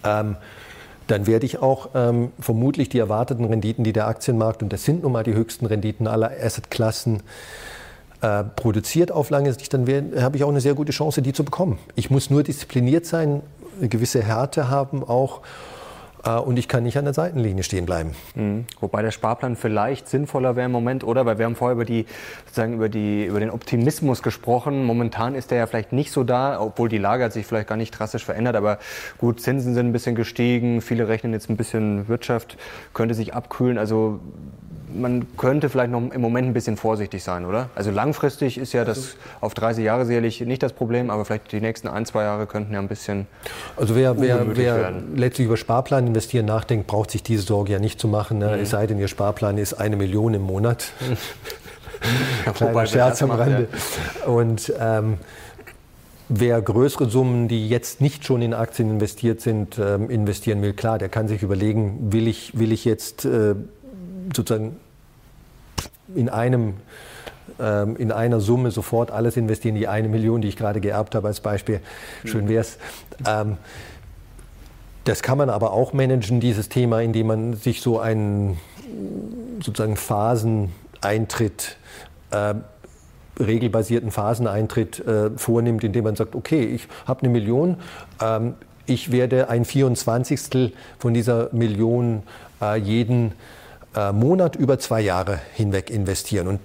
ähm, 0.05 0.37
dann 1.07 1.27
werde 1.27 1.47
ich 1.47 1.61
auch 1.61 1.91
ähm, 1.95 2.33
vermutlich 2.41 2.89
die 2.89 2.99
erwarteten 2.99 3.45
Renditen, 3.45 3.85
die 3.85 3.93
der 3.93 4.09
Aktienmarkt, 4.09 4.63
und 4.63 4.73
das 4.73 4.85
sind 4.85 5.03
nun 5.03 5.13
mal 5.13 5.23
die 5.23 5.35
höchsten 5.35 5.67
Renditen 5.67 6.07
aller 6.07 6.31
Assetklassen, 6.43 7.23
äh, 8.21 8.45
produziert 8.45 9.13
auf 9.13 9.31
lange 9.31 9.53
Sicht, 9.53 9.73
dann 9.75 9.87
habe 10.21 10.37
ich 10.37 10.45
auch 10.45 10.49
eine 10.49 10.61
sehr 10.61 10.75
gute 10.75 10.93
Chance, 10.93 11.23
die 11.23 11.33
zu 11.33 11.45
bekommen. 11.45 11.79
Ich 11.95 12.11
muss 12.11 12.31
nur 12.31 12.43
diszipliniert 12.43 13.07
sein, 13.07 13.43
eine 13.79 13.89
gewisse 13.89 14.23
Härte 14.23 14.71
haben 14.71 15.05
auch 15.05 15.43
äh, 16.27 16.39
und 16.39 16.59
ich 16.59 16.69
kann 16.69 16.83
nicht 16.83 16.99
an 16.99 17.05
der 17.05 17.15
Seitenlinie 17.15 17.63
stehen 17.63 17.87
bleiben. 17.87 18.13
Mhm. 18.35 18.67
Wobei 18.81 19.03
der 19.03 19.11
Sparplan 19.11 19.57
vielleicht 19.57 20.09
sinnvoller 20.09 20.57
wäre 20.57 20.67
im 20.67 20.73
Moment, 20.73 21.05
oder? 21.05 21.25
Weil 21.27 21.39
wir 21.39 21.47
haben 21.47 21.57
vorher 21.57 21.75
über, 21.75 21.85
die, 21.85 22.07
sozusagen 22.47 22.75
über, 22.75 22.89
die, 22.89 23.25
über 23.25 23.41
den 23.41 23.51
Optimismus 23.51 24.23
gesprochen. 24.23 24.85
Momentan 24.85 25.35
ist 25.35 25.51
der 25.51 25.59
ja 25.59 25.67
vielleicht 25.67 25.93
nicht 25.93 26.11
so 26.11 26.25
da, 26.25 26.61
obwohl 26.61 26.89
die 26.89 26.99
Lage 26.99 27.25
hat 27.25 27.33
sich 27.33 27.47
vielleicht 27.47 27.69
gar 27.69 27.77
nicht 27.77 27.93
drastisch 27.93 28.25
verändert. 28.25 28.57
Aber 28.57 28.79
gut, 29.19 29.41
Zinsen 29.41 29.75
sind 29.75 29.87
ein 29.87 29.93
bisschen 29.93 30.15
gestiegen, 30.15 30.81
viele 30.81 31.09
rechnen 31.09 31.33
jetzt 31.33 31.49
ein 31.49 31.57
bisschen 31.57 32.09
Wirtschaft, 32.09 32.57
könnte 32.93 33.15
sich 33.15 33.35
abkühlen. 33.35 33.79
Also 33.79 34.21
man 35.01 35.27
könnte 35.37 35.69
vielleicht 35.69 35.91
noch 35.91 36.11
im 36.11 36.21
Moment 36.21 36.49
ein 36.49 36.53
bisschen 36.53 36.77
vorsichtig 36.77 37.23
sein, 37.23 37.45
oder? 37.45 37.71
Also 37.75 37.91
langfristig 37.91 38.59
ist 38.59 38.73
ja 38.73 38.85
das 38.85 38.99
also 38.99 39.11
auf 39.41 39.55
30 39.55 39.85
Jahre 39.85 40.05
sicherlich 40.05 40.41
nicht 40.41 40.63
das 40.63 40.73
Problem, 40.73 41.11
aber 41.11 41.25
vielleicht 41.25 41.53
die 41.53 41.61
nächsten 41.61 41.89
ein, 41.89 42.07
zwei 42.07 42.23
Jahre 42.25 42.47
könnten 42.47 42.73
ja 42.73 42.79
ein 42.79 42.89
bisschen. 42.89 43.27
Also 43.77 43.95
wer, 43.95 44.21
wer, 44.21 44.57
wer 44.57 44.93
letztlich 45.15 45.47
über 45.47 45.57
Sparplan 45.57 46.07
investieren 46.07 46.47
nachdenkt, 46.47 46.87
braucht 46.87 47.11
sich 47.11 47.23
diese 47.23 47.43
Sorge 47.43 47.73
ja 47.73 47.79
nicht 47.79 48.01
zu 48.01 48.09
machen. 48.09 48.39
Ne? 48.39 48.57
Mhm. 48.57 48.63
Es 48.63 48.71
sei 48.71 48.87
denn, 48.87 48.99
Ihr 48.99 49.09
Sparplan 49.09 49.59
ist 49.59 49.75
eine 49.75 49.97
Million 49.97 50.35
im 50.35 50.43
Monat. 50.43 50.87
Kleiner 52.55 52.87
Scherz 52.87 53.23
am 53.23 53.31
Rande. 53.31 53.69
Ja. 54.23 54.27
Und 54.27 54.73
ähm, 54.79 55.19
Wer 56.29 56.61
größere 56.61 57.09
Summen, 57.09 57.47
die 57.47 57.69
jetzt 57.69 58.01
nicht 58.01 58.25
schon 58.25 58.43
in 58.43 58.53
Aktien 58.53 58.91
investiert 58.91 59.41
sind, 59.41 59.79
ähm, 59.79 60.11
investieren 60.11 60.61
will, 60.61 60.73
klar, 60.73 60.99
der 60.99 61.09
kann 61.09 61.29
sich 61.29 61.43
überlegen, 61.43 62.13
will 62.13 62.27
ich, 62.27 62.59
will 62.59 62.73
ich 62.73 62.85
jetzt 62.85 63.25
äh, 63.25 63.55
sozusagen 64.35 64.77
in 66.15 66.29
einem 66.29 66.75
ähm, 67.61 67.97
in 67.97 68.13
einer 68.13 68.41
Summe 68.41 68.71
sofort 68.71 69.11
alles 69.11 69.37
investieren, 69.37 69.77
die 69.77 69.89
eine 69.89 70.09
Million, 70.09 70.41
die 70.41 70.49
ich 70.49 70.57
gerade 70.57 70.81
geerbt 70.81 71.15
habe 71.15 71.29
als 71.29 71.41
Beispiel. 71.41 71.81
Schön 72.25 72.49
wäre 72.49 72.61
es. 72.61 72.79
Ähm, 73.27 73.57
das 75.05 75.23
kann 75.23 75.39
man 75.39 75.51
aber 75.51 75.73
auch 75.73 75.93
managen, 75.93 76.41
dieses 76.41 76.69
Thema, 76.69 77.01
indem 77.01 77.29
man 77.29 77.55
sich 77.55 77.81
so 77.81 78.01
einen 78.01 78.59
sozusagen 79.63 79.97
Phaseneintritt, 79.97 81.77
äh, 82.33 82.55
regelbasierten 83.39 84.11
Phaseneintritt 84.11 85.07
äh, 85.07 85.31
vornimmt, 85.37 85.85
indem 85.85 86.05
man 86.05 86.17
sagt, 86.17 86.35
okay, 86.35 86.65
ich 86.65 86.89
habe 87.07 87.21
eine 87.21 87.29
Million, 87.29 87.77
ähm, 88.21 88.55
ich 88.87 89.13
werde 89.13 89.49
ein 89.49 89.65
24. 89.65 90.73
von 90.99 91.15
dieser 91.15 91.51
Million 91.53 92.23
äh, 92.61 92.77
jeden 92.77 93.33
äh, 93.97 94.13
Monat 94.13 94.57
über 94.57 94.79
zwei 94.79 95.01
Jahre 95.01 95.41
hinweg 95.55 95.91
investieren. 95.91 96.49
Und 96.49 96.61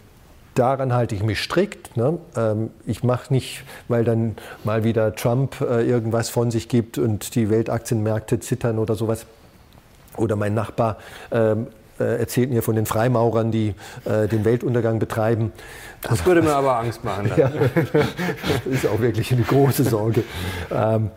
daran 0.54 0.94
halte 0.94 1.16
ich 1.16 1.24
mich 1.24 1.40
strikt. 1.42 1.96
Ne? 1.96 2.20
Ähm, 2.36 2.72
ich 2.86 3.04
mache 3.04 3.34
nicht, 3.34 3.64
weil 3.88 4.04
dann 4.04 4.36
mal 4.64 4.84
wieder 4.84 5.16
Trump 5.16 5.62
äh, 5.62 5.84
irgendwas 5.84 6.30
von 6.30 6.52
sich 6.52 6.68
gibt 6.68 6.98
und 6.98 7.36
die 7.36 7.50
Weltaktienmärkte 7.50 8.40
zittern 8.40 8.80
oder 8.80 8.96
sowas. 8.96 9.26
Oder 10.18 10.36
mein 10.36 10.54
Nachbar 10.54 10.98
ähm, 11.32 11.68
äh, 11.98 12.20
erzählt 12.20 12.50
mir 12.50 12.62
von 12.64 12.76
den 12.76 12.86
Freimaurern, 12.86 13.52
die 13.52 13.76
den 14.06 14.44
Weltuntergang 14.44 15.00
betreiben. 15.00 15.54
Das 16.02 16.26
würde 16.26 16.42
mir 16.42 16.54
aber 16.54 16.78
Angst 16.80 17.04
machen. 17.04 17.32
ja, 17.38 17.50
das 17.50 18.66
ist 18.66 18.88
auch 18.88 19.00
wirklich 19.00 19.32
eine 19.32 19.44
große 19.44 19.84
Sorge. 19.84 20.24
Ähm, 20.70 21.12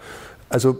also 0.48 0.78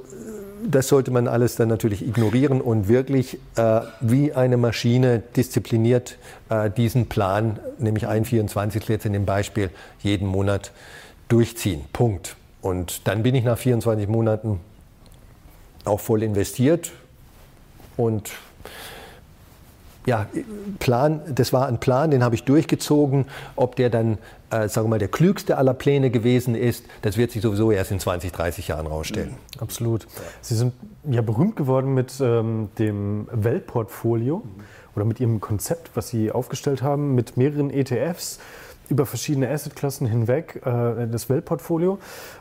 das 0.67 0.89
sollte 0.89 1.11
man 1.11 1.29
alles 1.29 1.57
dann 1.57 1.69
natürlich 1.69 2.07
ignorieren 2.07 2.61
und 2.61 2.89
wirklich 2.89 3.39
äh, 3.57 3.81
wie 4.01 4.33
eine 4.33 4.57
Maschine 4.57 5.23
diszipliniert 5.37 6.19
äh, 6.49 6.71
diesen 6.71 7.07
Plan, 7.07 7.59
nämlich 7.79 8.07
ein 8.07 8.25
24 8.25 8.89
jetzt 8.89 9.07
in 9.07 9.13
dem 9.13 9.27
Beispiel, 9.27 9.71
jeden 10.01 10.27
Monat 10.27 10.73
durchziehen. 11.29 11.85
Punkt. 11.93 12.37
Und 12.63 13.07
dann 13.07 13.23
bin 13.23 13.35
ich 13.35 13.45
nach 13.45 13.59
24 13.59 14.09
Monaten 14.09 14.61
auch 15.85 16.01
voll 16.01 16.23
investiert 16.23 16.93
und 17.97 18.33
ja, 20.07 20.27
Plan, 20.79 21.23
das 21.35 21.53
war 21.53 21.67
ein 21.67 21.81
Plan, 21.81 22.11
den 22.11 22.23
habe 22.23 22.35
ich 22.35 22.45
durchgezogen. 22.45 23.27
Ob 23.57 23.77
der 23.77 23.91
dann, 23.91 24.19
äh, 24.51 24.69
sagen 24.69 24.87
wir 24.87 24.91
mal, 24.91 24.99
der 24.99 25.09
klügste 25.09 25.57
aller 25.57 25.75
Pläne 25.75 26.11
gewesen 26.11 26.55
ist, 26.55 26.85
das 27.03 27.17
wird 27.17 27.31
sich 27.31 27.43
sowieso 27.43 27.71
erst 27.71 27.91
in 27.91 28.01
20, 28.01 28.33
30 28.33 28.69
Jahren 28.69 28.87
rausstellen. 28.87 29.31
Mhm, 29.31 29.61
absolut. 29.61 30.07
Sie 30.41 30.55
sind 30.55 30.75
ja 31.11 31.23
berühmt 31.23 31.57
geworden 31.57 31.95
mit 31.95 32.13
ähm, 32.21 32.69
dem 32.79 33.29
Weltportfolio 33.33 34.39
mhm. 34.39 34.63
oder 34.95 35.05
mit 35.05 35.21
Ihrem 35.21 35.41
Konzept, 35.41 35.91
was 35.95 36.09
Sie 36.09 36.31
aufgestellt 36.31 36.83
haben, 36.83 37.15
mit 37.15 37.37
mehreren 37.37 37.71
ETFs 37.71 38.39
über 38.89 39.07
verschiedene 39.07 39.49
Assetklassen 39.49 40.07
hinweg 40.07 40.63
äh, 40.65 41.07
das 41.07 41.29
Weltportfolio, 41.29 41.99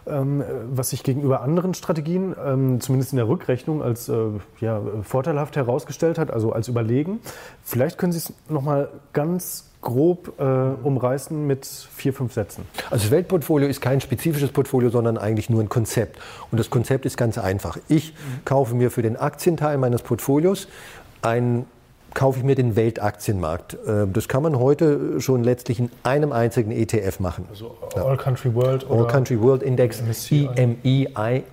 ähm, 0.07 0.43
was 0.71 0.89
sich 0.89 1.03
gegenüber 1.03 1.41
anderen 1.41 1.73
Strategien, 1.73 2.35
ähm, 2.43 2.81
zumindest 2.81 3.13
in 3.13 3.17
der 3.17 3.27
Rückrechnung, 3.27 3.81
als 3.81 4.09
äh, 4.09 4.15
ja, 4.59 4.81
vorteilhaft 5.03 5.55
herausgestellt 5.55 6.17
hat, 6.17 6.31
also 6.31 6.51
als 6.51 6.67
überlegen. 6.67 7.19
Vielleicht 7.63 7.97
können 7.97 8.11
Sie 8.11 8.19
es 8.19 8.33
nochmal 8.49 8.89
ganz 9.13 9.69
grob 9.83 10.39
äh, 10.39 10.43
umreißen 10.43 11.45
mit 11.45 11.65
vier, 11.65 12.13
fünf 12.13 12.33
Sätzen. 12.33 12.65
Also 12.89 13.03
das 13.03 13.11
Weltportfolio 13.11 13.67
ist 13.67 13.81
kein 13.81 14.01
spezifisches 14.01 14.51
Portfolio, 14.51 14.89
sondern 14.89 15.17
eigentlich 15.17 15.49
nur 15.49 15.61
ein 15.61 15.69
Konzept. 15.69 16.19
Und 16.51 16.57
das 16.57 16.69
Konzept 16.69 17.05
ist 17.05 17.17
ganz 17.17 17.37
einfach. 17.37 17.77
Ich 17.89 18.15
kaufe 18.45 18.75
mir 18.75 18.89
für 18.89 19.01
den 19.01 19.17
Aktienteil 19.17 19.77
meines 19.77 20.01
Portfolios 20.01 20.67
ein 21.21 21.65
kaufe 22.13 22.39
ich 22.39 22.45
mir 22.45 22.55
den 22.55 22.75
Weltaktienmarkt. 22.75 23.73
Äh, 23.85 24.07
das 24.11 24.27
kann 24.27 24.43
man 24.43 24.59
heute 24.59 25.19
schon 25.19 25.43
letztlich 25.43 25.79
in 25.79 25.89
einem 26.03 26.31
einzigen 26.31 26.71
ETF 26.71 27.19
machen. 27.19 27.45
Also 27.49 27.75
All 27.95 28.17
Country 28.17 28.53
World 28.53 28.89
oder 28.89 29.01
All 29.01 29.07
Country 29.07 29.39
World 29.39 29.63
Index, 29.63 30.01
MSCI. 30.01 30.49
IMI, 30.55 31.07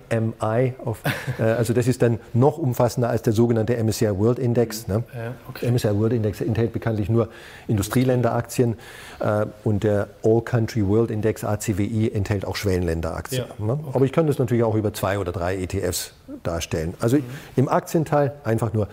IMI. 0.09 0.73
Auf, 0.83 0.99
äh, 1.39 1.43
also 1.43 1.73
das 1.73 1.87
ist 1.87 2.01
dann 2.01 2.19
noch 2.33 2.57
umfassender 2.57 3.09
als 3.09 3.21
der 3.23 3.33
sogenannte 3.33 3.81
MSCI 3.81 4.17
World 4.17 4.39
Index. 4.39 4.87
Ne? 4.87 5.03
Ja, 5.15 5.33
okay. 5.49 5.71
MSCI 5.71 5.97
World 5.97 6.13
Index 6.13 6.41
enthält 6.41 6.73
bekanntlich 6.73 7.09
nur 7.09 7.29
Industrieländeraktien 7.67 8.75
äh, 9.19 9.45
und 9.63 9.83
der 9.83 10.09
All 10.23 10.41
Country 10.41 10.87
World 10.87 11.11
Index 11.11 11.43
ACWI 11.43 12.11
enthält 12.13 12.45
auch 12.45 12.55
Schwellenländeraktien. 12.55 13.45
Ja, 13.59 13.65
ne? 13.65 13.73
okay. 13.73 13.91
Aber 13.93 14.05
ich 14.05 14.11
kann 14.11 14.27
das 14.27 14.37
natürlich 14.37 14.63
auch 14.63 14.75
über 14.75 14.93
zwei 14.93 15.17
oder 15.17 15.31
drei 15.31 15.57
ETFs 15.57 16.13
darstellen. 16.43 16.93
Also 16.99 17.17
mhm. 17.17 17.23
im 17.55 17.69
Aktienteil 17.69 18.33
einfach 18.43 18.73
nur 18.73 18.87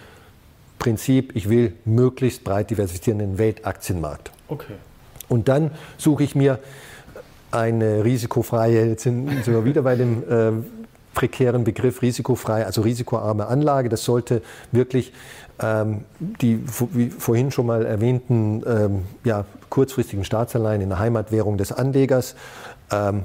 Prinzip, 0.79 1.35
ich 1.35 1.49
will 1.49 1.72
möglichst 1.85 2.45
breit 2.45 2.70
diversifizierenden 2.70 3.39
Weltaktienmarkt. 3.39 4.31
Okay. 4.49 4.74
Und 5.29 5.49
dann 5.49 5.72
suche 5.97 6.22
ich 6.22 6.35
mir 6.35 6.59
eine 7.51 8.05
risikofreie, 8.05 8.87
jetzt 8.87 9.03
sind 9.03 9.47
wir 9.47 9.64
wieder 9.64 9.83
bei 9.83 9.97
dem 9.97 10.22
äh, 10.29 10.53
prekären 11.14 11.64
Begriff 11.64 12.03
risikofrei, 12.03 12.64
also 12.64 12.83
risikoarme 12.83 13.47
Anlage. 13.47 13.89
Das 13.89 14.05
sollte 14.05 14.43
wirklich 14.70 15.12
ähm, 15.61 16.05
die, 16.18 16.62
wie 16.93 17.11
vorhin 17.11 17.51
schon 17.51 17.66
mal 17.66 17.85
erwähnten, 17.85 18.62
ähm, 18.66 19.03
ja, 19.24 19.45
kurzfristigen 19.70 20.24
Staatsanleihen 20.24 20.81
in 20.81 20.91
der 20.91 20.99
Heimatwährung 20.99 21.59
des 21.59 21.72
Anlegers 21.72 22.37
ähm, 22.93 23.24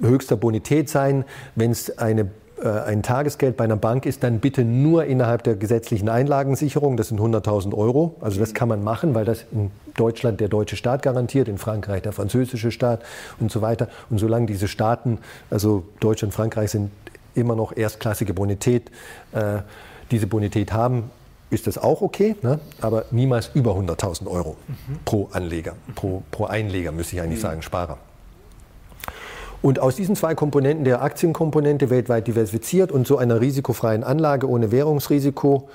höchster 0.00 0.36
Bonität 0.36 0.88
sein. 0.88 1.24
Wenn 1.54 1.70
es 1.70 1.98
eine 1.98 2.30
ein 2.68 3.02
Tagesgeld 3.02 3.56
bei 3.56 3.64
einer 3.64 3.76
Bank 3.76 4.06
ist, 4.06 4.22
dann 4.22 4.40
bitte 4.40 4.64
nur 4.64 5.04
innerhalb 5.04 5.42
der 5.42 5.56
gesetzlichen 5.56 6.08
Einlagensicherung. 6.08 6.96
Das 6.96 7.08
sind 7.08 7.20
100.000 7.20 7.76
Euro. 7.76 8.16
Also 8.20 8.38
das 8.38 8.54
kann 8.54 8.68
man 8.68 8.84
machen, 8.84 9.14
weil 9.14 9.24
das 9.24 9.44
in 9.52 9.70
Deutschland 9.96 10.40
der 10.40 10.48
deutsche 10.48 10.76
Staat 10.76 11.02
garantiert, 11.02 11.48
in 11.48 11.58
Frankreich 11.58 12.02
der 12.02 12.12
französische 12.12 12.70
Staat 12.70 13.02
und 13.40 13.50
so 13.50 13.62
weiter. 13.62 13.88
Und 14.10 14.18
solange 14.18 14.46
diese 14.46 14.68
Staaten, 14.68 15.18
also 15.50 15.84
Deutschland 16.00 16.32
und 16.32 16.36
Frankreich 16.36 16.70
sind 16.70 16.90
immer 17.34 17.56
noch 17.56 17.76
erstklassige 17.76 18.34
Bonität, 18.34 18.90
äh, 19.32 19.58
diese 20.10 20.26
Bonität 20.26 20.72
haben, 20.72 21.10
ist 21.50 21.66
das 21.66 21.76
auch 21.78 22.00
okay, 22.00 22.34
ne? 22.42 22.60
aber 22.80 23.04
niemals 23.10 23.50
über 23.54 23.72
100.000 23.72 24.26
Euro 24.26 24.56
mhm. 24.68 24.98
pro 25.04 25.28
Anleger, 25.32 25.74
pro, 25.94 26.22
pro 26.30 26.46
Einleger, 26.46 26.92
müsste 26.92 27.16
ich 27.16 27.22
eigentlich 27.22 27.38
mhm. 27.38 27.42
sagen, 27.42 27.62
Sparer. 27.62 27.98
Und 29.62 29.78
aus 29.78 29.94
diesen 29.94 30.16
zwei 30.16 30.34
Komponenten, 30.34 30.84
der 30.84 31.02
Aktienkomponente 31.02 31.88
weltweit 31.88 32.26
diversifiziert 32.26 32.90
und 32.90 33.06
so 33.06 33.16
einer 33.16 33.40
risikofreien 33.40 34.02
Anlage 34.02 34.48
ohne 34.48 34.72
Währungsrisiko, 34.72 35.68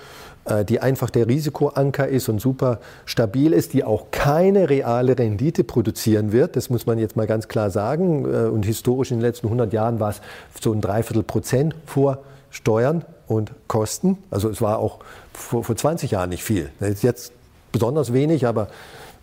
äh, 0.44 0.66
die 0.66 0.82
einfach 0.82 1.10
der 1.10 1.28
Risikoanker 1.28 2.08
ist 2.08 2.28
und 2.28 2.40
super 2.40 2.80
stabil 3.06 3.54
ist, 3.54 3.72
die 3.72 3.86
auch 3.86 4.08
keine 4.12 4.70
reale 4.70 5.18
Rendite 5.18 5.64
produzieren 5.64 6.34
wird. 6.34 6.58
Das 6.58 6.70
muss 6.70 6.86
man 6.86 7.00
jetzt 7.00 7.16
mal 7.16 7.28
ganz 7.28 7.48
klar 7.48 7.70
sagen. 7.70 8.26
Äh, 8.26 8.48
und 8.48 8.66
historisch 8.66 9.12
in 9.12 9.18
den 9.18 9.24
letzten 9.24 9.48
100 9.48 9.72
Jahren 9.72 10.02
war 10.02 10.10
es 10.10 10.22
so 10.62 10.74
ein 10.74 10.82
Dreiviertel 10.82 11.24
Prozent 11.24 11.74
vor 11.86 12.20
Steuern 12.50 13.06
und 13.28 13.52
Kosten. 13.68 14.18
Also 14.32 14.50
es 14.50 14.62
war 14.62 14.80
auch 14.80 15.00
vor, 15.34 15.64
vor 15.64 15.76
20 15.76 16.12
Jahren 16.12 16.30
nicht 16.30 16.44
viel. 16.44 16.70
Jetzt 17.02 17.32
besonders 17.72 18.12
wenig, 18.12 18.46
aber 18.48 18.68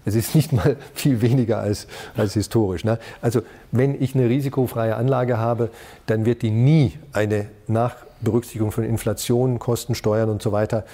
es 0.04 0.14
ist 0.14 0.34
nicht 0.34 0.52
mal 0.52 0.76
viel 0.94 1.20
weniger 1.22 1.58
als, 1.58 1.86
als 2.16 2.34
historisch. 2.34 2.84
Ne? 2.84 2.98
Also 3.22 3.42
wenn 3.72 4.00
ich 4.00 4.14
eine 4.14 4.28
risikofreie 4.28 4.96
Anlage 4.96 5.38
habe, 5.38 5.70
dann 6.06 6.26
wird 6.26 6.42
die 6.42 6.50
nie 6.50 6.98
eine 7.12 7.46
nach 7.66 7.96
Berücksichtigung 8.20 8.72
von 8.72 8.84
Inflation, 8.84 9.58
Kosten, 9.58 9.94
Steuern 9.94 10.30
und 10.30 10.42
so 10.42 10.52
weiter 10.52 10.84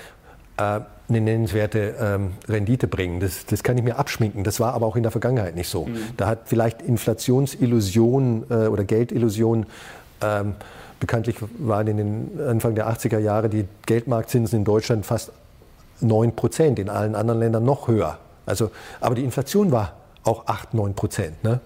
äh, 0.56 0.80
eine 1.08 1.20
nennenswerte 1.20 1.94
ähm, 2.00 2.32
Rendite 2.48 2.86
bringen. 2.86 3.20
Das, 3.20 3.44
das 3.46 3.62
kann 3.62 3.76
ich 3.76 3.82
mir 3.82 3.98
abschminken. 3.98 4.44
Das 4.44 4.60
war 4.60 4.74
aber 4.74 4.86
auch 4.86 4.96
in 4.96 5.02
der 5.02 5.10
Vergangenheit 5.10 5.56
nicht 5.56 5.68
so. 5.68 5.86
Mhm. 5.86 5.98
Da 6.16 6.26
hat 6.26 6.40
vielleicht 6.44 6.82
Inflationsillusion 6.82 8.44
äh, 8.48 8.54
oder 8.66 8.84
Geldillusion 8.84 9.66
ähm, 10.22 10.54
bekanntlich 11.00 11.36
waren 11.58 11.86
in 11.88 11.96
den 11.96 12.40
Anfang 12.46 12.74
der 12.74 12.88
80er 12.88 13.18
Jahre 13.18 13.48
die 13.48 13.64
Geldmarktzinsen 13.86 14.58
in 14.58 14.64
Deutschland 14.64 15.06
fast 15.06 15.32
9 16.00 16.36
Prozent, 16.36 16.78
in 16.78 16.88
allen 16.88 17.14
anderen 17.14 17.40
Ländern 17.40 17.64
noch 17.64 17.88
höher. 17.88 18.18
Also, 18.46 18.70
aber 19.00 19.14
die 19.14 19.24
Inflation 19.24 19.72
war 19.72 19.96
auch 20.24 20.46
8, 20.46 20.74
9 20.74 20.94
Prozent. 20.94 21.42
Ne? 21.44 21.60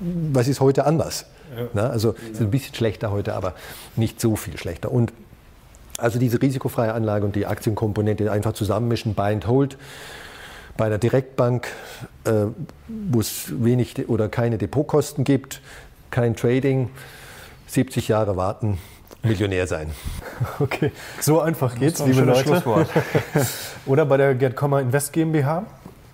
Was 0.00 0.48
ist 0.48 0.60
heute 0.60 0.84
anders? 0.86 1.26
Ja. 1.56 1.82
Ne? 1.82 1.90
Also 1.90 2.14
es 2.24 2.32
ist 2.32 2.40
ein 2.40 2.50
bisschen 2.50 2.74
schlechter 2.74 3.10
heute, 3.10 3.34
aber 3.34 3.54
nicht 3.96 4.20
so 4.20 4.36
viel 4.36 4.56
schlechter. 4.56 4.92
Und 4.92 5.12
also 5.96 6.18
diese 6.18 6.40
risikofreie 6.40 6.92
Anlage 6.92 7.24
und 7.24 7.34
die 7.34 7.46
Aktienkomponente 7.46 8.30
einfach 8.30 8.52
zusammenmischen, 8.52 9.14
Buy 9.14 9.32
and 9.32 9.46
Hold. 9.46 9.76
Bei 10.76 10.88
der 10.88 10.98
Direktbank, 10.98 11.66
äh, 12.24 12.46
wo 12.86 13.18
es 13.20 13.46
wenig 13.64 14.08
oder 14.08 14.28
keine 14.28 14.58
Depotkosten 14.58 15.24
gibt, 15.24 15.60
kein 16.10 16.36
Trading, 16.36 16.90
70 17.66 18.06
Jahre 18.06 18.36
warten, 18.36 18.78
Millionär 19.22 19.66
sein. 19.66 19.90
Okay, 20.60 20.92
so 21.20 21.40
einfach 21.40 21.74
geht's, 21.74 22.04
liebe 22.04 22.20
Leute. 22.20 22.62
Oder 23.86 24.06
bei 24.06 24.16
der 24.16 24.34
Gerd 24.36 24.54
Kommer 24.54 24.80
Invest 24.80 25.12
GmbH. 25.12 25.66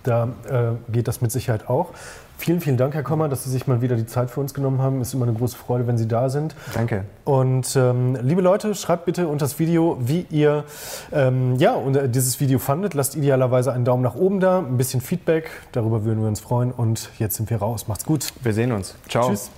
Da 0.04 0.28
äh, 0.48 0.92
geht 0.92 1.08
das 1.08 1.20
mit 1.20 1.32
Sicherheit 1.32 1.68
auch. 1.68 1.90
Vielen, 2.36 2.60
vielen 2.60 2.76
Dank, 2.76 2.94
Herr 2.94 3.02
Kommer, 3.02 3.28
dass 3.28 3.44
Sie 3.44 3.50
sich 3.50 3.66
mal 3.66 3.80
wieder 3.80 3.96
die 3.96 4.06
Zeit 4.06 4.30
für 4.30 4.40
uns 4.40 4.54
genommen 4.54 4.82
haben. 4.82 5.00
Ist 5.00 5.14
immer 5.14 5.26
eine 5.26 5.34
große 5.36 5.56
Freude, 5.56 5.86
wenn 5.86 5.96
Sie 5.96 6.08
da 6.08 6.28
sind. 6.28 6.54
Danke. 6.74 7.04
Und 7.24 7.74
ähm, 7.76 8.18
liebe 8.20 8.42
Leute, 8.42 8.74
schreibt 8.74 9.06
bitte 9.06 9.28
unter 9.28 9.44
das 9.44 9.58
Video, 9.58 9.96
wie 10.00 10.26
ihr 10.30 10.64
ähm, 11.12 11.54
ja, 11.56 11.72
und, 11.72 11.96
äh, 11.96 12.08
dieses 12.08 12.40
Video 12.40 12.58
fandet. 12.58 12.94
Lasst 12.94 13.14
idealerweise 13.14 13.72
einen 13.72 13.84
Daumen 13.84 14.02
nach 14.02 14.14
oben 14.14 14.40
da, 14.40 14.58
ein 14.58 14.76
bisschen 14.76 15.00
Feedback. 15.00 15.50
Darüber 15.72 16.04
würden 16.04 16.20
wir 16.20 16.28
uns 16.28 16.40
freuen. 16.40 16.70
Und 16.72 17.08
jetzt 17.18 17.36
sind 17.36 17.48
wir 17.50 17.58
raus. 17.58 17.88
Macht's 17.88 18.04
gut. 18.04 18.32
Wir 18.42 18.52
sehen 18.52 18.72
uns. 18.72 18.94
Ciao. 19.08 19.28
Tschüss. 19.30 19.50